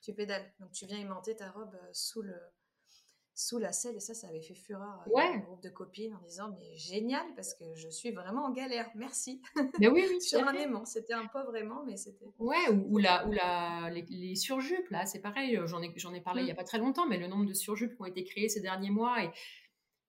tu 0.00 0.12
pédales. 0.14 0.52
Donc, 0.60 0.72
tu 0.72 0.86
viens 0.86 0.98
aimanter 0.98 1.36
ta 1.36 1.50
robe 1.50 1.76
sous 1.92 2.22
le, 2.22 2.34
sous 3.40 3.58
la 3.58 3.72
selle 3.72 3.96
et 3.96 4.00
ça, 4.00 4.12
ça 4.12 4.28
avait 4.28 4.42
fait 4.42 4.54
fureur 4.54 5.02
euh, 5.06 5.10
dans 5.10 5.18
un 5.18 5.38
groupe 5.38 5.62
de 5.62 5.70
copines 5.70 6.14
en 6.14 6.20
disant 6.26 6.54
mais 6.58 6.76
génial 6.76 7.24
parce 7.36 7.54
que 7.54 7.64
je 7.74 7.88
suis 7.88 8.10
vraiment 8.10 8.44
en 8.44 8.50
galère, 8.50 8.90
merci. 8.94 9.40
Mais 9.80 9.88
oui, 9.88 10.04
oui, 10.08 10.20
sur 10.20 10.46
un 10.46 10.52
aimant, 10.52 10.84
c'était 10.84 11.14
un 11.14 11.26
pauvre 11.26 11.56
aimant, 11.56 11.82
mais 11.86 11.96
c'était. 11.96 12.26
Ouais, 12.38 12.68
ou, 12.68 12.98
la, 12.98 13.26
ou 13.26 13.32
la, 13.32 13.90
les, 13.90 14.34
surjupes 14.34 14.90
là, 14.90 15.06
c'est 15.06 15.20
pareil. 15.20 15.56
Euh, 15.56 15.66
j'en 15.66 15.82
ai, 15.82 15.92
j'en 15.96 16.12
ai 16.12 16.20
parlé 16.20 16.42
il 16.42 16.48
y 16.48 16.50
a 16.50 16.54
mm. 16.54 16.56
pas 16.56 16.64
très 16.64 16.78
longtemps, 16.78 17.06
mais 17.06 17.16
le 17.16 17.28
nombre 17.28 17.46
de 17.46 17.54
surjupes 17.54 17.94
qui 17.94 18.02
ont 18.02 18.06
été 18.06 18.24
créées 18.24 18.48
ces 18.48 18.60
derniers 18.60 18.90
mois 18.90 19.22
et 19.24 19.30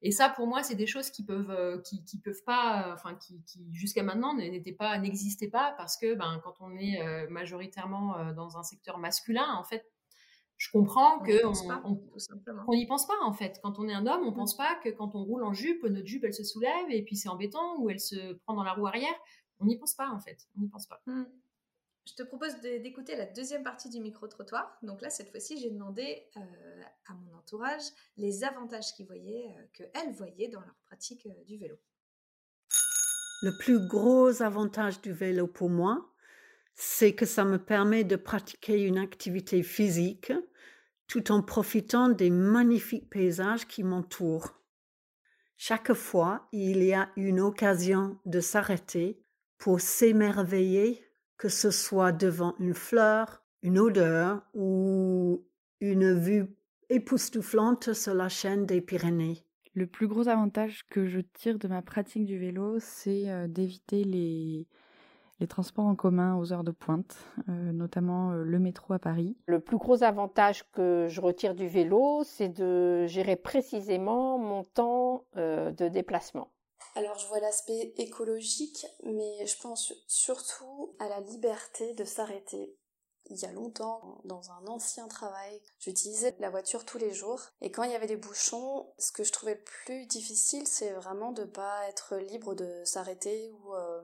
et 0.01 0.11
ça, 0.11 0.29
pour 0.29 0.47
moi, 0.47 0.63
c'est 0.63 0.75
des 0.75 0.87
choses 0.87 1.09
qui 1.11 1.23
peuvent, 1.23 1.51
euh, 1.51 1.79
qui, 1.81 2.03
qui 2.03 2.19
peuvent 2.19 2.43
pas, 2.45 2.91
enfin, 2.93 3.15
qui, 3.15 3.43
qui 3.43 3.71
jusqu'à 3.71 4.03
maintenant 4.03 4.33
n'étaient 4.35 4.71
pas, 4.71 4.97
n'existaient 4.97 5.49
pas 5.49 5.73
parce 5.77 5.97
que, 5.97 6.15
ben, 6.15 6.41
quand 6.43 6.55
on 6.59 6.75
est 6.75 7.27
majoritairement 7.29 8.33
dans 8.33 8.57
un 8.57 8.63
secteur 8.63 8.97
masculin, 8.97 9.53
en 9.53 9.63
fait, 9.63 9.85
je 10.61 10.69
comprends 10.69 11.17
que 11.21 11.43
on 12.67 12.75
n'y 12.75 12.85
pense 12.85 13.07
pas 13.07 13.17
en 13.23 13.33
fait. 13.33 13.59
Quand 13.63 13.79
on 13.79 13.89
est 13.89 13.93
un 13.93 14.05
homme, 14.05 14.21
on 14.23 14.29
mmh. 14.29 14.35
pense 14.35 14.55
pas 14.55 14.75
que 14.75 14.89
quand 14.89 15.15
on 15.15 15.23
roule 15.23 15.43
en 15.43 15.53
jupe, 15.53 15.83
notre 15.85 16.05
jupe 16.05 16.23
elle 16.23 16.35
se 16.35 16.43
soulève 16.43 16.85
et 16.91 17.01
puis 17.01 17.15
c'est 17.15 17.29
embêtant 17.29 17.79
ou 17.79 17.89
elle 17.89 17.99
se 17.99 18.33
prend 18.33 18.53
dans 18.53 18.63
la 18.63 18.73
roue 18.73 18.85
arrière. 18.85 19.15
On 19.59 19.65
n'y 19.65 19.79
pense 19.79 19.95
pas 19.95 20.11
en 20.11 20.19
fait. 20.19 20.37
On 20.55 20.61
n'y 20.61 20.67
pense 20.67 20.85
pas. 20.85 21.01
Mmh. 21.07 21.23
Je 22.05 22.13
te 22.15 22.23
propose 22.23 22.59
d'écouter 22.61 23.15
la 23.15 23.25
deuxième 23.25 23.63
partie 23.63 23.89
du 23.89 23.99
micro-trottoir. 23.99 24.77
Donc 24.81 25.01
là, 25.01 25.09
cette 25.09 25.29
fois-ci, 25.29 25.59
j'ai 25.59 25.69
demandé 25.69 26.27
euh, 26.35 26.39
à 27.07 27.13
mon 27.13 27.37
entourage 27.37 27.83
les 28.17 28.43
avantages 28.43 28.93
qu'ils 28.95 29.05
voyaient, 29.05 29.53
euh, 29.57 29.65
qu'elles 29.73 30.13
voyaient 30.13 30.47
dans 30.47 30.61
leur 30.61 30.75
pratique 30.87 31.27
euh, 31.27 31.43
du 31.45 31.57
vélo. 31.57 31.77
Le 33.43 33.55
plus 33.57 33.87
gros 33.87 34.41
avantage 34.41 35.01
du 35.01 35.13
vélo 35.13 35.47
pour 35.47 35.69
moi, 35.69 36.11
c'est 36.73 37.13
que 37.13 37.25
ça 37.25 37.45
me 37.45 37.57
permet 37.57 38.03
de 38.03 38.15
pratiquer 38.15 38.81
une 38.81 38.97
activité 38.97 39.61
physique 39.61 40.33
tout 41.07 41.31
en 41.31 41.43
profitant 41.43 42.09
des 42.09 42.29
magnifiques 42.29 43.09
paysages 43.09 43.67
qui 43.67 43.83
m'entourent. 43.83 44.53
Chaque 45.57 45.93
fois, 45.93 46.47
il 46.51 46.83
y 46.83 46.93
a 46.93 47.11
une 47.17 47.39
occasion 47.39 48.17
de 48.25 48.39
s'arrêter 48.39 49.21
pour 49.57 49.81
s'émerveiller, 49.81 51.05
que 51.41 51.49
ce 51.49 51.71
soit 51.71 52.11
devant 52.11 52.53
une 52.59 52.75
fleur, 52.75 53.41
une 53.63 53.79
odeur 53.79 54.43
ou 54.53 55.43
une 55.79 56.13
vue 56.13 56.45
époustouflante 56.89 57.93
sur 57.93 58.13
la 58.13 58.29
chaîne 58.29 58.67
des 58.67 58.79
Pyrénées. 58.79 59.43
Le 59.73 59.87
plus 59.87 60.07
gros 60.07 60.27
avantage 60.27 60.85
que 60.91 61.07
je 61.07 61.19
tire 61.19 61.57
de 61.57 61.67
ma 61.67 61.81
pratique 61.81 62.25
du 62.25 62.37
vélo, 62.37 62.77
c'est 62.77 63.27
euh, 63.27 63.47
d'éviter 63.47 64.03
les, 64.03 64.67
les 65.39 65.47
transports 65.47 65.85
en 65.85 65.95
commun 65.95 66.37
aux 66.37 66.53
heures 66.53 66.63
de 66.63 66.69
pointe, 66.69 67.17
euh, 67.49 67.71
notamment 67.71 68.33
euh, 68.33 68.43
le 68.43 68.59
métro 68.59 68.93
à 68.93 68.99
Paris. 68.99 69.35
Le 69.47 69.59
plus 69.59 69.77
gros 69.77 70.03
avantage 70.03 70.69
que 70.71 71.07
je 71.09 71.21
retire 71.21 71.55
du 71.55 71.67
vélo, 71.67 72.21
c'est 72.23 72.49
de 72.49 73.07
gérer 73.07 73.35
précisément 73.35 74.37
mon 74.37 74.63
temps 74.63 75.25
euh, 75.37 75.71
de 75.71 75.87
déplacement. 75.87 76.51
Alors 76.95 77.17
je 77.19 77.27
vois 77.27 77.39
l'aspect 77.39 77.93
écologique, 77.97 78.85
mais 79.03 79.45
je 79.45 79.57
pense 79.59 79.93
surtout 80.07 80.95
à 80.99 81.07
la 81.07 81.21
liberté 81.21 81.93
de 81.93 82.03
s'arrêter 82.03 82.77
il 83.31 83.39
y 83.39 83.45
a 83.45 83.51
longtemps, 83.51 84.21
dans 84.25 84.51
un 84.51 84.67
ancien 84.67 85.07
travail, 85.07 85.61
j'utilisais 85.79 86.35
la 86.39 86.49
voiture 86.49 86.85
tous 86.85 86.97
les 86.97 87.13
jours. 87.13 87.41
Et 87.61 87.71
quand 87.71 87.83
il 87.83 87.91
y 87.91 87.95
avait 87.95 88.07
des 88.07 88.17
bouchons, 88.17 88.87
ce 88.97 89.11
que 89.11 89.23
je 89.23 89.31
trouvais 89.31 89.55
le 89.55 89.63
plus 89.63 90.05
difficile, 90.05 90.67
c'est 90.67 90.91
vraiment 90.91 91.31
de 91.31 91.45
pas 91.45 91.87
être 91.87 92.17
libre 92.17 92.55
de 92.55 92.83
s'arrêter 92.83 93.49
ou 93.51 93.73
euh, 93.73 94.01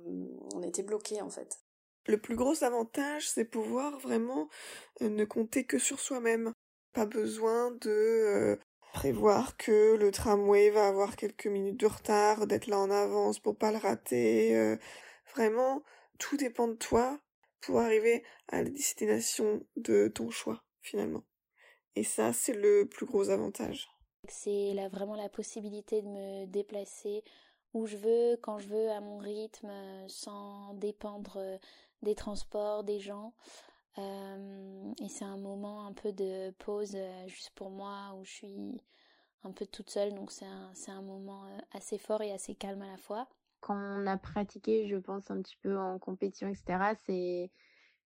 on 0.56 0.64
était 0.64 0.84
bloqué 0.84 1.22
en 1.22 1.30
fait. 1.30 1.60
Le 2.08 2.20
plus 2.20 2.36
gros 2.36 2.64
avantage, 2.64 3.30
c'est 3.30 3.46
pouvoir 3.46 4.00
vraiment 4.00 4.48
euh, 5.02 5.10
ne 5.10 5.26
compter 5.26 5.66
que 5.66 5.78
sur 5.78 6.00
soi-même. 6.00 6.54
Pas 6.94 7.06
besoin 7.06 7.72
de 7.72 7.90
euh, 7.90 8.60
prévoir 8.98 9.58
que 9.58 9.96
le 9.96 10.10
tramway 10.12 10.72
va 10.72 10.88
avoir 10.88 11.16
quelques 11.16 11.46
minutes 11.46 11.80
de 11.80 11.86
retard, 11.86 12.48
d'être 12.48 12.66
là 12.66 12.80
en 12.80 12.90
avance 12.90 13.38
pour 13.38 13.56
pas 13.56 13.72
le 13.72 13.78
rater. 13.78 14.76
vraiment, 15.36 15.84
tout 16.18 16.36
dépend 16.36 16.68
de 16.68 16.74
toi 16.74 17.20
pour 17.62 17.80
arriver 17.80 18.24
à 18.48 18.64
la 18.64 18.70
destination 18.70 19.64
de 19.76 20.08
ton 20.08 20.32
choix 20.32 20.64
finalement. 20.82 21.24
Et 21.96 22.04
ça, 22.04 22.34
c'est 22.34 22.54
le 22.54 22.88
plus 22.88 23.06
gros 23.06 23.30
avantage. 23.30 23.88
C'est 24.28 24.74
là 24.74 24.90
vraiment 24.90 25.16
la 25.16 25.30
possibilité 25.30 26.02
de 26.02 26.08
me 26.08 26.46
déplacer 26.46 27.24
où 27.76 27.86
je 27.86 27.98
veux, 27.98 28.38
quand 28.42 28.58
je 28.58 28.68
veux, 28.68 28.90
à 28.90 29.00
mon 29.00 29.20
rythme, 29.20 29.72
sans 30.08 30.74
dépendre 30.74 31.60
des 32.02 32.16
transports, 32.16 32.84
des 32.84 33.00
gens. 33.00 33.34
Euh, 33.98 34.94
et 35.02 35.10
c'est 35.10 35.26
un 35.26 35.38
moment 35.38 35.86
un 35.88 35.94
peu 35.94 36.12
de 36.12 36.52
pause 36.60 36.96
euh, 36.96 37.28
juste 37.28 37.52
pour 37.56 37.72
moi 37.72 38.14
où 38.16 38.24
je 38.24 38.32
suis 38.32 38.82
un 39.44 39.52
peu 39.52 39.66
toute 39.66 39.90
seule. 39.90 40.14
Donc 40.14 40.32
c'est 40.32 40.46
un, 40.46 40.72
un 40.88 41.02
moment 41.02 41.46
euh, 41.46 41.58
assez 41.72 41.98
fort 41.98 42.22
et 42.22 42.32
assez 42.32 42.56
calme 42.56 42.82
à 42.82 42.92
la 42.92 42.98
fois 42.98 43.28
quand 43.60 43.76
on 43.76 44.08
a 44.08 44.18
pratiqué, 44.18 44.88
je 44.88 44.98
pense, 44.98 45.32
un 45.32 45.42
petit 45.42 45.58
peu 45.62 45.78
en 45.78 46.00
compétition, 46.00 46.48
etc., 46.48 46.96
c'est, 47.06 47.52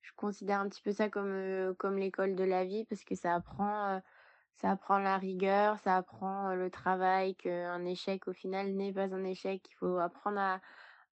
je 0.03 0.13
considère 0.17 0.61
un 0.61 0.69
petit 0.69 0.83
peu 0.83 0.93
ça 0.93 1.09
comme, 1.09 1.75
comme 1.79 1.99
l'école 1.99 2.35
de 2.37 2.45
la 2.45 2.65
vie 2.65 2.85
parce 2.85 3.05
que 3.05 3.15
ça 3.15 3.35
apprend, 3.35 4.03
ça 4.55 4.71
apprend 4.73 4.99
la 4.99 5.19
rigueur, 5.19 5.79
ça 5.81 5.97
apprend 5.97 6.55
le 6.55 6.71
travail, 6.71 7.37
qu'un 7.37 7.85
échec 7.85 8.29
au 8.29 8.33
final 8.33 8.73
n'est 8.75 8.93
pas 8.93 9.15
un 9.15 9.25
échec, 9.25 9.63
il 9.71 9.75
faut 9.77 9.99
apprendre 9.99 10.39
à, 10.41 10.61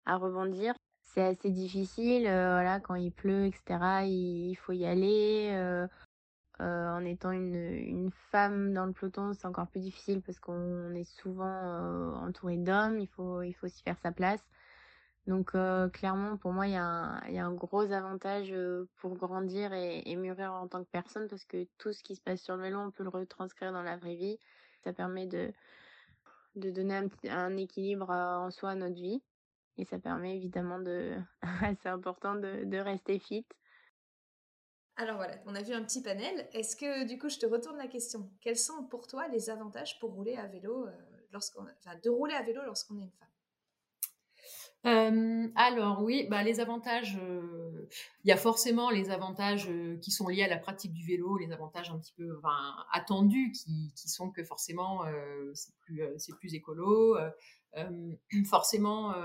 à 0.05 0.17
rebondir. 0.17 0.75
C'est 1.03 1.21
assez 1.21 1.51
difficile, 1.51 2.23
voilà, 2.23 2.79
quand 2.79 2.95
il 2.95 3.11
pleut, 3.11 3.45
etc., 3.45 4.05
il, 4.05 4.55
faut 4.55 4.71
y 4.73 4.85
aller. 4.85 5.87
Euh, 6.61 6.87
en 6.87 7.03
étant 7.03 7.31
une, 7.31 7.55
une, 7.55 8.11
femme 8.31 8.73
dans 8.73 8.85
le 8.85 8.93
peloton, 8.93 9.33
c'est 9.33 9.47
encore 9.47 9.67
plus 9.67 9.79
difficile 9.79 10.21
parce 10.21 10.39
qu'on 10.39 10.93
est 10.93 11.03
souvent 11.03 11.45
euh, 11.45 12.13
entouré 12.13 12.57
d'hommes, 12.57 12.99
il 12.99 13.07
faut, 13.07 13.41
il 13.41 13.53
faut 13.53 13.65
aussi 13.65 13.81
faire 13.81 13.97
sa 14.03 14.11
place. 14.11 14.43
Donc 15.27 15.55
euh, 15.55 15.89
clairement, 15.89 16.37
pour 16.37 16.53
moi, 16.53 16.67
il 16.67 16.73
y, 16.73 16.75
a 16.75 16.85
un, 16.85 17.27
y 17.29 17.39
a 17.39 17.45
un 17.45 17.53
gros 17.53 17.91
avantage 17.91 18.53
pour 18.97 19.15
grandir 19.17 19.73
et, 19.73 20.03
et, 20.05 20.15
mûrir 20.15 20.53
en 20.53 20.67
tant 20.67 20.83
que 20.83 20.89
personne 20.91 21.27
parce 21.27 21.45
que 21.45 21.67
tout 21.79 21.91
ce 21.91 22.03
qui 22.03 22.15
se 22.15 22.21
passe 22.21 22.41
sur 22.41 22.55
le 22.55 22.63
vélo, 22.63 22.79
on 22.79 22.91
peut 22.91 23.03
le 23.03 23.09
retranscrire 23.09 23.71
dans 23.73 23.83
la 23.83 23.97
vraie 23.97 24.15
vie. 24.15 24.37
Ça 24.83 24.93
permet 24.93 25.25
de, 25.25 25.51
de 26.55 26.69
donner 26.71 26.97
un, 26.97 27.07
un 27.29 27.57
équilibre 27.57 28.09
en 28.11 28.51
soi 28.51 28.71
à 28.71 28.75
notre 28.75 28.95
vie. 28.95 29.21
Et 29.77 29.85
ça 29.85 29.97
permet 29.99 30.35
évidemment 30.35 30.79
de, 30.79 31.17
c'est 31.81 31.89
important 31.89 32.35
de, 32.35 32.63
de 32.65 32.77
rester 32.77 33.19
fit. 33.19 33.45
Alors 34.95 35.15
voilà, 35.15 35.35
on 35.47 35.55
a 35.55 35.61
vu 35.61 35.73
un 35.73 35.83
petit 35.83 36.03
panel. 36.03 36.47
Est-ce 36.53 36.75
que 36.75 37.07
du 37.07 37.17
coup, 37.17 37.29
je 37.29 37.39
te 37.39 37.45
retourne 37.45 37.77
la 37.77 37.87
question. 37.87 38.29
Quels 38.41 38.57
sont 38.57 38.83
pour 38.83 39.07
toi 39.07 39.27
les 39.27 39.49
avantages 39.49 39.99
pour 39.99 40.11
rouler 40.11 40.35
à 40.35 40.45
vélo 40.45 40.85
euh, 40.85 40.91
lorsqu'on, 41.31 41.63
enfin, 41.63 41.97
de 42.03 42.09
rouler 42.09 42.35
à 42.35 42.43
vélo 42.43 42.61
lorsqu'on 42.63 42.99
est 42.99 43.03
une 43.03 43.11
femme? 43.11 43.27
Euh, 44.85 45.47
alors 45.55 46.03
oui, 46.03 46.27
bah, 46.29 46.43
les 46.43 46.59
avantages, 46.59 47.17
euh, 47.17 47.89
il 48.23 48.29
y 48.29 48.31
a 48.31 48.37
forcément 48.37 48.91
les 48.91 49.09
avantages 49.09 49.71
qui 50.01 50.11
sont 50.11 50.27
liés 50.27 50.43
à 50.43 50.47
la 50.47 50.57
pratique 50.57 50.93
du 50.93 51.05
vélo, 51.07 51.37
les 51.37 51.51
avantages 51.53 51.89
un 51.89 51.97
petit 51.97 52.13
peu 52.15 52.39
attendus 52.91 53.51
qui, 53.51 53.93
qui, 53.95 54.09
sont 54.09 54.29
que 54.29 54.43
forcément 54.43 55.05
c'est 55.53 55.73
plus, 55.79 56.03
c'est 56.17 56.35
plus 56.35 56.53
écolo, 56.53 57.17
forcément 58.45 59.15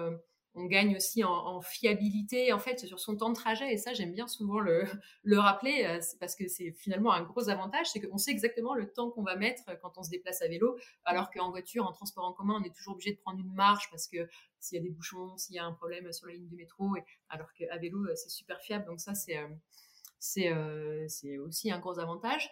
on 0.54 0.64
gagne 0.64 0.96
aussi 0.96 1.22
en, 1.24 1.60
fiabilité, 1.60 2.52
en 2.52 2.58
fait, 2.58 2.86
sur 2.86 2.98
son 2.98 3.16
temps 3.16 3.30
de 3.30 3.34
trajet. 3.34 3.72
Et 3.72 3.76
ça, 3.76 3.92
j'aime 3.92 4.12
bien 4.12 4.26
souvent 4.26 4.58
le, 4.58 4.84
le 5.22 5.38
rappeler, 5.38 5.84
euh, 5.84 6.00
parce 6.20 6.34
que 6.34 6.48
c'est 6.48 6.72
finalement 6.72 7.12
un 7.12 7.22
gros 7.22 7.48
avantage, 7.48 7.86
c'est 7.90 8.00
qu'on 8.00 8.18
sait 8.18 8.30
exactement 8.30 8.74
le 8.74 8.90
temps 8.92 9.10
qu'on 9.10 9.22
va 9.22 9.36
mettre 9.36 9.62
quand 9.80 9.98
on 9.98 10.02
se 10.02 10.10
déplace 10.10 10.42
à 10.42 10.48
vélo, 10.48 10.78
alors 11.04 11.30
qu'en 11.30 11.50
voiture, 11.50 11.86
en 11.86 11.92
transport 11.92 12.24
en 12.24 12.32
commun, 12.32 12.60
on 12.60 12.64
est 12.64 12.74
toujours 12.74 12.94
obligé 12.94 13.12
de 13.12 13.18
prendre 13.18 13.38
une 13.40 13.52
marche 13.52 13.88
parce 13.90 14.08
que 14.08 14.28
s'il 14.58 14.76
y 14.76 14.80
a 14.80 14.82
des 14.82 14.90
bouchons, 14.90 15.36
s'il 15.36 15.54
y 15.54 15.58
a 15.58 15.64
un 15.64 15.72
problème 15.72 16.12
sur 16.12 16.26
la 16.26 16.34
ligne 16.34 16.48
du 16.48 16.56
métro, 16.56 16.94
alors 17.28 17.52
qu'à 17.52 17.76
vélo, 17.78 18.04
euh, 18.04 18.14
c'est 18.16 18.30
super 18.30 18.60
fiable. 18.60 18.86
Donc 18.86 19.00
ça, 19.00 19.14
c'est 19.14 19.38
euh, 19.38 21.06
c'est 21.08 21.38
aussi 21.38 21.70
un 21.70 21.78
gros 21.78 21.98
avantage. 21.98 22.50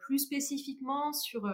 plus 0.00 0.20
spécifiquement 0.20 1.12
sur 1.12 1.46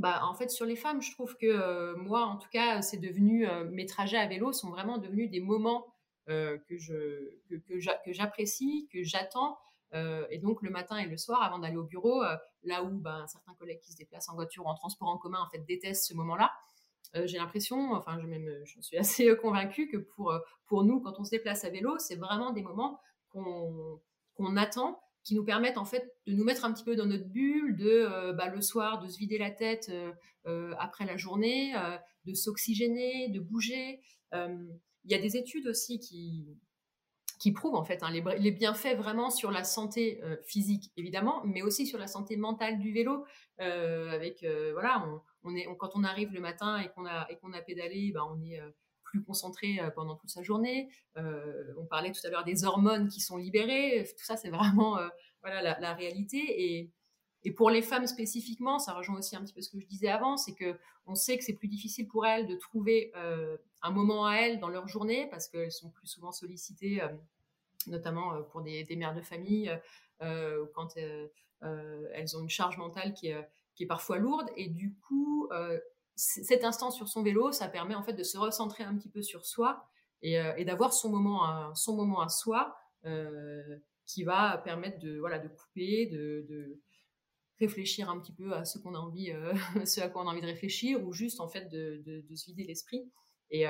bah, 0.00 0.22
en 0.24 0.32
fait, 0.32 0.50
sur 0.50 0.64
les 0.64 0.76
femmes, 0.76 1.02
je 1.02 1.12
trouve 1.12 1.36
que 1.36 1.46
euh, 1.46 1.94
moi, 1.94 2.22
en 2.22 2.38
tout 2.38 2.48
cas, 2.48 2.80
c'est 2.80 2.96
devenu 2.96 3.46
euh, 3.46 3.64
mes 3.70 3.84
trajets 3.84 4.16
à 4.16 4.26
vélo 4.26 4.50
sont 4.50 4.70
vraiment 4.70 4.96
devenus 4.96 5.30
des 5.30 5.40
moments 5.40 5.94
euh, 6.30 6.56
que 6.68 6.78
j'apprécie, 8.12 8.88
que 8.90 9.02
j'attends. 9.02 9.58
et 9.92 10.38
donc 10.38 10.62
le 10.62 10.70
matin 10.70 10.96
et 10.96 11.06
le 11.06 11.18
soir, 11.18 11.42
avant 11.42 11.58
d'aller 11.58 11.76
au 11.76 11.84
bureau, 11.84 12.22
là 12.62 12.82
où 12.82 12.98
ben, 12.98 13.26
certains 13.26 13.52
collègues 13.54 13.80
qui 13.80 13.92
se 13.92 13.96
déplacent 13.98 14.30
en 14.30 14.34
voiture 14.36 14.64
ou 14.64 14.68
en 14.68 14.74
transport 14.74 15.08
en 15.08 15.18
commun, 15.18 15.40
en 15.40 15.50
fait, 15.50 15.66
détestent 15.66 16.06
ce 16.06 16.14
moment-là. 16.14 16.50
j'ai 17.26 17.36
l'impression, 17.36 17.92
enfin, 17.92 18.18
je, 18.64 18.80
suis 18.80 18.96
assez 18.96 19.36
convaincue 19.36 19.86
que 19.88 19.98
pour, 19.98 20.84
nous, 20.84 21.00
quand 21.00 21.20
on 21.20 21.24
se 21.24 21.30
déplace 21.30 21.64
à 21.64 21.70
vélo, 21.70 21.98
c'est 21.98 22.16
vraiment 22.16 22.52
des 22.52 22.62
moments 22.62 23.00
qu'on 23.28 24.56
attend 24.56 24.98
qui 25.24 25.34
nous 25.34 25.44
permettent 25.44 25.78
en 25.78 25.84
fait 25.84 26.14
de 26.26 26.32
nous 26.32 26.44
mettre 26.44 26.64
un 26.64 26.72
petit 26.72 26.84
peu 26.84 26.96
dans 26.96 27.06
notre 27.06 27.26
bulle, 27.26 27.76
de 27.76 27.88
euh, 27.88 28.32
bah, 28.32 28.48
le 28.48 28.60
soir 28.60 29.00
de 29.00 29.08
se 29.08 29.18
vider 29.18 29.38
la 29.38 29.50
tête 29.50 29.88
euh, 29.90 30.12
euh, 30.46 30.74
après 30.78 31.04
la 31.04 31.16
journée, 31.16 31.74
de 32.24 32.34
s'oxygéner, 32.34 33.28
de 33.28 33.40
bouger. 33.40 34.00
Il 34.32 35.10
y 35.10 35.14
a 35.14 35.18
des 35.18 35.36
études 35.36 35.66
aussi 35.66 35.98
qui 35.98 36.46
qui 37.38 37.52
prouvent 37.52 37.74
en 37.74 37.84
fait 37.84 38.02
hein, 38.02 38.10
les, 38.10 38.50
bienfaits 38.50 38.96
vraiment 38.98 39.30
sur 39.30 39.50
la 39.50 39.64
santé 39.64 40.20
physique 40.44 40.92
évidemment, 40.98 41.42
mais 41.46 41.62
aussi 41.62 41.86
sur 41.86 41.98
la 41.98 42.06
santé 42.06 42.36
mentale 42.36 42.78
du 42.78 42.92
vélo. 42.92 43.24
avec 43.58 44.44
voilà, 44.72 45.06
on, 45.42 45.54
est 45.54 45.66
quand 45.78 45.90
on 45.94 46.04
arrive 46.04 46.32
le 46.32 46.40
matin 46.40 46.78
et 46.78 46.88
qu'on 46.90 47.06
a 47.06 47.26
et 47.30 47.36
qu'on 47.36 47.52
a 47.52 47.62
pédalé, 47.62 48.12
bah, 48.12 48.26
on 48.30 48.40
est 48.42 48.60
plus 49.10 49.22
concentré 49.22 49.80
euh, 49.80 49.90
pendant 49.90 50.14
toute 50.14 50.30
sa 50.30 50.42
journée. 50.42 50.88
Euh, 51.16 51.74
on 51.76 51.84
parlait 51.84 52.12
tout 52.12 52.20
à 52.24 52.30
l'heure 52.30 52.44
des 52.44 52.64
hormones 52.64 53.08
qui 53.08 53.20
sont 53.20 53.36
libérées. 53.36 54.06
Tout 54.16 54.24
ça, 54.24 54.36
c'est 54.36 54.50
vraiment 54.50 54.98
euh, 54.98 55.08
voilà 55.42 55.78
la, 55.78 55.94
réalité. 55.94 56.38
Et, 56.38 56.90
et, 57.44 57.50
pour 57.50 57.70
les 57.70 57.82
femmes 57.82 58.06
spécifiquement, 58.06 58.78
ça 58.78 58.94
rejoint 58.94 59.18
aussi 59.18 59.36
un 59.36 59.42
petit 59.42 59.52
peu 59.52 59.60
ce 59.60 59.70
que 59.70 59.80
je 59.80 59.86
disais 59.86 60.08
avant, 60.08 60.36
c'est 60.36 60.54
que 60.54 60.78
on 61.06 61.14
sait 61.14 61.36
que 61.36 61.44
c'est 61.44 61.54
plus 61.54 61.68
difficile 61.68 62.06
pour 62.06 62.26
elles 62.26 62.46
de 62.46 62.54
trouver 62.54 63.12
un 63.82 63.90
moment 63.90 64.26
à 64.26 64.36
elles 64.36 64.60
dans 64.60 64.68
leur 64.68 64.86
journée 64.86 65.26
parce 65.30 65.48
qu'elles 65.48 65.72
sont 65.72 65.90
plus 65.90 66.06
souvent 66.06 66.30
sollicitées, 66.30 67.00
notamment 67.86 68.42
pour 68.44 68.60
des, 68.60 68.84
mères 68.96 69.14
de 69.14 69.22
famille, 69.22 69.72
quand 70.20 70.96
elles 70.96 72.36
ont 72.36 72.42
une 72.42 72.50
charge 72.50 72.76
mentale 72.76 73.14
qui 73.14 73.28
est, 73.28 73.48
qui 73.74 73.84
est 73.84 73.88
parfois 73.88 74.18
lourde. 74.18 74.50
Et 74.56 74.68
du 74.68 74.94
coup, 74.94 75.48
cet 76.16 76.64
instant 76.64 76.90
sur 76.90 77.08
son 77.08 77.22
vélo, 77.22 77.52
ça 77.52 77.68
permet 77.68 77.94
en 77.94 78.02
fait 78.02 78.12
de 78.12 78.22
se 78.22 78.36
recentrer 78.36 78.84
un 78.84 78.94
petit 78.96 79.08
peu 79.08 79.22
sur 79.22 79.46
soi 79.46 79.88
et, 80.22 80.38
euh, 80.38 80.64
d'avoir 80.64 80.92
son 80.92 81.10
moment 81.10 81.44
à, 81.44 81.72
son 81.74 81.96
moment 81.96 82.20
à 82.20 82.28
soi 82.28 82.76
euh, 83.04 83.78
qui 84.06 84.24
va 84.24 84.58
permettre 84.58 84.98
de 84.98 85.18
voilà 85.18 85.38
de 85.38 85.48
couper, 85.48 86.06
de, 86.06 86.80
réfléchir 87.58 88.08
un 88.08 88.18
petit 88.18 88.32
peu 88.32 88.54
à 88.54 88.64
ce 88.64 88.78
qu'on 88.78 88.94
a 88.94 88.98
envie, 88.98 89.30
euh, 89.32 89.52
ce 89.84 90.00
à 90.00 90.08
quoi 90.08 90.22
on 90.22 90.28
a 90.28 90.30
envie 90.30 90.40
de 90.40 90.46
réfléchir 90.46 91.06
ou 91.06 91.12
juste 91.12 91.40
en 91.40 91.48
fait 91.48 91.68
de, 91.68 92.24
se 92.34 92.46
vider 92.46 92.64
l'esprit. 92.64 93.10
Et, 93.50 93.66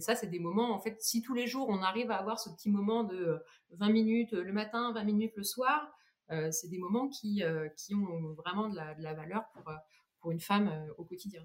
ça, 0.00 0.14
c'est 0.14 0.26
des 0.26 0.38
moments, 0.38 0.74
en 0.74 0.78
fait, 0.78 1.00
si 1.00 1.22
tous 1.22 1.32
les 1.32 1.46
jours 1.46 1.68
on 1.70 1.82
arrive 1.82 2.10
à 2.10 2.18
avoir 2.18 2.38
ce 2.38 2.50
petit 2.50 2.68
moment 2.70 3.02
de 3.02 3.42
20 3.70 3.88
minutes 3.88 4.32
le 4.32 4.52
matin, 4.52 4.92
20 4.92 5.04
minutes 5.04 5.32
le 5.36 5.42
soir, 5.42 5.90
c'est 6.50 6.68
des 6.68 6.78
moments 6.78 7.08
qui, 7.08 7.42
qui 7.76 7.94
ont 7.94 8.34
vraiment 8.34 8.68
de 8.68 8.76
la, 8.76 8.94
de 8.94 9.02
la 9.02 9.14
valeur 9.14 9.44
pour, 9.54 9.72
pour 10.20 10.30
une 10.30 10.40
femme 10.40 10.86
au 10.98 11.04
quotidien. 11.04 11.44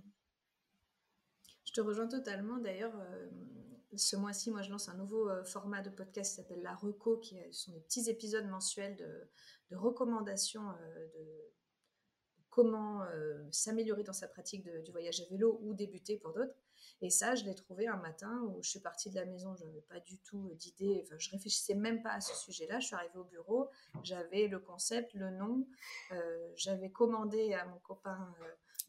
Te 1.78 1.82
rejoins 1.82 2.08
totalement. 2.08 2.58
D'ailleurs, 2.58 3.00
euh, 3.00 3.30
ce 3.96 4.16
mois-ci, 4.16 4.50
moi, 4.50 4.64
je 4.64 4.72
lance 4.72 4.90
un 4.90 4.96
nouveau 4.96 5.30
euh, 5.30 5.44
format 5.44 5.84
de 5.84 5.92
podcast 5.92 6.32
qui 6.32 6.36
s'appelle 6.38 6.64
La 6.64 6.74
Reco, 6.74 7.18
qui 7.18 7.38
sont 7.52 7.72
des 7.72 7.82
petits 7.82 8.10
épisodes 8.10 8.48
mensuels 8.48 8.96
de, 8.96 9.76
recommandations 9.76 10.68
euh, 10.72 11.08
de, 11.14 11.54
comment 12.50 13.06
s'améliorer 13.52 14.02
dans 14.02 14.14
sa 14.14 14.28
pratique 14.28 14.68
du 14.68 14.90
voyage 14.90 15.22
à 15.22 15.26
vélo 15.30 15.60
ou 15.62 15.76
débuter 15.76 16.18
pour 16.18 16.34
d'autres. 16.34 16.56
Et 17.02 17.12
ça, 17.12 17.36
je 17.36 17.46
l'ai 17.46 17.54
trouvé 17.54 17.86
un 17.86 17.98
matin 17.98 18.42
où 18.48 18.64
je 18.64 18.70
suis 18.72 18.80
partie 18.80 19.12
de 19.12 19.16
la 19.16 19.26
maison, 19.26 19.56
je 19.56 19.64
n'avais 19.64 19.82
pas 19.82 20.00
du 20.00 20.18
tout 20.18 20.56
d'idée, 20.56 21.06
je 21.20 21.30
réfléchissais 21.30 21.76
même 21.76 22.02
pas 22.02 22.14
à 22.14 22.22
ce 22.22 22.36
sujet-là. 22.36 22.80
Je 22.80 22.88
suis 22.88 22.96
arrivée 22.96 23.20
au 23.20 23.26
bureau, 23.26 23.70
j'avais 24.02 24.48
le 24.48 24.58
concept, 24.58 25.14
le 25.14 25.30
nom, 25.30 25.68
j'avais 26.56 26.90
commandé 26.90 27.54
à 27.54 27.68
mon 27.68 27.78
copain 27.78 28.34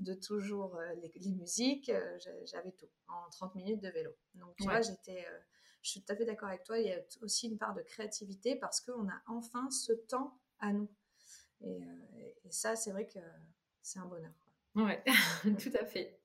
de 0.00 0.14
toujours 0.14 0.76
euh, 0.76 0.94
les, 1.16 1.30
musiques, 1.32 1.88
euh, 1.88 2.18
j'avais 2.44 2.72
tout 2.72 2.88
en 3.08 3.28
30 3.30 3.54
minutes 3.56 3.82
de 3.82 3.88
vélo. 3.88 4.10
Donc, 4.34 4.54
tu 4.56 4.64
vois, 4.64 4.80
j'étais, 4.80 5.26
euh, 5.26 5.38
je 5.82 5.90
suis 5.90 6.02
tout 6.02 6.12
à 6.12 6.16
fait 6.16 6.24
d'accord 6.24 6.48
avec 6.48 6.62
toi. 6.64 6.78
Il 6.78 6.86
y 6.86 6.92
a 6.92 7.00
aussi 7.22 7.48
une 7.48 7.58
part 7.58 7.74
de 7.74 7.82
créativité 7.82 8.56
parce 8.56 8.80
qu'on 8.80 9.08
a 9.08 9.20
enfin 9.26 9.68
ce 9.70 9.92
temps 9.92 10.38
à 10.60 10.72
nous. 10.72 10.88
Et, 11.60 11.80
ça, 12.50 12.76
c'est 12.76 12.92
vrai 12.92 13.06
que 13.06 13.18
c'est 13.82 13.98
un 13.98 14.06
bonheur. 14.06 14.32
Oui, 14.74 14.92
tout 15.58 15.72
à 15.78 15.84
fait. 15.84 16.18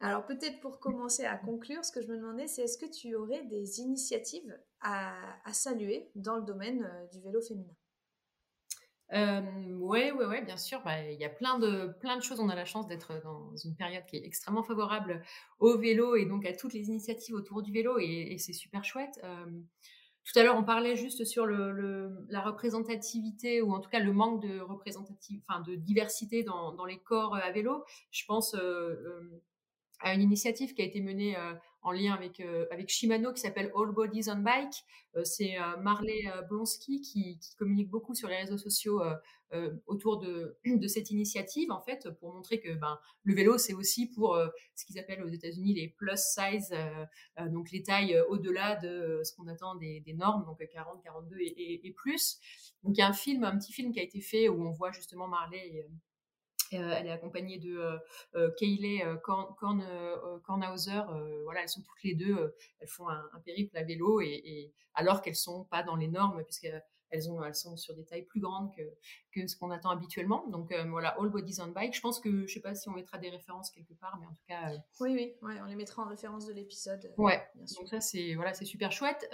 Alors 0.00 0.24
peut-être 0.24 0.60
pour 0.60 0.80
commencer 0.80 1.24
à 1.24 1.36
conclure, 1.36 1.84
ce 1.84 1.92
que 1.92 2.00
je 2.00 2.08
me 2.08 2.16
demandais, 2.16 2.46
c'est 2.46 2.62
est-ce 2.62 2.78
que 2.78 2.86
tu 2.86 3.14
aurais 3.14 3.42
des 3.44 3.80
initiatives 3.80 4.58
à, 4.80 5.14
à 5.44 5.52
saluer 5.52 6.10
dans 6.14 6.36
le 6.36 6.42
domaine 6.42 6.90
du 7.12 7.20
vélo 7.20 7.40
féminin? 7.42 7.74
Euh, 9.12 9.40
ouais, 9.74 10.12
ouais, 10.12 10.26
ouais, 10.26 10.42
bien 10.42 10.56
sûr. 10.56 10.82
Bah, 10.84 11.02
il 11.02 11.18
y 11.18 11.24
a 11.24 11.28
plein 11.28 11.58
de, 11.58 11.94
plein 12.00 12.16
de 12.16 12.22
choses. 12.22 12.40
On 12.40 12.48
a 12.48 12.54
la 12.54 12.64
chance 12.64 12.86
d'être 12.86 13.20
dans 13.22 13.54
une 13.56 13.76
période 13.76 14.04
qui 14.06 14.16
est 14.16 14.24
extrêmement 14.24 14.62
favorable 14.62 15.22
au 15.58 15.78
vélo 15.78 16.16
et 16.16 16.24
donc 16.24 16.46
à 16.46 16.52
toutes 16.54 16.72
les 16.72 16.88
initiatives 16.88 17.34
autour 17.34 17.62
du 17.62 17.72
vélo 17.72 17.98
et, 17.98 18.36
c'est 18.38 18.52
super 18.52 18.84
chouette. 18.84 19.20
Euh, 19.24 19.46
tout 20.24 20.38
à 20.38 20.42
l'heure, 20.42 20.56
on 20.56 20.64
parlait 20.64 20.96
juste 20.96 21.24
sur 21.24 21.46
la 21.46 22.40
représentativité 22.40 23.60
ou 23.60 23.74
en 23.74 23.80
tout 23.80 23.90
cas 23.90 24.00
le 24.00 24.12
manque 24.12 24.42
de 24.42 24.58
représentative, 24.58 25.42
enfin 25.46 25.60
de 25.60 25.74
diversité 25.74 26.42
dans, 26.42 26.84
les 26.86 26.98
corps 26.98 27.36
à 27.36 27.50
vélo. 27.50 27.84
Je 28.10 28.24
pense 28.24 28.54
euh, 28.54 28.58
euh 28.58 29.42
à 30.00 30.14
une 30.14 30.22
initiative 30.22 30.74
qui 30.74 30.82
a 30.82 30.84
été 30.84 31.00
menée 31.00 31.36
euh, 31.36 31.54
en 31.82 31.92
lien 31.92 32.14
avec, 32.14 32.40
euh, 32.40 32.66
avec 32.70 32.88
Shimano 32.88 33.32
qui 33.32 33.40
s'appelle 33.40 33.70
All 33.76 33.92
Bodies 33.92 34.28
on 34.30 34.36
Bike. 34.36 34.84
Euh, 35.16 35.24
c'est 35.24 35.56
Marley 35.80 36.24
Blonsky 36.48 37.00
qui, 37.00 37.38
communique 37.58 37.90
beaucoup 37.90 38.14
sur 38.14 38.28
les 38.28 38.36
réseaux 38.36 38.58
sociaux 38.58 39.02
autour 39.86 40.18
de, 40.18 40.88
cette 40.88 41.10
initiative, 41.10 41.70
en 41.70 41.80
fait, 41.80 42.08
pour 42.18 42.34
montrer 42.34 42.60
que 42.60 42.74
ben, 42.74 42.98
le 43.22 43.34
vélo, 43.34 43.58
c'est 43.58 43.74
aussi 43.74 44.08
pour 44.08 44.36
ce 44.74 44.84
qu'ils 44.84 44.98
appellent 44.98 45.22
aux 45.22 45.28
États-Unis 45.28 45.74
les 45.74 45.88
plus 45.88 46.16
size, 46.16 46.74
donc 47.50 47.70
les 47.70 47.82
tailles 47.82 48.20
au-delà 48.28 48.74
de 48.76 49.20
ce 49.22 49.32
qu'on 49.34 49.46
attend 49.46 49.76
des, 49.76 50.02
normes, 50.16 50.44
donc 50.44 50.66
40, 50.66 51.00
42 51.02 51.36
et, 51.38 51.94
plus. 51.96 52.40
Donc 52.82 52.96
il 52.96 52.98
y 52.98 53.02
a 53.02 53.08
un 53.08 53.12
film, 53.12 53.44
un 53.44 53.56
petit 53.56 53.72
film 53.72 53.92
qui 53.92 54.00
a 54.00 54.02
été 54.02 54.20
fait 54.20 54.48
où 54.48 54.66
on 54.66 54.72
voit 54.72 54.90
justement 54.90 55.28
Marley 55.28 55.86
elle 56.76 57.06
est 57.06 57.12
accompagnée 57.12 57.58
de 57.58 57.76
euh, 57.76 57.98
euh, 58.34 58.50
Kayleigh 58.58 59.04
Kornhauser. 59.22 61.00
voilà, 61.44 61.62
elles 61.62 61.68
sont 61.68 61.82
toutes 61.82 62.02
les 62.02 62.14
deux, 62.14 62.54
elles 62.80 62.88
font 62.88 63.08
un, 63.08 63.40
périple 63.44 63.76
à 63.76 63.82
vélo 63.82 64.20
et, 64.20 64.72
alors 64.94 65.22
qu'elles 65.22 65.36
sont 65.36 65.64
pas 65.64 65.82
dans 65.82 65.96
les 65.96 66.08
normes 66.08 66.42
puisqu'elles 66.44 66.84
elles 67.10 67.30
ont, 67.30 67.44
elles 67.44 67.54
sont 67.54 67.76
sur 67.76 67.94
des 67.94 68.04
tailles 68.04 68.24
plus 68.24 68.40
grandes 68.40 68.74
que, 68.74 68.82
que 69.32 69.46
ce 69.46 69.56
qu'on 69.56 69.70
attend 69.70 69.90
habituellement. 69.90 70.48
Donc 70.48 70.74
voilà, 70.88 71.14
All 71.20 71.28
Bodies 71.28 71.58
on 71.60 71.68
Bike. 71.68 71.94
Je 71.94 72.00
pense 72.00 72.18
que, 72.18 72.44
je 72.46 72.52
sais 72.52 72.60
pas 72.60 72.74
si 72.74 72.88
on 72.88 72.92
mettra 72.92 73.18
des 73.18 73.30
références 73.30 73.70
quelque 73.70 73.94
part, 73.94 74.18
mais 74.18 74.26
en 74.26 74.30
tout 74.30 74.44
cas. 74.48 74.72
oui, 74.98 75.12
oui, 75.14 75.34
ouais, 75.42 75.60
on 75.62 75.66
les 75.66 75.76
mettra 75.76 76.02
en 76.02 76.08
référence 76.08 76.46
de 76.46 76.52
l'épisode. 76.52 77.12
ouais. 77.18 77.40
Donc 77.54 77.86
ça 77.86 78.00
c'est 78.00 78.34
voilà, 78.34 78.52
c'est 78.52 78.64
super 78.64 78.90
chouette. 78.90 79.30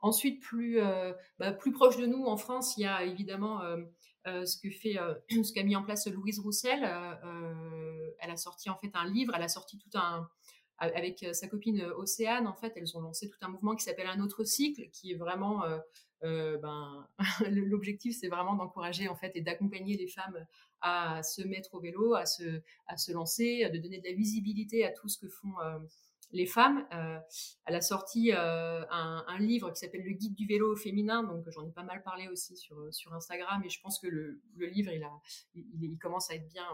ensuite, 0.00 0.42
plus 0.42 0.80
bah, 1.38 1.52
plus 1.52 1.72
proche 1.72 1.96
de 1.96 2.04
nous 2.06 2.26
en 2.26 2.36
France, 2.36 2.76
il 2.76 2.82
y 2.82 2.86
a 2.86 3.04
évidemment 3.04 3.62
euh, 3.62 3.78
ce 4.26 4.56
que 4.58 4.70
fait, 4.70 4.98
euh, 4.98 5.14
ce 5.44 5.52
qu'a 5.52 5.62
mis 5.62 5.76
en 5.76 5.82
place 5.82 6.06
Louise 6.06 6.38
Roussel. 6.40 6.80
Euh, 6.84 8.10
elle 8.20 8.30
a 8.30 8.36
sorti 8.36 8.70
en 8.70 8.76
fait 8.76 8.90
un 8.94 9.08
livre, 9.08 9.34
elle 9.34 9.42
a 9.42 9.48
sorti 9.48 9.78
tout 9.78 9.96
un 9.98 10.28
avec 10.80 11.26
sa 11.32 11.48
copine 11.48 11.82
Océane, 11.96 12.46
en 12.46 12.54
fait, 12.54 12.72
elles 12.76 12.96
ont 12.96 13.00
lancé 13.00 13.28
tout 13.28 13.38
un 13.40 13.48
mouvement 13.48 13.74
qui 13.74 13.82
s'appelle 13.82 14.06
Un 14.06 14.20
autre 14.20 14.44
cycle, 14.44 14.88
qui 14.92 15.10
est 15.10 15.16
vraiment, 15.16 15.64
ben, 16.22 17.08
l'objectif, 17.50 18.16
c'est 18.16 18.28
vraiment 18.28 18.54
d'encourager 18.54 19.08
en 19.08 19.16
fait 19.16 19.32
et 19.34 19.40
d'accompagner 19.40 19.96
les 19.96 20.06
femmes 20.06 20.46
à 20.80 21.24
se 21.24 21.42
mettre 21.42 21.74
au 21.74 21.80
vélo, 21.80 22.14
à 22.14 22.26
se, 22.26 22.60
à 22.86 22.96
se 22.96 23.10
lancer, 23.10 23.68
de 23.68 23.78
donner 23.78 23.98
de 23.98 24.06
la 24.06 24.14
visibilité 24.14 24.84
à 24.84 24.92
tout 24.92 25.08
ce 25.08 25.18
que 25.18 25.28
font 25.28 25.54
les 26.30 26.46
femmes. 26.46 26.86
Euh, 26.92 27.18
elle 27.66 27.74
a 27.74 27.80
sorti 27.80 28.32
euh, 28.32 28.84
un, 28.90 29.38
livre 29.38 29.70
qui 29.70 29.80
s'appelle 29.80 30.04
Le 30.04 30.12
guide 30.12 30.34
du 30.34 30.46
vélo 30.46 30.74
féminin, 30.76 31.22
donc 31.22 31.48
j'en 31.50 31.66
ai 31.66 31.70
pas 31.70 31.82
mal 31.82 32.02
parlé 32.02 32.28
aussi 32.28 32.56
sur, 32.56 32.76
sur 32.92 33.12
Instagram, 33.14 33.62
et 33.64 33.68
je 33.68 33.80
pense 33.80 33.98
que 33.98 34.08
le, 34.08 34.40
livre, 34.56 34.92
il, 34.92 35.02
a, 35.02 35.12
il, 35.54 35.96
commence 35.98 36.30
à 36.30 36.34
être 36.34 36.48
bien, 36.48 36.66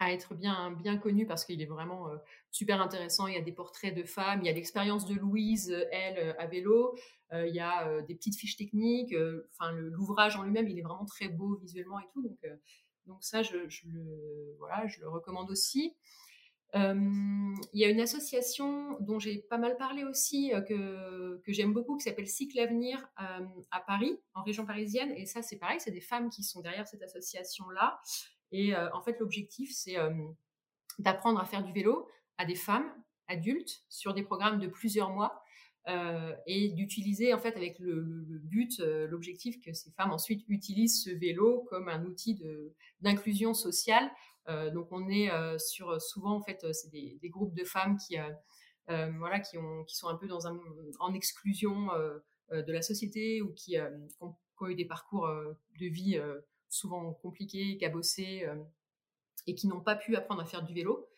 à 0.00 0.12
être 0.12 0.34
bien, 0.34 0.72
bien 0.72 0.96
connu 0.98 1.26
parce 1.26 1.44
qu'il 1.44 1.62
est 1.62 1.66
vraiment 1.66 2.08
super 2.50 2.80
intéressant. 2.80 3.26
Il 3.26 3.34
y 3.34 3.38
a 3.38 3.42
des 3.42 3.52
portraits 3.52 3.94
de 3.94 4.04
femmes, 4.04 4.40
il 4.42 4.46
y 4.46 4.50
a 4.50 4.52
l'expérience 4.52 5.06
de 5.06 5.14
Louise, 5.14 5.70
elle, 5.92 6.34
à 6.38 6.46
vélo, 6.46 6.96
il 7.32 7.54
y 7.54 7.60
a 7.60 8.02
des 8.02 8.14
petites 8.14 8.36
fiches 8.36 8.56
techniques. 8.56 9.14
Enfin, 9.52 9.72
l'ouvrage 9.72 10.36
en 10.36 10.42
lui-même, 10.42 10.68
il 10.68 10.78
est 10.78 10.82
vraiment 10.82 11.06
très 11.06 11.28
beau 11.28 11.56
visuellement 11.56 12.00
et 12.00 12.08
tout. 12.12 12.22
Donc, 12.22 12.38
donc 13.06 13.24
ça, 13.24 13.42
je, 13.42 13.56
le, 13.56 14.54
voilà, 14.58 14.86
je 14.86 15.00
le 15.00 15.08
recommande 15.08 15.50
aussi. 15.50 15.96
Il 16.74 17.80
y 17.80 17.84
a 17.84 17.88
une 17.88 18.00
association 18.00 18.98
dont 19.00 19.18
j'ai 19.18 19.38
pas 19.38 19.58
mal 19.58 19.76
parlé 19.76 20.04
aussi, 20.04 20.52
que, 20.68 21.40
que 21.44 21.52
j'aime 21.52 21.72
beaucoup, 21.72 21.96
qui 21.96 22.04
s'appelle 22.04 22.28
Cycle 22.28 22.58
Avenir 22.60 23.08
à 23.16 23.80
Paris, 23.80 24.20
en 24.34 24.42
région 24.42 24.66
parisienne. 24.66 25.12
Et 25.16 25.26
ça, 25.26 25.42
c'est 25.42 25.56
pareil, 25.56 25.80
c'est 25.80 25.90
des 25.90 26.00
femmes 26.00 26.30
qui 26.30 26.42
sont 26.42 26.60
derrière 26.60 26.86
cette 26.86 27.02
association-là. 27.02 28.00
Et 28.52 28.74
euh, 28.74 28.88
en 28.94 29.02
fait, 29.02 29.18
l'objectif, 29.20 29.70
c'est 29.72 29.98
euh, 29.98 30.10
d'apprendre 30.98 31.40
à 31.40 31.44
faire 31.44 31.62
du 31.62 31.72
vélo 31.72 32.08
à 32.38 32.44
des 32.44 32.54
femmes 32.54 32.90
adultes 33.26 33.82
sur 33.88 34.14
des 34.14 34.22
programmes 34.22 34.58
de 34.58 34.68
plusieurs 34.68 35.10
mois 35.10 35.42
euh, 35.88 36.34
et 36.46 36.68
d'utiliser 36.70 37.34
en 37.34 37.38
fait 37.38 37.56
avec 37.56 37.78
le, 37.78 38.00
but, 38.42 38.78
l'objectif 38.80 39.60
que 39.60 39.72
ces 39.72 39.90
femmes 39.92 40.12
ensuite 40.12 40.44
utilisent 40.48 41.02
ce 41.02 41.10
vélo 41.10 41.66
comme 41.68 41.88
un 41.88 42.04
outil 42.04 42.40
d'inclusion 43.00 43.54
sociale. 43.54 44.10
Donc 44.72 44.88
on 44.92 45.08
est 45.08 45.30
sur 45.58 46.00
souvent 46.00 46.36
en 46.36 46.42
fait 46.42 46.66
c'est 46.72 46.90
des, 46.90 47.18
groupes 47.24 47.54
de 47.54 47.64
femmes 47.64 47.96
qui 47.96 48.16
voilà 48.86 49.40
qui 49.40 49.58
ont 49.58 49.84
qui 49.84 49.96
sont 49.96 50.08
un 50.08 50.16
peu 50.16 50.26
dans 50.26 50.46
un 50.46 50.58
en 51.00 51.12
exclusion 51.14 51.88
de 52.50 52.72
la 52.72 52.82
société 52.82 53.42
ou 53.42 53.52
qui, 53.52 53.76
ont, 54.20 54.34
eu 54.66 54.74
des 54.74 54.86
parcours 54.86 55.28
de 55.78 55.86
vie 55.86 56.18
souvent 56.68 57.12
compliqués, 57.14 57.76
cabossés, 57.78 58.44
euh, 58.44 58.56
et 59.46 59.54
qui 59.54 59.66
n'ont 59.66 59.80
pas 59.80 59.96
pu 59.96 60.16
apprendre 60.16 60.42
à 60.42 60.44
faire 60.44 60.62
du 60.62 60.74
vélo. 60.74 61.08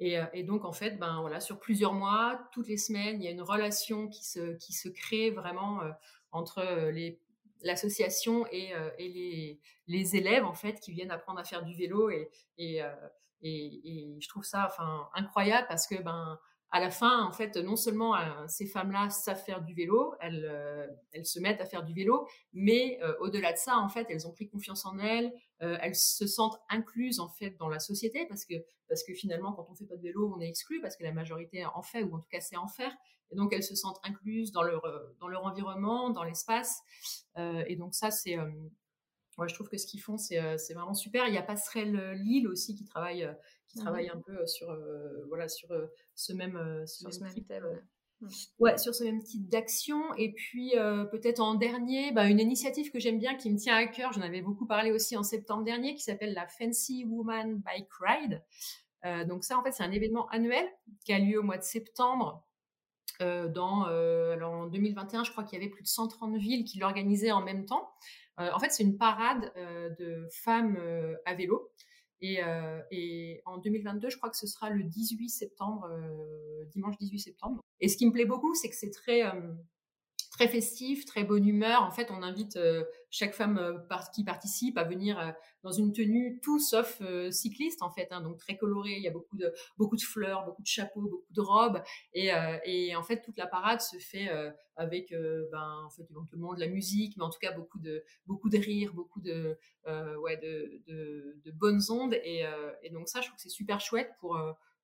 Euh, 0.00 0.26
et, 0.32 0.42
donc, 0.42 0.64
en 0.64 0.72
fait, 0.72 0.98
ben, 0.98 1.20
voilà, 1.20 1.40
sur 1.40 1.58
plusieurs 1.58 1.94
mois, 1.94 2.48
toutes 2.52 2.68
les 2.68 2.76
semaines, 2.76 3.20
il 3.20 3.24
y 3.24 3.28
a 3.28 3.30
une 3.30 3.42
relation 3.42 4.08
qui 4.08 4.24
se, 4.24 4.56
qui 4.56 4.72
se 4.72 4.88
crée 4.88 5.30
vraiment 5.30 5.82
euh, 5.82 5.90
entre 6.30 6.62
les, 6.90 7.20
l'association 7.62 8.46
et, 8.50 8.72
et 8.98 9.08
les, 9.08 9.60
les, 9.86 10.16
élèves, 10.16 10.44
en 10.44 10.54
fait, 10.54 10.80
qui 10.80 10.92
viennent 10.92 11.10
apprendre 11.10 11.40
à 11.40 11.44
faire 11.44 11.64
du 11.64 11.74
vélo. 11.74 12.10
Et, 12.10 12.30
et, 12.58 12.82
et, 13.42 14.16
je 14.20 14.28
trouve 14.28 14.44
ça 14.44 14.66
enfin, 14.66 15.08
incroyable 15.14 15.66
parce 15.68 15.86
que 15.86 16.00
ben, 16.02 16.38
à 16.74 16.80
la 16.80 16.90
fin, 16.90 17.22
en 17.22 17.32
fait, 17.32 17.56
non 17.58 17.76
seulement 17.76 18.16
euh, 18.16 18.46
ces 18.48 18.66
femmes-là 18.66 19.10
savent 19.10 19.42
faire 19.44 19.60
du 19.60 19.74
vélo, 19.74 20.14
elles, 20.20 20.46
euh, 20.50 20.86
elles 21.12 21.26
se 21.26 21.38
mettent 21.38 21.60
à 21.60 21.66
faire 21.66 21.84
du 21.84 21.92
vélo, 21.92 22.26
mais 22.54 22.98
euh, 23.02 23.12
au-delà 23.20 23.52
de 23.52 23.58
ça, 23.58 23.76
en 23.76 23.90
fait, 23.90 24.06
elles 24.08 24.26
ont 24.26 24.32
pris 24.32 24.48
confiance 24.48 24.86
en 24.86 24.98
elles, 24.98 25.32
elles 25.60 25.94
se 25.94 26.26
sentent 26.26 26.58
incluses 26.70 27.20
en 27.20 27.28
fait 27.28 27.50
dans 27.56 27.68
la 27.68 27.78
société 27.78 28.26
parce 28.26 28.44
que 28.44 28.54
parce 28.88 29.04
que 29.04 29.14
finalement, 29.14 29.52
quand 29.52 29.64
on 29.70 29.76
fait 29.76 29.86
pas 29.86 29.96
de 29.96 30.02
vélo, 30.02 30.34
on 30.36 30.40
est 30.40 30.48
exclu 30.48 30.80
parce 30.80 30.96
que 30.96 31.04
la 31.04 31.12
majorité 31.12 31.64
en 31.64 31.82
fait 31.82 32.02
ou 32.02 32.16
en 32.16 32.18
tout 32.18 32.28
cas 32.28 32.40
c'est 32.40 32.56
en 32.56 32.66
faire. 32.66 32.92
Et 33.32 33.36
donc 33.36 33.52
elles 33.52 33.64
se 33.64 33.74
sentent 33.74 34.00
incluses 34.04 34.52
dans 34.52 34.62
leur 34.62 34.82
dans 35.18 35.28
leur 35.28 35.44
environnement, 35.44 36.10
dans 36.10 36.24
l'espace. 36.24 36.80
et 37.36 37.76
donc 37.76 37.94
ça, 37.94 38.10
c'est 38.10 38.36
Ouais, 39.38 39.48
je 39.48 39.54
trouve 39.54 39.68
que 39.68 39.78
ce 39.78 39.86
qu'ils 39.86 40.00
font, 40.00 40.18
c'est 40.18 40.38
vraiment 40.74 40.94
super. 40.94 41.26
Il 41.26 41.34
y 41.34 41.38
a 41.38 41.42
Passerelle 41.42 42.12
Lille 42.22 42.48
aussi 42.48 42.74
qui 42.74 42.84
travaille, 42.84 43.28
qui 43.68 43.78
mmh 43.78 43.82
travaille 43.82 44.08
un 44.10 44.20
peu 44.26 44.46
sur, 44.46 44.76
voilà, 45.28 45.48
sur 45.48 45.68
ce 46.14 46.32
même, 46.32 46.84
ce 46.86 47.04
même, 47.18 47.32
type, 47.32 47.50
mmh. 48.20 48.26
ouais. 48.58 48.76
sur 48.76 48.94
ce 48.94 49.04
même 49.04 49.22
type 49.22 49.48
d'action. 49.48 50.14
Et 50.16 50.32
puis 50.32 50.72
peut-être 51.10 51.40
en 51.40 51.54
dernier, 51.54 52.12
bah, 52.12 52.28
une 52.28 52.40
initiative 52.40 52.90
que 52.90 52.98
j'aime 52.98 53.18
bien, 53.18 53.34
qui 53.36 53.50
me 53.50 53.56
tient 53.56 53.74
à 53.74 53.86
cœur. 53.86 54.12
J'en 54.12 54.22
avais 54.22 54.42
beaucoup 54.42 54.66
parlé 54.66 54.92
aussi 54.92 55.16
en 55.16 55.22
septembre 55.22 55.64
dernier, 55.64 55.94
qui 55.94 56.02
s'appelle 56.02 56.34
la 56.34 56.46
Fancy 56.46 57.06
Woman 57.06 57.56
Bike 57.56 57.88
Ride. 58.00 58.42
donc 59.28 59.44
ça, 59.44 59.58
en 59.58 59.62
fait, 59.62 59.72
c'est 59.72 59.84
un 59.84 59.92
événement 59.92 60.28
annuel 60.28 60.66
qui 61.06 61.14
a 61.14 61.18
lieu 61.18 61.38
au 61.38 61.42
mois 61.42 61.58
de 61.58 61.64
septembre. 61.64 62.46
Dans, 63.54 63.84
alors 63.84 64.52
en 64.52 64.66
2021, 64.66 65.24
je 65.24 65.30
crois 65.30 65.44
qu'il 65.44 65.58
y 65.58 65.62
avait 65.62 65.70
plus 65.70 65.82
de 65.82 65.88
130 65.88 66.36
villes 66.36 66.64
qui 66.64 66.78
l'organisaient 66.78 67.32
en 67.32 67.42
même 67.42 67.64
temps. 67.64 67.90
en 68.38 68.58
fait, 68.58 68.70
c'est 68.70 68.82
une 68.82 68.96
parade 68.96 69.52
de 69.98 70.26
femmes 70.30 70.78
à 71.26 71.34
vélo 71.34 71.70
euh, 72.24 72.80
et, 72.90 73.42
en 73.46 73.58
2022, 73.58 74.10
je 74.10 74.16
crois 74.16 74.30
que 74.30 74.36
ce 74.36 74.46
sera 74.46 74.70
le 74.70 74.84
18 74.84 75.28
septembre, 75.28 75.88
euh, 75.90 76.64
dimanche 76.66 76.96
18 76.98 77.18
septembre. 77.18 77.60
Et 77.80 77.88
ce 77.88 77.96
qui 77.96 78.06
me 78.06 78.12
plaît 78.12 78.24
beaucoup, 78.24 78.54
c'est 78.54 78.68
que 78.68 78.76
c'est 78.76 78.90
très, 78.90 79.24
euh, 79.24 79.52
très 80.32 80.48
festif, 80.48 81.04
très 81.04 81.24
bonne 81.24 81.46
humeur. 81.46 81.82
En 81.82 81.90
fait, 81.90 82.10
on 82.10 82.22
invite 82.22 82.58
chaque 83.10 83.34
femme 83.34 83.84
qui 84.14 84.24
participe 84.24 84.78
à 84.78 84.84
venir 84.84 85.34
dans 85.62 85.70
une 85.70 85.92
tenue 85.92 86.40
tout 86.42 86.58
sauf 86.58 87.00
cycliste, 87.30 87.82
en 87.82 87.90
fait. 87.90 88.08
Hein, 88.10 88.22
donc 88.22 88.38
très 88.38 88.56
colorée. 88.56 88.94
Il 88.96 89.02
y 89.02 89.08
a 89.08 89.10
beaucoup 89.10 89.36
de, 89.36 89.52
beaucoup 89.76 89.96
de 89.96 90.02
fleurs, 90.02 90.44
beaucoup 90.44 90.62
de 90.62 90.66
chapeaux, 90.66 91.02
beaucoup 91.02 91.32
de 91.32 91.40
robes. 91.40 91.82
Et, 92.14 92.96
en 92.96 93.02
fait, 93.02 93.20
toute 93.20 93.36
la 93.36 93.46
parade 93.46 93.80
se 93.80 93.98
fait 93.98 94.28
avec, 94.76 95.14
ben, 95.52 95.82
en 95.84 95.90
fait, 95.90 96.06
éventuellement 96.10 96.54
de 96.54 96.60
la 96.60 96.68
musique, 96.68 97.16
mais 97.18 97.24
en 97.24 97.30
tout 97.30 97.38
cas 97.38 97.52
beaucoup 97.52 97.78
de, 97.78 98.02
beaucoup 98.26 98.48
de 98.48 98.58
rires, 98.58 98.94
beaucoup 98.94 99.20
de, 99.20 99.58
ouais, 99.86 100.38
de, 100.38 100.82
de, 101.44 101.50
bonnes 101.52 101.82
ondes. 101.90 102.14
Et, 102.24 102.44
et, 102.82 102.90
donc 102.90 103.08
ça, 103.08 103.20
je 103.20 103.26
trouve 103.26 103.36
que 103.36 103.42
c'est 103.42 103.50
super 103.50 103.80
chouette 103.80 104.10
pour 104.18 104.38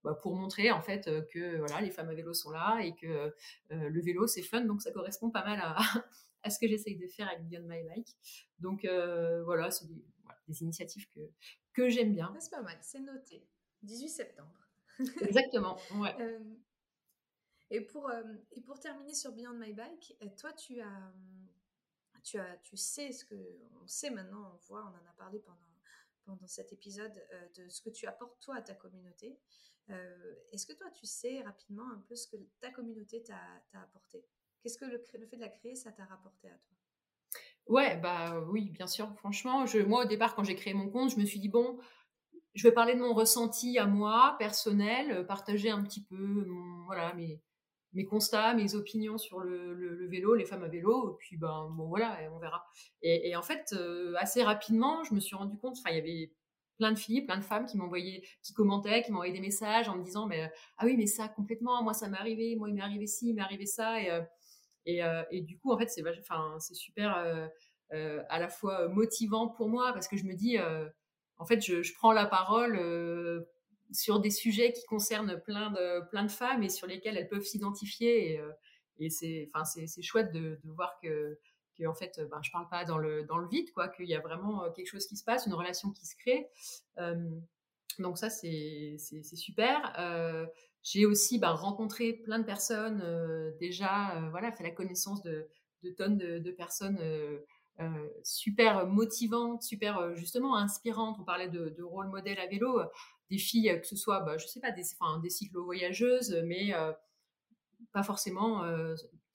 bah, 0.04 0.14
pour 0.14 0.34
montrer 0.36 0.70
en 0.70 0.80
fait 0.80 1.10
que 1.32 1.58
voilà 1.58 1.80
les 1.80 1.90
femmes 1.90 2.08
à 2.08 2.14
vélo 2.14 2.32
sont 2.32 2.50
là 2.50 2.80
et 2.80 2.94
que 2.94 3.34
le 3.70 4.00
vélo 4.00 4.26
c'est 4.26 4.42
fun 4.42 4.64
donc 4.64 4.82
ça 4.82 4.92
correspond 4.92 5.30
pas 5.30 5.44
mal 5.44 5.58
à, 5.60 5.76
à 6.42 6.50
ce 6.50 6.58
que 6.58 6.68
j'essaye 6.68 6.96
de 6.96 7.06
faire 7.08 7.28
avec 7.28 7.46
Beyond 7.48 7.66
My 7.66 7.82
Bike. 7.82 8.16
Donc 8.58 8.86
voilà 9.44 9.70
c'est 9.70 9.86
des, 9.86 10.04
des, 10.46 10.62
initiatives 10.62 11.08
que 11.10 11.20
que 11.72 11.88
j'aime 11.88 12.12
bien. 12.12 12.34
C'est 12.38 12.50
pas 12.50 12.62
mal 12.62 12.78
c'est 12.80 13.00
noté. 13.00 13.46
18 13.82 14.08
septembre. 14.08 14.68
Exactement 15.20 15.78
ouais. 15.96 16.14
Et 17.70 17.82
pour 17.82 18.10
et 18.52 18.60
pour 18.62 18.80
terminer 18.80 19.12
sur 19.12 19.32
Beyond 19.32 19.58
My 19.58 19.74
Bike 19.74 20.16
toi 20.38 20.52
tu 20.52 20.80
as 20.80 21.12
tu 22.22 22.38
as 22.38 22.56
tu 22.58 22.76
sais 22.76 23.12
ce 23.12 23.24
que 23.24 23.34
on 23.82 23.86
sait 23.86 24.10
maintenant 24.10 24.52
on 24.54 24.56
voit 24.68 24.84
on 24.84 24.88
en 24.88 25.10
a 25.10 25.12
parlé 25.16 25.38
pendant 25.40 25.68
pendant 26.28 26.46
cet 26.46 26.72
épisode 26.72 27.14
de 27.56 27.68
ce 27.68 27.80
que 27.80 27.90
tu 27.90 28.06
apportes 28.06 28.40
toi 28.40 28.56
à 28.56 28.62
ta 28.62 28.74
communauté. 28.74 29.38
Euh, 29.90 30.34
est-ce 30.52 30.66
que 30.66 30.72
toi, 30.72 30.90
tu 30.90 31.06
sais 31.06 31.40
rapidement 31.42 31.88
un 31.90 32.04
peu 32.08 32.14
ce 32.14 32.28
que 32.28 32.36
ta 32.60 32.70
communauté 32.70 33.22
t'a 33.22 33.80
apporté? 33.80 34.24
Qu'est-ce 34.62 34.78
que 34.78 34.84
le, 34.84 34.98
fait 34.98 35.18
de 35.18 35.40
la 35.40 35.48
créer, 35.48 35.74
ça 35.74 35.92
t'a 35.92 36.04
rapporté 36.04 36.48
à 36.48 36.54
toi? 36.54 36.76
Ouais, 37.66 37.96
bah 37.96 38.40
oui, 38.48 38.70
bien 38.70 38.86
sûr. 38.86 39.14
Franchement, 39.16 39.66
je, 39.66 39.78
moi, 39.78 40.04
au 40.04 40.08
départ, 40.08 40.34
quand 40.34 40.44
j'ai 40.44 40.56
créé 40.56 40.74
mon 40.74 40.88
compte, 40.88 41.10
je 41.10 41.20
me 41.20 41.24
suis 41.24 41.38
dit, 41.38 41.48
bon, 41.48 41.78
je 42.54 42.62
vais 42.62 42.72
parler 42.72 42.94
de 42.94 43.00
mon 43.00 43.14
ressenti 43.14 43.78
à 43.78 43.86
moi, 43.86 44.36
personnel, 44.38 45.12
euh, 45.12 45.24
partager 45.24 45.70
un 45.70 45.82
petit 45.82 46.02
peu 46.02 46.46
voilà, 46.86 47.14
mes, 47.14 47.40
mes 47.92 48.04
constats, 48.04 48.54
mes 48.54 48.74
opinions 48.74 49.18
sur 49.18 49.40
le, 49.40 50.06
vélo, 50.08 50.34
les 50.34 50.44
femmes 50.44 50.64
à 50.64 50.68
vélo, 50.68 51.12
et 51.12 51.16
puis 51.18 51.36
ben 51.36 51.68
bon 51.70 51.86
voilà, 51.88 52.18
on 52.32 52.38
verra. 52.38 52.64
Et, 53.02 53.34
en 53.36 53.42
fait, 53.42 53.72
euh, 53.72 54.14
assez 54.18 54.42
rapidement, 54.42 55.04
je 55.04 55.14
me 55.14 55.20
suis 55.20 55.36
rendu 55.36 55.56
compte, 55.58 55.76
enfin 55.78 55.90
il 55.90 55.96
y 55.96 56.00
avait 56.00 56.32
plein 56.78 56.92
de 56.92 56.98
filles, 56.98 57.22
plein 57.22 57.36
de 57.36 57.44
femmes 57.44 57.66
qui 57.66 57.76
m'envoyaient, 57.76 58.22
qui 58.42 58.54
commentaient, 58.54 59.02
qui 59.02 59.10
m'envoyaient 59.10 59.32
des 59.32 59.40
messages 59.40 59.88
en 59.88 59.96
me 59.96 60.02
disant, 60.02 60.26
mais 60.26 60.50
ah 60.78 60.86
oui, 60.86 60.96
mais 60.96 61.06
ça 61.06 61.28
complètement, 61.28 61.82
moi 61.82 61.92
ça 61.92 62.08
m'est 62.08 62.16
arrivé, 62.16 62.56
moi 62.56 62.68
il 62.68 62.74
m'est 62.74 62.80
arrivé 62.80 63.06
ci, 63.06 63.28
il 63.28 63.34
m'est 63.34 63.42
arrivé 63.42 63.66
ça, 63.66 64.00
et, 64.00 64.10
euh, 64.10 64.22
euh, 64.88 65.24
et, 65.30 65.42
du 65.42 65.58
coup 65.58 65.72
en 65.72 65.78
fait 65.78 65.88
c'est, 65.88 66.02
enfin 66.20 66.56
c'est 66.60 66.74
super 66.74 67.16
euh, 67.92 68.22
à 68.28 68.38
la 68.38 68.48
fois 68.48 68.88
motivant 68.88 69.48
pour 69.48 69.68
moi 69.68 69.92
parce 69.92 70.08
que 70.08 70.16
je 70.16 70.24
me 70.24 70.34
dis, 70.34 70.56
en 71.36 71.44
fait 71.44 71.60
je, 71.60 71.82
je, 71.82 71.94
prends 71.94 72.12
la 72.12 72.26
parole 72.26 73.46
sur 73.92 74.20
des 74.20 74.30
sujets 74.30 74.72
qui 74.72 74.84
concernent 74.86 75.40
plein 75.42 75.70
de 75.70 76.08
plein 76.10 76.24
de 76.24 76.30
femmes 76.30 76.62
et 76.62 76.68
sur 76.68 76.86
lesquels 76.86 77.16
elles 77.16 77.28
peuvent 77.28 77.44
s'identifier, 77.44 78.34
et, 78.34 78.40
et 79.00 79.10
c'est, 79.10 79.50
enfin 79.52 79.64
c'est, 79.64 80.02
chouette 80.02 80.32
de 80.32 80.58
voir 80.64 80.98
que 81.02 81.38
que 81.78 81.86
en 81.86 81.94
fait, 81.94 82.20
ben, 82.30 82.40
je 82.42 82.50
parle 82.50 82.68
pas 82.68 82.84
dans 82.84 82.98
le, 82.98 83.24
dans 83.24 83.38
le 83.38 83.48
vide, 83.48 83.72
quoi, 83.72 83.88
qu'il 83.88 84.06
y 84.06 84.14
a 84.14 84.20
vraiment 84.20 84.64
euh, 84.64 84.70
quelque 84.70 84.86
chose 84.86 85.06
qui 85.06 85.16
se 85.16 85.24
passe, 85.24 85.46
une 85.46 85.54
relation 85.54 85.90
qui 85.90 86.06
se 86.06 86.16
crée. 86.16 86.48
donc 87.98 88.18
ça, 88.18 88.30
c'est 88.30 88.96
super. 89.34 89.92
Euh, 89.98 90.46
j'ai 90.82 91.06
aussi 91.06 91.38
ben, 91.38 91.52
rencontré 91.52 92.12
plein 92.12 92.38
de 92.38 92.44
personnes 92.44 93.02
euh, 93.04 93.52
déjà, 93.58 94.28
voilà, 94.30 94.52
fait 94.52 94.64
la 94.64 94.70
connaissance 94.70 95.22
de, 95.22 95.48
tonnes 95.96 96.18
de, 96.18 96.50
personnes 96.50 96.98
super 98.24 98.86
motivantes, 98.86 99.62
super 99.62 100.14
justement 100.16 100.56
inspirantes. 100.56 101.16
On 101.20 101.24
parlait 101.24 101.48
de, 101.48 101.68
de 101.70 101.82
rôle 101.82 102.08
modèle 102.08 102.38
à 102.38 102.46
vélo, 102.46 102.80
des 103.30 103.38
filles 103.38 103.78
que 103.80 103.86
ce 103.86 103.96
soit, 103.96 104.20
bah, 104.20 104.38
je 104.38 104.46
sais 104.46 104.60
pas, 104.60 104.72
des, 104.72 104.84
enfin, 104.98 105.18
des 105.20 105.30
cyclo-voyageuses, 105.30 106.42
mais 106.44 106.72
pas 107.92 108.02
forcément 108.02 108.64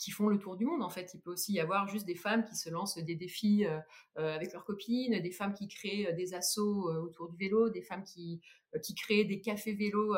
qui 0.04 0.12
font 0.12 0.28
le 0.28 0.38
tour 0.38 0.58
du 0.58 0.66
monde 0.66 0.84
en 0.84 0.90
fait. 0.90 1.14
Il 1.14 1.22
peut 1.22 1.32
aussi 1.32 1.54
y 1.54 1.60
avoir 1.62 1.88
juste 1.88 2.06
des 2.06 2.16
femmes 2.16 2.44
qui 2.44 2.56
se 2.56 2.70
lancent 2.70 2.98
des 2.98 3.16
défis 3.16 3.66
euh, 3.66 3.80
euh, 4.18 4.36
avec 4.36 4.52
leurs 4.52 4.66
copines, 4.66 5.18
des 5.22 5.32
femmes 5.32 5.54
qui 5.54 5.68
créent 5.70 6.08
euh, 6.08 6.14
des 6.14 6.34
assauts 6.34 6.92
autour 7.02 7.30
du 7.30 7.38
vélo, 7.38 7.70
des 7.70 7.82
femmes 7.82 8.04
qui, 8.04 8.42
qui 8.84 8.96
créent 8.96 9.24
des 9.24 9.40
cafés 9.40 9.74
vélos 9.74 10.16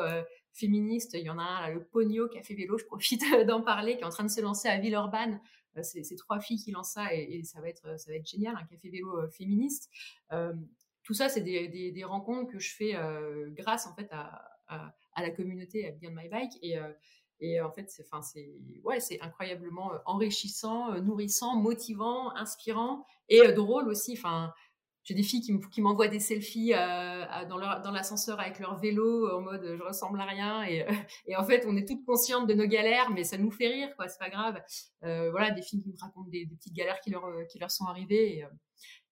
féministes. 0.52 1.14
Il 1.14 1.20
y 1.20 1.30
en 1.30 1.38
a 1.38 1.42
un, 1.42 1.70
le 1.70 1.84
Pogno 1.84 2.26
Café 2.28 2.54
Vélo, 2.54 2.78
je 2.78 2.84
profite 2.84 3.22
d'en 3.46 3.62
parler, 3.62 3.96
qui 3.96 4.02
est 4.02 4.06
en 4.06 4.10
train 4.10 4.24
de 4.24 4.30
se 4.30 4.40
lancer 4.40 4.68
à 4.68 4.78
Villeurbanne. 4.78 5.40
C'est 5.82 6.16
trois 6.16 6.40
filles 6.40 6.58
qui 6.58 6.72
lancent 6.72 6.92
ça 6.92 7.12
et, 7.14 7.42
ça, 7.44 7.60
va 7.60 7.68
être, 7.68 8.00
ça 8.00 8.10
va 8.10 8.16
être 8.16 8.26
génial, 8.26 8.56
un 8.56 8.64
café 8.64 8.88
vélo 8.88 9.28
féministe. 9.30 9.90
tout 11.02 11.12
ça, 11.12 11.28
c'est 11.28 11.42
des, 11.42 12.04
rencontres 12.04 12.50
que 12.50 12.58
je 12.58 12.74
fais 12.74 12.94
grâce 13.50 13.86
en 13.86 13.94
fait 13.94 14.08
à, 14.10 14.42
à, 14.68 15.22
la 15.22 15.30
communauté 15.30 15.86
à 15.86 15.90
Beyond 15.92 16.14
My 16.14 16.30
Bike 16.30 16.52
et 16.62 16.78
et 17.40 17.60
en 17.60 17.70
fait, 17.70 17.90
c'est, 17.90 18.04
ouais, 18.84 18.98
incroyablement 19.20 19.92
enrichissant, 20.06 21.00
nourrissant, 21.00 21.56
motivant, 21.56 22.34
inspirant 22.34 23.04
et 23.28 23.52
drôle 23.52 23.88
aussi. 23.88 24.14
Enfin, 24.16 24.52
j'ai 25.04 25.14
des 25.14 25.22
filles 25.22 25.42
qui, 25.70 25.80
m'envoient 25.80 26.08
des 26.08 26.18
selfies 26.18 26.72
dans, 26.72 27.92
l'ascenseur 27.92 28.40
avec 28.40 28.58
leur 28.58 28.78
vélo 28.78 29.30
en 29.30 29.40
mode 29.40 29.76
je 29.78 29.82
ressemble 29.82 30.20
à 30.20 30.24
rien 30.24 30.64
et, 30.64 30.84
en 31.36 31.44
fait 31.44 31.64
on 31.68 31.76
est 31.76 31.86
toutes 31.86 32.04
conscientes 32.04 32.48
de 32.48 32.54
nos 32.54 32.66
galères 32.66 33.10
mais 33.10 33.22
ça 33.22 33.38
nous 33.38 33.52
fait 33.52 33.68
rire 33.68 33.94
quoi 33.94 34.08
c'est 34.08 34.18
pas 34.18 34.30
grave 34.30 34.60
voilà 35.02 35.52
des 35.52 35.62
filles 35.62 35.80
qui 35.80 35.90
me 35.90 35.96
racontent 36.00 36.28
des, 36.28 36.46
petites 36.46 36.74
galères 36.74 37.00
qui 37.00 37.10
leur 37.10 37.70
sont 37.70 37.84
arrivées 37.84 38.44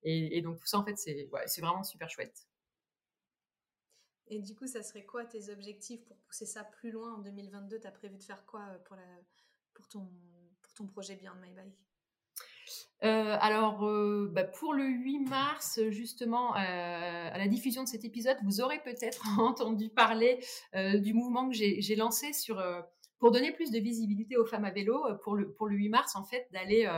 et, 0.03 0.43
donc 0.43 0.59
tout 0.59 0.67
ça 0.67 0.79
en 0.79 0.85
fait 0.85 0.99
c'est 0.99 1.29
ouais, 1.33 1.45
vraiment 1.61 1.85
super 1.85 2.11
chouette 2.11 2.35
et 4.29 4.39
du 4.39 4.55
coup, 4.55 4.67
ça 4.67 4.83
serait 4.83 5.05
quoi 5.05 5.25
tes 5.25 5.51
objectifs 5.51 6.05
pour 6.07 6.17
pousser 6.19 6.47
ça 6.47 6.65
plus 6.65 6.91
loin 6.91 7.15
en 7.15 7.19
2022 7.19 7.81
Tu 7.81 7.87
as 7.87 7.91
prévu 7.91 8.17
de 8.17 8.23
faire 8.23 8.45
quoi 8.47 8.63
euh, 8.71 8.79
pour, 9.75 9.89
ton, 9.89 10.09
pour 10.63 10.75
ton 10.75 10.87
projet 10.87 11.17
Beyond 11.17 11.35
My 11.43 11.53
Bike? 11.53 11.75
Euh, 13.03 13.37
alors, 13.41 13.87
euh, 13.87 14.31
bah, 14.33 14.45
pour 14.45 14.73
le 14.73 14.87
8 14.87 15.29
mars, 15.29 15.81
justement, 15.91 16.55
à 16.55 17.37
la 17.37 17.49
diffusion 17.49 17.85
de 17.85 17.89
cet 17.89 18.05
épisode, 18.05 18.39
vous 18.45 18.63
aurez 18.63 18.83
peut-être 18.83 19.25
entendu 19.39 19.91
parler 19.91 20.43
du 20.75 21.13
mouvement 21.13 21.51
que 21.51 21.55
j'ai 21.55 21.97
lancé 21.97 22.33
sur, 22.33 22.63
pour 23.19 23.31
donner 23.31 23.53
plus 23.53 23.71
de 23.71 23.79
visibilité 23.79 24.39
aux 24.39 24.47
femmes 24.47 24.65
à 24.65 24.71
vélo, 24.71 25.05
pour 25.23 25.37
le, 25.37 25.53
pour 25.53 25.69
le 25.69 25.77
8 25.77 25.91
mars, 25.91 26.17
en 26.17 26.25
fait, 26.25 26.49
d'aller 26.51 26.91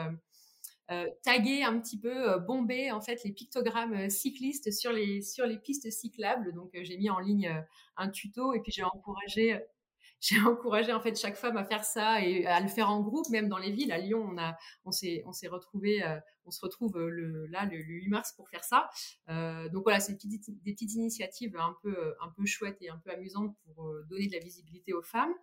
euh, 0.92 1.08
taguer 1.24 1.64
un 1.64 1.80
petit 1.80 1.98
peu, 1.98 2.30
euh, 2.30 2.38
bomber 2.38 2.92
en 2.92 3.00
fait 3.00 3.24
les 3.24 3.32
pictogrammes 3.32 3.94
euh, 3.94 4.08
cyclistes 4.08 4.70
sur 4.70 4.92
les 4.92 5.20
sur 5.20 5.44
les 5.44 5.58
pistes 5.58 5.90
cyclables. 5.90 6.54
Donc 6.54 6.70
j'ai 6.80 6.96
mis 6.96 7.10
en 7.10 7.18
ligne 7.18 7.64
un 7.96 8.08
tuto 8.08 8.54
et 8.54 8.60
puis 8.60 8.70
j'ai 8.70 8.84
encouragé 8.84 9.60
j'ai 10.20 10.40
encouragé 10.40 10.92
en 10.92 11.00
fait 11.00 11.18
chaque 11.18 11.36
femme 11.36 11.56
à 11.56 11.64
faire 11.64 11.84
ça 11.84 12.22
et 12.22 12.46
à 12.46 12.60
le 12.60 12.68
faire 12.68 12.88
en 12.90 13.00
groupe, 13.00 13.28
même 13.30 13.48
dans 13.48 13.58
les 13.58 13.72
villes. 13.72 13.92
À 13.92 13.98
Lyon, 13.98 14.24
on 14.30 14.38
a, 14.38 14.56
on 14.84 14.92
s'est, 14.92 15.22
on 15.26 15.32
s'est 15.32 15.48
retrouvé, 15.48 16.02
on 16.46 16.50
se 16.50 16.60
retrouve 16.60 16.98
le, 16.98 17.46
là 17.46 17.66
le, 17.66 17.76
8 17.76 18.08
mars 18.08 18.32
pour 18.32 18.48
faire 18.48 18.64
ça. 18.64 18.88
Euh, 19.28 19.68
donc 19.68 19.82
voilà, 19.84 20.00
c'est 20.00 20.12
des 20.12 20.18
petites, 20.18 20.62
des 20.62 20.72
petites 20.72 20.94
initiatives 20.94 21.56
un 21.56 21.76
peu, 21.82 22.14
un 22.20 22.30
peu 22.30 22.46
chouettes 22.46 22.78
et 22.80 22.88
un 22.88 22.98
peu 22.98 23.10
amusantes 23.10 23.54
pour 23.64 23.92
donner 24.08 24.28
de 24.28 24.32
la 24.32 24.38
visibilité 24.38 24.92
aux 24.92 25.02
femmes. 25.02 25.34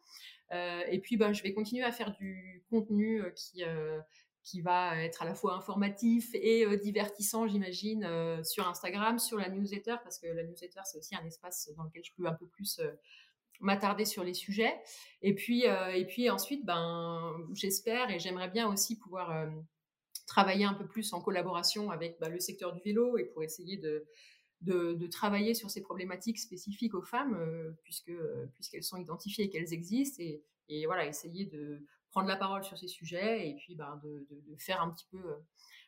Euh, 0.52 0.82
et 0.90 1.00
puis, 1.00 1.18
ben, 1.18 1.34
je 1.34 1.44
vais 1.44 1.54
continuer 1.54 1.84
à 1.84 1.92
faire 1.92 2.12
du 2.12 2.64
contenu 2.70 3.22
qui 3.36 3.64
qui 4.44 4.62
va 4.62 5.02
être 5.02 5.22
à 5.22 5.26
la 5.26 5.36
fois 5.36 5.56
informatif 5.56 6.30
et 6.34 6.66
euh, 6.66 6.78
divertissant, 6.78 7.48
j'imagine, 7.48 8.04
euh, 8.04 8.44
sur 8.44 8.68
Instagram, 8.68 9.18
sur 9.18 9.38
la 9.38 9.50
newsletter, 9.50 9.96
parce 10.04 10.20
que 10.20 10.28
la 10.28 10.44
newsletter, 10.44 10.82
c'est 10.84 10.98
aussi 10.98 11.16
un 11.16 11.26
espace 11.26 11.72
dans 11.78 11.84
lequel 11.84 12.04
je 12.04 12.12
peux 12.16 12.26
un 12.28 12.34
peu 12.34 12.46
plus 12.48 12.80
euh, 12.80 12.92
m'attarder 13.62 14.04
sur 14.04 14.24
les 14.24 14.34
sujets. 14.34 14.76
Et 15.22 15.34
puis, 15.34 15.64
et 15.64 16.06
puis 16.06 16.30
ensuite, 16.30 16.66
ben, 16.66 17.34
j'espère 17.54 18.10
et 18.10 18.20
j'aimerais 18.20 18.50
bien 18.50 18.68
aussi 18.68 18.98
pouvoir 18.98 19.48
travailler 20.26 20.66
un 20.66 20.74
peu 20.74 20.86
plus 20.86 21.14
en 21.14 21.22
collaboration 21.22 21.90
avec 21.90 22.20
bah, 22.20 22.28
le 22.28 22.42
secteur 22.42 22.74
du 22.74 22.82
vélo 22.82 23.18
et 23.18 23.24
pour 23.24 23.42
essayer 23.42 23.78
de, 23.78 24.06
de, 24.62 25.08
travailler 25.08 25.54
sur 25.54 25.72
ces 25.72 25.82
problématiques 25.82 26.40
spécifiques 26.40 26.94
aux 26.94 27.04
femmes, 27.04 27.38
puisque 27.84 28.12
puisqu'elles 28.54 28.84
sont 28.84 28.98
identifiées 28.98 29.46
et 29.46 29.50
qu'elles 29.50 29.72
existent, 29.72 30.22
et, 30.22 30.44
et 30.68 30.86
voilà, 30.86 31.06
essayer 31.06 31.46
de 31.46 31.86
prendre 32.14 32.28
la 32.28 32.36
parole 32.36 32.64
sur 32.64 32.78
ces 32.78 32.88
sujets 32.88 33.50
et 33.50 33.56
puis 33.56 33.74
ben, 33.74 34.00
de, 34.04 34.28
faire 34.60 34.82
un 34.84 34.92
petit 34.92 35.08
peu 35.10 35.18
euh, 35.18 35.36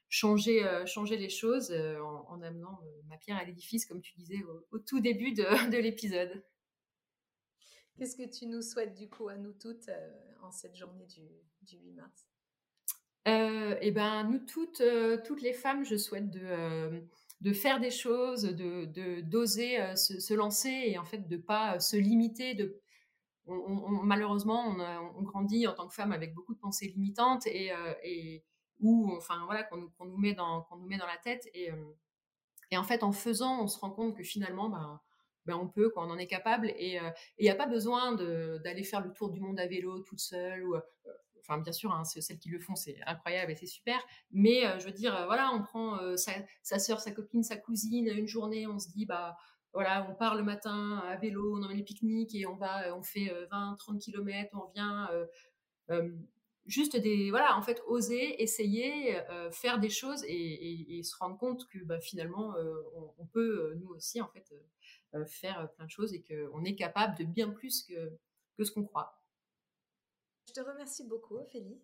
changer, 0.09 0.65
euh, 0.65 0.83
changer 0.87 1.17
les 1.17 1.29
choses 1.29 1.69
euh, 1.69 1.99
en, 2.01 2.41
amenant 2.41 2.79
ma 3.07 3.17
pierre 3.17 3.37
à 3.37 3.43
l'édifice, 3.43 3.85
comme 3.85 4.01
tu 4.01 4.15
disais 4.15 4.41
au, 4.71 4.79
tout 4.79 4.99
début 4.99 5.31
de, 5.33 5.77
l'épisode. 5.77 6.43
Qu'est-ce 7.95 8.17
que 8.17 8.27
tu 8.27 8.47
nous 8.47 8.63
souhaites 8.63 8.95
du 8.95 9.07
coup 9.07 9.29
à 9.29 9.35
nous 9.35 9.53
toutes 9.53 9.89
en 10.41 10.51
cette 10.51 10.75
journée 10.75 11.05
du, 11.05 11.77
8 11.77 11.93
mars? 11.93 12.27
Eh 13.81 13.91
ben, 13.91 14.23
nous 14.23 14.39
toutes, 14.39 14.81
toutes 15.25 15.41
les 15.41 15.53
femmes, 15.53 15.85
je 15.85 15.95
souhaite 15.95 16.31
de, 16.31 17.03
de 17.41 17.53
faire 17.53 17.79
des 17.79 17.91
choses, 17.91 18.43
de 18.43 19.21
d'oser 19.21 19.77
se, 19.95 20.33
lancer 20.33 20.85
et 20.87 20.97
en 20.97 21.05
fait 21.05 21.27
de 21.27 21.37
pas 21.37 21.79
se 21.79 21.97
limiter, 21.97 22.55
de 22.55 22.81
on, 23.47 24.03
malheureusement, 24.03 24.75
on, 25.15 25.21
grandit 25.23 25.67
en 25.67 25.73
tant 25.73 25.87
que 25.87 25.93
femme 25.93 26.11
avec 26.11 26.33
beaucoup 26.33 26.53
de 26.53 26.59
pensées 26.59 26.87
limitantes 26.87 27.45
et, 27.47 27.71
euh, 27.71 28.39
ou 28.79 29.13
enfin 29.15 29.43
voilà 29.45 29.63
qu'on 29.63 30.05
nous 30.05 30.17
met 30.17 30.33
dans 30.33 30.63
qu'on 30.63 30.77
nous 30.77 30.87
met 30.87 30.97
dans 30.97 31.07
la 31.07 31.17
tête 31.17 31.47
et, 31.53 31.71
euh, 31.71 31.75
et 32.71 32.77
en 32.77 32.83
fait 32.83 33.03
en 33.03 33.11
faisant, 33.11 33.63
on 33.63 33.67
se 33.67 33.79
rend 33.79 33.91
compte 33.91 34.15
que 34.17 34.23
finalement, 34.23 34.69
ben, 34.69 34.99
ben 35.45 35.55
on 35.55 35.67
peut, 35.67 35.89
quand 35.89 36.05
on 36.07 36.11
en 36.11 36.17
est 36.17 36.27
capable 36.27 36.73
et 36.75 36.99
euh, 36.99 37.09
il 37.37 37.43
n'y 37.43 37.51
a 37.51 37.55
pas 37.55 37.67
besoin 37.67 38.13
d'aller 38.13 38.83
faire 38.83 39.01
le 39.01 39.11
tour 39.13 39.29
du 39.29 39.39
monde 39.39 39.59
à 39.59 39.67
vélo 39.67 39.99
toute 39.99 40.19
seule 40.19 40.65
ou 40.65 40.75
enfin 41.39 41.59
bien 41.59 41.71
sûr, 41.71 41.93
hein, 41.93 42.03
celles 42.03 42.39
qui 42.39 42.49
le 42.49 42.59
font, 42.59 42.75
c'est 42.75 42.97
incroyable 43.05 43.51
et 43.51 43.55
c'est 43.55 43.67
super. 43.67 44.03
Mais 44.31 44.63
je 44.79 44.85
veux 44.85 44.91
dire, 44.91 45.25
voilà, 45.27 45.51
on 45.53 45.61
prend 45.61 45.99
sa, 46.17 46.31
sa 46.63 46.79
soeur, 46.79 46.99
sa 46.99 47.11
copine, 47.11 47.43
sa 47.43 47.55
cousine, 47.55 48.07
une 48.07 48.27
journée, 48.27 48.65
on 48.65 48.79
se 48.79 48.89
dit, 48.89 49.05
bah 49.05 49.37
on 49.75 50.15
part 50.15 50.35
le 50.35 50.43
matin 50.43 50.99
à 51.07 51.17
vélo, 51.17 51.57
on 51.57 51.63
emmène 51.63 51.77
les 51.77 51.83
pique-niques 51.83 52.35
et 52.35 52.45
on 52.45 52.55
va, 52.55 52.95
on 52.95 53.03
fait 53.03 53.33
20, 53.51 53.75
30 53.77 53.99
km, 54.01 54.49
on 54.53 54.71
vient. 54.71 55.09
Euh, 55.91 56.11
juste 56.65 56.95
des, 56.95 57.29
voilà, 57.29 57.57
en 57.57 57.61
fait, 57.61 57.81
oser, 57.87 58.41
essayer, 58.41 59.21
faire 59.51 59.79
des 59.79 59.89
choses 59.89 60.23
et, 60.27 61.01
se 61.03 61.15
rendre 61.17 61.37
compte 61.37 61.67
que 61.67 61.79
bah, 61.83 61.99
finalement, 61.99 62.55
on, 63.17 63.25
peut, 63.27 63.75
nous 63.75 63.89
aussi, 63.89 64.21
en 64.21 64.27
fait, 64.27 64.51
faire 65.27 65.69
plein 65.73 65.85
de 65.85 65.91
choses 65.91 66.13
et 66.13 66.23
qu'on 66.23 66.63
est 66.63 66.75
capable 66.75 67.17
de 67.17 67.23
bien 67.23 67.49
plus 67.49 67.83
que, 67.83 68.17
que 68.57 68.63
ce 68.63 68.71
qu'on 68.71 68.83
croit. 68.83 69.21
Je 70.47 70.53
te 70.53 70.59
remercie 70.61 71.05
beaucoup, 71.07 71.37
Ophélie. 71.37 71.79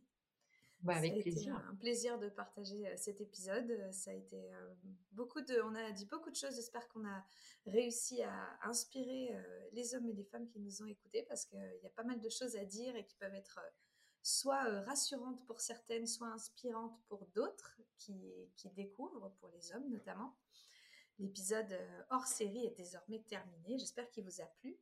Bah, 0.84 0.96
avec 0.96 1.22
plaisir. 1.22 1.56
un 1.70 1.76
plaisir 1.76 2.18
de 2.18 2.30
partager 2.30 2.88
euh, 2.88 2.94
cet 2.98 3.22
épisode. 3.22 3.70
Euh, 3.70 3.92
ça 3.92 4.12
a 4.12 4.14
été 4.14 4.52
euh, 4.52 4.74
beaucoup 5.12 5.42
de, 5.42 5.62
on 5.62 5.76
a 5.76 5.92
dit 5.92 6.06
beaucoup 6.06 6.32
de 6.32 6.36
choses. 6.36 6.56
J'espère 6.56 6.88
qu'on 6.90 7.06
a 7.06 7.24
réussi 7.68 8.24
à 8.24 8.60
inspirer 8.64 9.36
les 9.74 9.94
hommes 9.94 10.10
et 10.10 10.14
les 10.14 10.24
femmes 10.24 10.48
qui 10.48 10.60
nous 10.60 10.82
ont 10.82 10.88
écoutés 10.88 11.24
parce 11.28 11.46
qu'il 11.46 11.80
y 11.84 11.86
a 11.86 11.92
pas 11.92 12.04
mal 12.04 12.20
de 12.20 12.30
choses 12.30 12.56
à 12.56 12.66
dire 12.66 12.96
et 12.96 13.06
qui 13.06 13.16
peuvent 13.16 13.36
être 13.36 13.60
soit 14.24 14.64
rassurantes 14.82 15.46
pour 15.46 15.60
certaines, 15.62 16.08
soit 16.08 16.28
inspirantes 16.28 17.00
pour 17.08 17.28
d'autres 17.36 17.80
qui, 17.98 18.34
qui 18.56 18.70
découvrent, 18.70 19.32
pour 19.40 19.50
les 19.50 19.72
hommes 19.74 19.90
notamment. 19.90 20.36
L'épisode 21.20 21.78
hors 22.10 22.26
série 22.26 22.66
est 22.66 22.76
désormais 22.76 23.22
terminé. 23.28 23.78
J'espère 23.78 24.10
qu'il 24.10 24.24
vous 24.24 24.42
a 24.42 24.46
plu. 24.60 24.80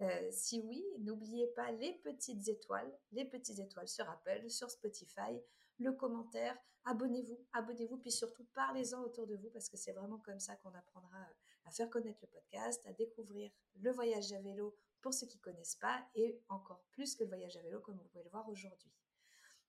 Euh, 0.00 0.28
si 0.30 0.60
oui, 0.60 0.84
n'oubliez 1.00 1.48
pas 1.48 1.72
les 1.72 1.92
petites 1.94 2.46
étoiles, 2.48 2.92
les 3.12 3.24
petites 3.24 3.58
étoiles 3.58 3.88
sur 3.88 4.08
Apple, 4.08 4.48
sur 4.48 4.70
Spotify, 4.70 5.40
le 5.78 5.92
commentaire, 5.92 6.56
abonnez-vous, 6.84 7.38
abonnez-vous, 7.52 7.98
puis 7.98 8.12
surtout 8.12 8.44
parlez-en 8.54 9.02
autour 9.02 9.26
de 9.26 9.36
vous 9.36 9.50
parce 9.50 9.68
que 9.68 9.76
c'est 9.76 9.92
vraiment 9.92 10.18
comme 10.18 10.40
ça 10.40 10.56
qu'on 10.56 10.74
apprendra 10.74 11.18
à 11.64 11.70
faire 11.70 11.90
connaître 11.90 12.20
le 12.22 12.28
podcast, 12.28 12.84
à 12.86 12.92
découvrir 12.92 13.50
le 13.80 13.90
voyage 13.90 14.32
à 14.32 14.40
vélo 14.40 14.76
pour 15.00 15.12
ceux 15.12 15.26
qui 15.26 15.38
connaissent 15.38 15.76
pas 15.76 16.04
et 16.14 16.40
encore 16.48 16.84
plus 16.92 17.14
que 17.14 17.24
le 17.24 17.28
voyage 17.28 17.56
à 17.56 17.62
vélo 17.62 17.80
comme 17.80 17.96
vous 17.96 18.08
pouvez 18.08 18.24
le 18.24 18.30
voir 18.30 18.48
aujourd'hui. 18.48 18.92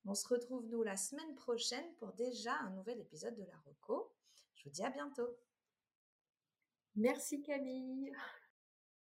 On 0.06 0.16
se 0.16 0.28
retrouve 0.28 0.66
nous 0.68 0.82
la 0.84 0.96
semaine 0.96 1.36
prochaine 1.36 1.94
pour 1.96 2.14
déjà 2.14 2.54
un 2.54 2.72
nouvel 2.72 3.00
épisode 3.00 3.36
de 3.36 3.44
la 3.44 3.58
Reco. 3.66 4.12
Je 4.56 4.64
vous 4.64 4.70
dis 4.70 4.84
à 4.84 4.90
bientôt. 4.90 5.38
Merci 6.96 7.42
Camille. 7.42 8.12